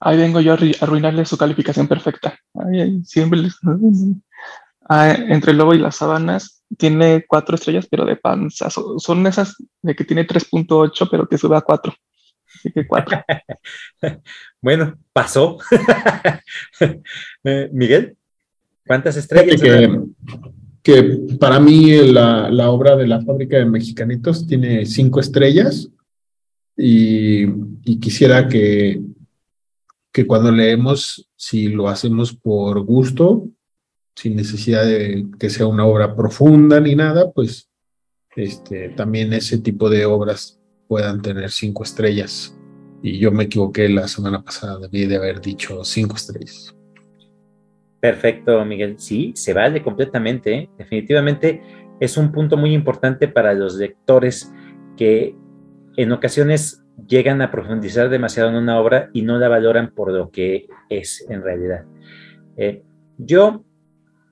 Ahí 0.00 0.16
vengo 0.16 0.40
yo 0.40 0.54
a 0.54 0.58
arruinarle 0.80 1.26
su 1.26 1.36
calificación 1.36 1.86
perfecta. 1.86 2.38
Ay, 2.54 2.80
ay, 2.80 3.04
siempre 3.04 3.40
les... 3.40 3.58
ah, 4.88 5.12
entre 5.12 5.52
el 5.52 5.58
lobo 5.58 5.74
y 5.74 5.78
las 5.78 5.96
sábanas 5.96 6.64
tiene 6.78 7.26
cuatro 7.28 7.56
estrellas, 7.56 7.86
pero 7.90 8.06
de 8.06 8.16
panza. 8.16 8.70
Son 8.70 9.26
esas 9.26 9.56
de 9.82 9.94
que 9.94 10.04
tiene 10.04 10.26
3.8, 10.26 11.08
pero 11.10 11.28
que 11.28 11.36
sube 11.36 11.56
a 11.56 11.60
4. 11.60 11.92
Así 12.54 12.72
que 12.72 12.86
4. 12.86 13.24
bueno, 14.60 14.98
pasó. 15.12 15.58
Eh, 17.44 17.70
Miguel, 17.72 18.16
¿cuántas 18.86 19.16
estrellas? 19.16 19.60
Que, 19.60 20.00
que 20.82 21.18
para 21.38 21.60
mí 21.60 21.96
la, 22.12 22.50
la, 22.50 22.70
obra 22.70 22.96
de 22.96 23.06
la 23.06 23.22
fábrica 23.22 23.56
de 23.56 23.64
mexicanitos 23.64 24.46
tiene 24.46 24.84
cinco 24.84 25.20
estrellas 25.20 25.88
y, 26.76 27.44
y 27.84 28.00
quisiera 28.00 28.48
que, 28.48 29.00
que 30.12 30.26
cuando 30.26 30.50
leemos, 30.50 31.30
si 31.36 31.68
lo 31.68 31.88
hacemos 31.88 32.34
por 32.34 32.80
gusto, 32.84 33.48
sin 34.14 34.36
necesidad 34.36 34.84
de 34.84 35.26
que 35.38 35.50
sea 35.50 35.66
una 35.66 35.86
obra 35.86 36.14
profunda 36.14 36.80
ni 36.80 36.94
nada, 36.94 37.30
pues 37.30 37.70
este, 38.36 38.90
también 38.90 39.32
ese 39.32 39.58
tipo 39.58 39.88
de 39.88 40.04
obras 40.04 40.59
puedan 40.90 41.22
tener 41.22 41.50
cinco 41.52 41.84
estrellas. 41.84 42.58
Y 43.00 43.20
yo 43.20 43.30
me 43.30 43.44
equivoqué 43.44 43.88
la 43.88 44.08
semana 44.08 44.42
pasada, 44.42 44.76
debí 44.76 45.06
de 45.06 45.16
haber 45.16 45.40
dicho 45.40 45.84
cinco 45.84 46.16
estrellas. 46.16 46.76
Perfecto, 48.00 48.64
Miguel. 48.64 48.98
Sí, 48.98 49.32
se 49.36 49.54
vale 49.54 49.84
completamente. 49.84 50.52
¿eh? 50.52 50.70
Definitivamente 50.76 51.62
es 52.00 52.16
un 52.16 52.32
punto 52.32 52.56
muy 52.56 52.74
importante 52.74 53.28
para 53.28 53.54
los 53.54 53.76
lectores 53.76 54.52
que 54.96 55.36
en 55.96 56.10
ocasiones 56.10 56.82
llegan 57.06 57.40
a 57.40 57.52
profundizar 57.52 58.10
demasiado 58.10 58.48
en 58.48 58.56
una 58.56 58.80
obra 58.80 59.10
y 59.12 59.22
no 59.22 59.38
la 59.38 59.48
valoran 59.48 59.94
por 59.94 60.10
lo 60.10 60.32
que 60.32 60.66
es 60.88 61.24
en 61.30 61.42
realidad. 61.42 61.84
Eh, 62.56 62.82
yo, 63.16 63.64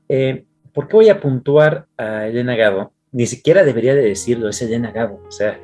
eh, 0.09 0.45
¿por 0.73 0.89
qué 0.89 0.97
voy 0.97 1.09
a 1.09 1.21
puntuar 1.21 1.87
a 1.97 2.27
Elena 2.27 2.57
Gabo? 2.57 2.93
Ni 3.13 3.27
siquiera 3.27 3.63
debería 3.63 3.95
de 3.95 4.03
decirlo, 4.03 4.49
es 4.49 4.61
Elena 4.61 4.91
Gabo. 4.91 5.23
O 5.25 5.31
sea, 5.31 5.61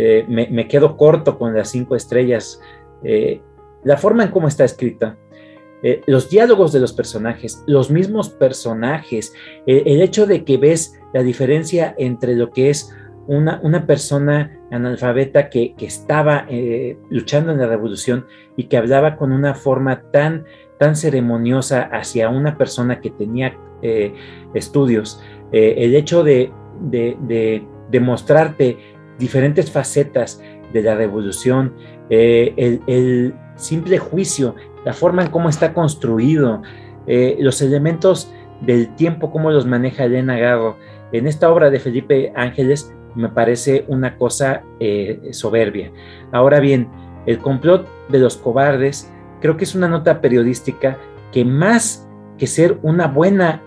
eh, 0.00 0.24
me, 0.28 0.68
quedo 0.68 0.96
corto 0.96 1.36
con 1.36 1.56
las 1.56 1.70
cinco 1.70 1.96
estrellas. 1.96 2.60
Eh, 3.02 3.40
la 3.82 3.96
forma 3.96 4.22
en 4.22 4.30
cómo 4.30 4.46
está 4.46 4.64
escrita, 4.64 5.18
eh, 5.82 6.02
los 6.06 6.30
diálogos 6.30 6.72
de 6.72 6.78
los 6.78 6.92
personajes, 6.92 7.64
los 7.66 7.90
mismos 7.90 8.28
personajes, 8.28 9.32
el 9.66 10.00
hecho 10.00 10.26
de 10.26 10.44
que 10.44 10.56
ves 10.56 11.00
la 11.12 11.24
diferencia 11.24 11.96
entre 11.98 12.36
lo 12.36 12.52
que 12.52 12.70
es 12.70 12.94
una, 13.26 13.58
una 13.64 13.86
persona 13.86 14.56
analfabeta 14.70 15.50
que, 15.50 15.74
que 15.74 15.86
estaba 15.86 16.46
luchando 17.10 17.50
en 17.50 17.58
la 17.58 17.66
revolución 17.66 18.26
y 18.56 18.64
que 18.64 18.76
hablaba 18.76 19.16
con 19.16 19.32
una 19.32 19.54
forma 19.54 20.02
tan, 20.12 20.44
tan 20.78 20.94
ceremoniosa 20.94 21.82
hacia 21.92 22.28
una 22.28 22.56
persona 22.56 23.00
que 23.00 23.10
tenía 23.10 23.56
estudios. 24.54 25.20
El 25.52 25.94
hecho 25.94 26.22
de, 26.22 26.52
de, 26.80 27.16
de, 27.20 27.64
de, 27.90 28.00
mostrarte 28.00 28.78
diferentes 29.18 29.70
facetas 29.70 30.40
de 30.72 30.82
la 30.82 30.94
revolución, 30.94 31.74
eh, 32.10 32.80
el, 32.86 33.34
simple 33.56 33.98
juicio, 33.98 34.54
la 34.84 34.92
forma 34.92 35.24
en 35.24 35.30
cómo 35.30 35.48
está 35.48 35.74
construido, 35.74 36.62
eh, 37.08 37.36
los 37.40 37.60
elementos 37.60 38.32
del 38.60 38.94
tiempo, 38.94 39.32
cómo 39.32 39.50
los 39.50 39.66
maneja 39.66 40.04
Elena 40.04 40.38
Garro. 40.38 40.76
En 41.10 41.26
esta 41.26 41.50
obra 41.50 41.68
de 41.68 41.80
Felipe 41.80 42.32
Ángeles 42.36 42.94
me 43.16 43.28
parece 43.28 43.84
una 43.88 44.16
cosa 44.16 44.62
eh, 44.78 45.18
soberbia. 45.32 45.90
Ahora 46.30 46.60
bien, 46.60 46.88
el 47.26 47.40
complot 47.40 47.88
de 48.10 48.20
los 48.20 48.36
cobardes 48.36 49.12
creo 49.40 49.56
que 49.56 49.64
es 49.64 49.74
una 49.74 49.88
nota 49.88 50.20
periodística 50.20 50.96
que 51.32 51.44
más 51.44 52.08
que 52.38 52.46
ser 52.46 52.78
una 52.82 53.08
buena 53.08 53.60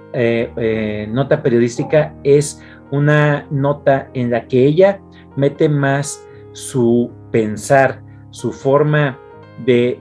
nota 1.10 1.42
periodística 1.42 2.14
es 2.24 2.62
una 2.92 3.46
nota 3.50 4.10
en 4.14 4.32
la 4.32 4.48
que 4.48 4.66
ella 4.66 5.02
mete 5.36 5.70
más 5.70 6.28
su 6.54 7.12
pensar, 7.32 8.02
su 8.30 8.52
forma 8.52 9.18
de, 9.66 10.00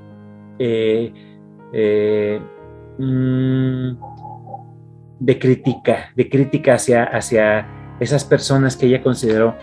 eh, 0.59 1.13
eh, 1.73 2.41
mm, 2.99 3.91
de 5.21 5.39
crítica, 5.39 6.11
de 6.17 6.29
crítica 6.29 6.75
hacia, 6.75 7.05
hacia 7.05 7.67
esas 8.01 8.25
personas 8.25 8.77
que 8.77 8.87
ella 8.87 9.03
consideró 9.03 9.55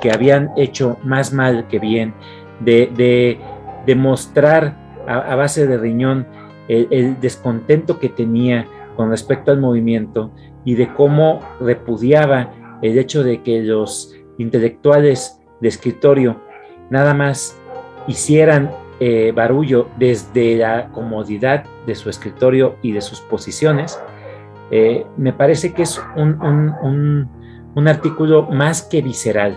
que 0.00 0.10
habían 0.10 0.50
hecho 0.56 0.98
más 1.04 1.32
mal 1.32 1.66
que 1.68 1.78
bien, 1.78 2.14
de, 2.60 3.38
demostrar 3.86 4.76
a, 5.06 5.34
base 5.34 5.66
de 5.66 5.78
riñón 5.78 6.26
el, 6.68 7.20
descontento 7.20 7.98
que 7.98 8.08
tenía 8.08 8.66
con 8.96 9.10
respecto 9.10 9.50
al 9.50 9.60
movimiento 9.60 10.30
y 10.64 10.74
de 10.74 10.92
cómo 10.94 11.40
repudiaba 11.60 12.52
el 12.82 12.98
hecho 12.98 13.22
de 13.22 13.42
que 13.42 13.62
los 13.62 14.14
intelectuales 14.38 15.40
de 15.60 15.68
escritorio 15.68 16.40
nada 16.90 17.14
más 17.14 17.58
hicieran 18.06 18.70
eh, 19.00 19.32
barullo 19.34 19.88
desde 19.96 20.56
la 20.56 20.88
comodidad 20.90 21.64
de 21.86 21.94
su 21.94 22.08
escritorio 22.08 22.76
y 22.82 22.92
de 22.92 23.00
sus 23.00 23.20
posiciones, 23.20 24.00
eh, 24.70 25.04
me 25.16 25.32
parece 25.32 25.72
que 25.72 25.82
es 25.82 26.00
un, 26.16 27.88
artículo 27.88 28.44
más 28.44 28.82
que 28.82 29.02
visceral. 29.02 29.56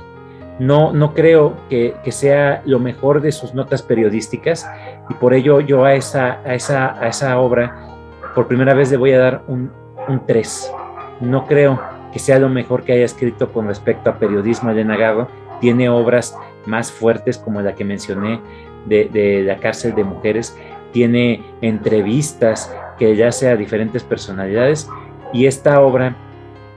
No, 0.59 0.91
no 0.91 1.13
creo 1.13 1.55
que, 1.69 1.93
sea 2.09 2.63
lo 2.65 2.79
mejor 2.79 3.21
de 3.21 3.31
sus 3.31 3.53
notas 3.53 3.83
periodísticas 3.83 4.67
y 5.07 5.13
por 5.13 5.35
ello 5.35 5.59
yo 5.59 5.85
a 5.85 5.93
esa, 5.93 6.39
a 6.43 6.55
esa, 6.55 6.99
a 6.99 7.07
esa 7.07 7.39
obra 7.39 7.95
por 8.33 8.47
primera 8.47 8.73
vez 8.73 8.89
le 8.89 8.97
voy 8.97 9.11
a 9.11 9.19
dar 9.19 9.43
un, 9.47 9.71
un 10.07 10.25
3. 10.25 10.73
No 11.21 11.45
creo 11.45 11.79
que 12.11 12.19
sea 12.19 12.39
lo 12.39 12.49
mejor 12.49 12.83
que 12.83 12.93
haya 12.93 13.05
escrito 13.05 13.51
con 13.51 13.67
respecto 13.67 14.09
a 14.09 14.17
periodismo 14.17 14.73
de 14.73 14.85
Nagarro. 14.85 15.27
Tiene 15.59 15.89
obras 15.89 16.37
más 16.65 16.91
fuertes 16.91 17.37
como 17.37 17.61
la 17.61 17.75
que 17.75 17.83
mencioné 17.83 18.39
de, 18.85 19.43
la 19.45 19.57
cárcel 19.57 19.95
de 19.95 20.03
mujeres, 20.03 20.57
tiene 20.91 21.43
entrevistas 21.61 22.73
que 22.97 23.15
ya 23.15 23.31
sea 23.31 23.55
diferentes 23.55 24.03
personalidades 24.03 24.89
y 25.33 25.45
esta 25.45 25.81
obra 25.81 26.15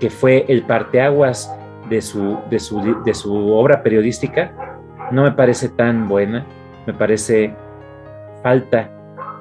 que 0.01 0.11
fue 0.11 0.45
el 0.49 0.63
parteaguas 0.63 1.55
de 1.89 2.03
su, 2.03 2.39
de 2.51 2.59
su, 2.59 3.03
de 3.05 3.15
su 3.15 3.53
obra 3.53 3.83
periodística 3.83 4.53
no 5.11 5.25
me 5.25 5.33
parece 5.33 5.69
tan 5.69 6.09
buena, 6.09 6.45
me 6.87 6.95
parece 6.95 7.55
falta 8.43 8.91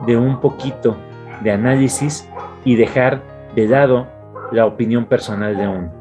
de 0.06 0.18
un 0.18 0.40
poquito 0.40 0.98
de 1.42 1.52
análisis 1.52 2.28
y 2.66 2.76
dejar 2.76 3.22
de 3.56 3.68
lado 3.68 4.08
la 4.52 4.66
opinión 4.66 5.06
personal 5.06 5.56
de 5.56 5.68
uno. 5.68 5.92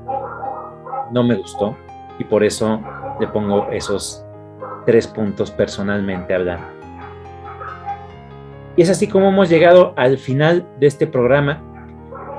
No 1.12 1.22
me 1.22 1.34
gustó 1.34 1.76
y 2.18 2.24
por 2.24 2.44
eso 2.44 2.80
le 3.20 3.26
pongo 3.28 3.68
esos 3.70 4.24
tres 4.86 5.06
puntos 5.06 5.50
personalmente 5.50 6.34
hablando. 6.34 6.66
Y 8.76 8.82
es 8.82 8.90
así 8.90 9.08
como 9.08 9.28
hemos 9.28 9.48
llegado 9.48 9.92
al 9.96 10.18
final 10.18 10.66
de 10.78 10.86
este 10.86 11.06
programa. 11.06 11.62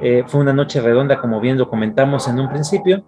Eh, 0.02 0.23
fue 0.26 0.40
una 0.40 0.53
noche 0.53 0.80
redonda, 0.80 1.19
como 1.19 1.41
bien 1.41 1.57
lo 1.57 1.69
comentamos 1.69 2.27
en 2.30 2.40
un 2.40 2.49
principio. 2.49 3.03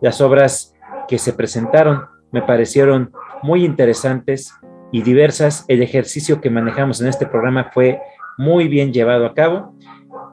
Las 0.00 0.20
obras 0.20 0.74
que 1.08 1.18
se 1.18 1.32
presentaron 1.32 2.06
me 2.30 2.42
parecieron 2.42 3.12
muy 3.42 3.64
interesantes 3.64 4.54
y 4.92 5.02
diversas. 5.02 5.64
El 5.66 5.82
ejercicio 5.82 6.40
que 6.40 6.48
manejamos 6.48 7.00
en 7.00 7.08
este 7.08 7.26
programa 7.26 7.70
fue 7.72 8.00
muy 8.38 8.68
bien 8.68 8.92
llevado 8.92 9.26
a 9.26 9.34
cabo. 9.34 9.74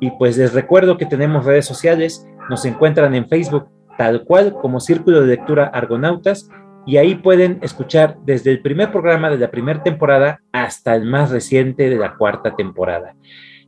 Y 0.03 0.11
pues 0.11 0.37
les 0.37 0.53
recuerdo 0.53 0.97
que 0.97 1.05
tenemos 1.05 1.45
redes 1.45 1.65
sociales, 1.65 2.27
nos 2.49 2.65
encuentran 2.65 3.15
en 3.15 3.29
Facebook 3.29 3.69
tal 3.97 4.25
cual 4.25 4.51
como 4.51 4.81
Círculo 4.81 5.21
de 5.21 5.27
Lectura 5.27 5.67
Argonautas 5.67 6.49
y 6.85 6.97
ahí 6.97 7.15
pueden 7.15 7.59
escuchar 7.61 8.17
desde 8.25 8.51
el 8.51 8.61
primer 8.61 8.91
programa 8.91 9.29
de 9.29 9.37
la 9.37 9.49
primera 9.49 9.81
temporada 9.81 10.41
hasta 10.51 10.93
el 10.93 11.05
más 11.05 11.31
reciente 11.31 11.89
de 11.89 11.95
la 11.95 12.17
cuarta 12.17 12.53
temporada. 12.53 13.15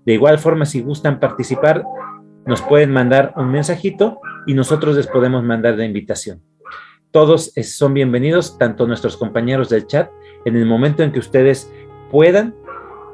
De 0.06 0.14
igual 0.14 0.38
forma, 0.38 0.66
si 0.66 0.82
gustan 0.82 1.22
participar, 1.22 1.86
nos 2.45 2.62
pueden 2.62 2.91
mandar 2.91 3.32
un 3.38 3.49
mensajito 3.49 4.20
y 4.45 4.56
nosotros 4.56 4.98
les 4.98 5.07
podemos 5.07 5.41
mandar 5.41 5.78
la 5.78 5.86
invitación. 5.86 6.41
Todos 7.12 7.53
son 7.64 7.94
bienvenidos, 7.94 8.57
tanto 8.57 8.88
nuestros 8.88 9.16
compañeros 9.16 9.70
del 9.70 9.88
chat, 9.88 10.10
en 10.44 10.57
el 10.57 10.66
momento 10.66 11.02
en 11.02 11.14
que 11.14 11.20
ustedes 11.20 11.72
puedan 12.12 12.53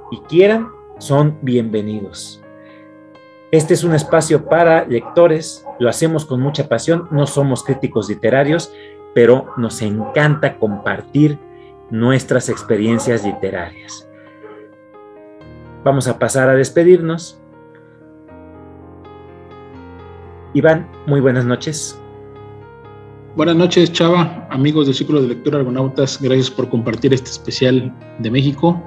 y 0.09 0.17
quieran, 0.21 0.69
son 0.97 1.37
bienvenidos. 1.43 2.40
Este 3.51 3.73
es 3.73 3.83
un 3.83 3.93
espacio 3.93 4.45
para 4.45 4.85
lectores, 4.85 5.65
lo 5.77 5.89
hacemos 5.89 6.25
con 6.25 6.39
mucha 6.39 6.69
pasión, 6.69 7.09
no 7.11 7.27
somos 7.27 7.63
críticos 7.63 8.07
literarios, 8.07 8.71
pero 9.13 9.47
nos 9.57 9.81
encanta 9.81 10.57
compartir 10.57 11.37
nuestras 11.89 12.47
experiencias 12.47 13.25
literarias. 13.25 14.07
Vamos 15.83 16.07
a 16.07 16.17
pasar 16.17 16.47
a 16.47 16.55
despedirnos. 16.55 17.41
Iván, 20.53 20.89
muy 21.05 21.19
buenas 21.19 21.43
noches. 21.43 21.99
Buenas 23.35 23.55
noches, 23.55 23.91
Chava, 23.91 24.47
amigos 24.49 24.85
del 24.85 24.95
Círculo 24.95 25.21
de 25.21 25.29
Lectura 25.29 25.59
Argonautas. 25.59 26.21
Gracias 26.21 26.49
por 26.49 26.69
compartir 26.69 27.13
este 27.13 27.29
especial 27.29 27.93
de 28.19 28.31
México 28.31 28.81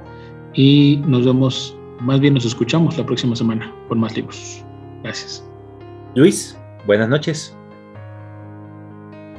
y 0.54 1.02
nos 1.06 1.26
vemos, 1.26 1.76
más 2.04 2.20
bien 2.20 2.34
nos 2.34 2.44
escuchamos 2.44 2.98
la 2.98 3.06
próxima 3.06 3.34
semana 3.34 3.72
con 3.88 3.98
más 3.98 4.14
libros. 4.14 4.62
Gracias. 5.02 5.44
Luis, 6.14 6.56
buenas 6.86 7.08
noches. 7.08 7.56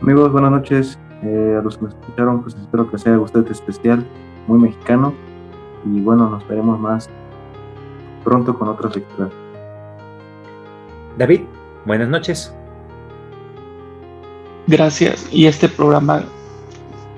Amigos, 0.01 0.31
buenas 0.31 0.51
noches. 0.51 0.99
Eh, 1.23 1.57
a 1.59 1.61
los 1.61 1.77
que 1.77 1.85
nos 1.85 1.93
escucharon, 1.93 2.41
pues 2.41 2.55
espero 2.55 2.89
que 2.89 2.95
os 2.95 3.07
haya 3.07 3.17
gustado 3.17 3.41
este 3.41 3.53
especial, 3.53 4.05
muy 4.47 4.59
mexicano. 4.59 5.13
Y 5.85 6.01
bueno, 6.01 6.29
nos 6.29 6.47
veremos 6.47 6.79
más 6.79 7.09
pronto 8.23 8.57
con 8.57 8.67
otras 8.67 8.95
lecturas. 8.95 9.31
David, 11.17 11.41
buenas 11.85 12.09
noches. 12.09 12.53
Gracias. 14.67 15.29
Y 15.31 15.45
este 15.45 15.69
programa, 15.69 16.23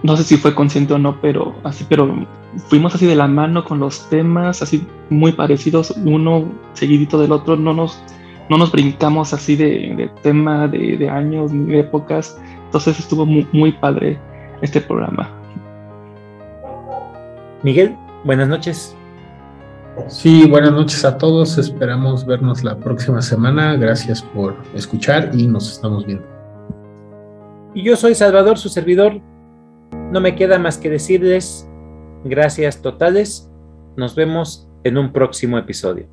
no 0.03 0.17
sé 0.17 0.23
si 0.23 0.35
fue 0.35 0.53
consciente 0.53 0.93
o 0.93 0.97
no, 0.97 1.19
pero 1.21 1.55
así, 1.63 1.85
pero 1.87 2.27
fuimos 2.67 2.95
así 2.95 3.05
de 3.05 3.15
la 3.15 3.27
mano 3.27 3.63
con 3.63 3.79
los 3.79 4.09
temas, 4.09 4.61
así 4.61 4.85
muy 5.09 5.31
parecidos, 5.31 5.93
uno 6.05 6.45
seguidito 6.73 7.19
del 7.19 7.31
otro, 7.31 7.55
no 7.55 7.73
nos, 7.73 8.01
no 8.49 8.57
nos 8.57 8.71
brincamos 8.71 9.33
así 9.33 9.55
de, 9.55 10.09
tema, 10.21 10.67
de, 10.67 10.97
de 10.97 11.09
años, 11.09 11.51
de 11.51 11.79
épocas 11.79 12.37
entonces 12.67 12.99
estuvo 12.99 13.25
muy, 13.25 13.71
padre 13.71 14.19
este 14.61 14.81
programa. 14.81 15.29
Miguel, 17.63 17.95
buenas 18.25 18.49
noches. 18.49 18.95
Sí, 20.09 20.45
buenas 20.47 20.73
noches 20.73 21.05
a 21.05 21.17
todos. 21.17 21.57
Esperamos 21.57 22.25
vernos 22.25 22.63
la 22.63 22.77
próxima 22.77 23.21
semana. 23.21 23.75
Gracias 23.77 24.21
por 24.21 24.55
escuchar 24.75 25.31
y 25.33 25.47
nos 25.47 25.71
estamos 25.71 26.05
viendo. 26.05 26.25
Y 27.73 27.83
yo 27.83 27.95
soy 27.95 28.15
Salvador, 28.15 28.57
su 28.57 28.69
servidor. 28.69 29.21
No 30.11 30.19
me 30.19 30.35
queda 30.35 30.59
más 30.59 30.77
que 30.77 30.89
decirles 30.89 31.66
gracias 32.29 32.81
totales. 32.81 33.49
Nos 33.95 34.15
vemos 34.15 34.69
en 34.83 34.97
un 34.97 35.11
próximo 35.11 35.57
episodio. 35.57 36.07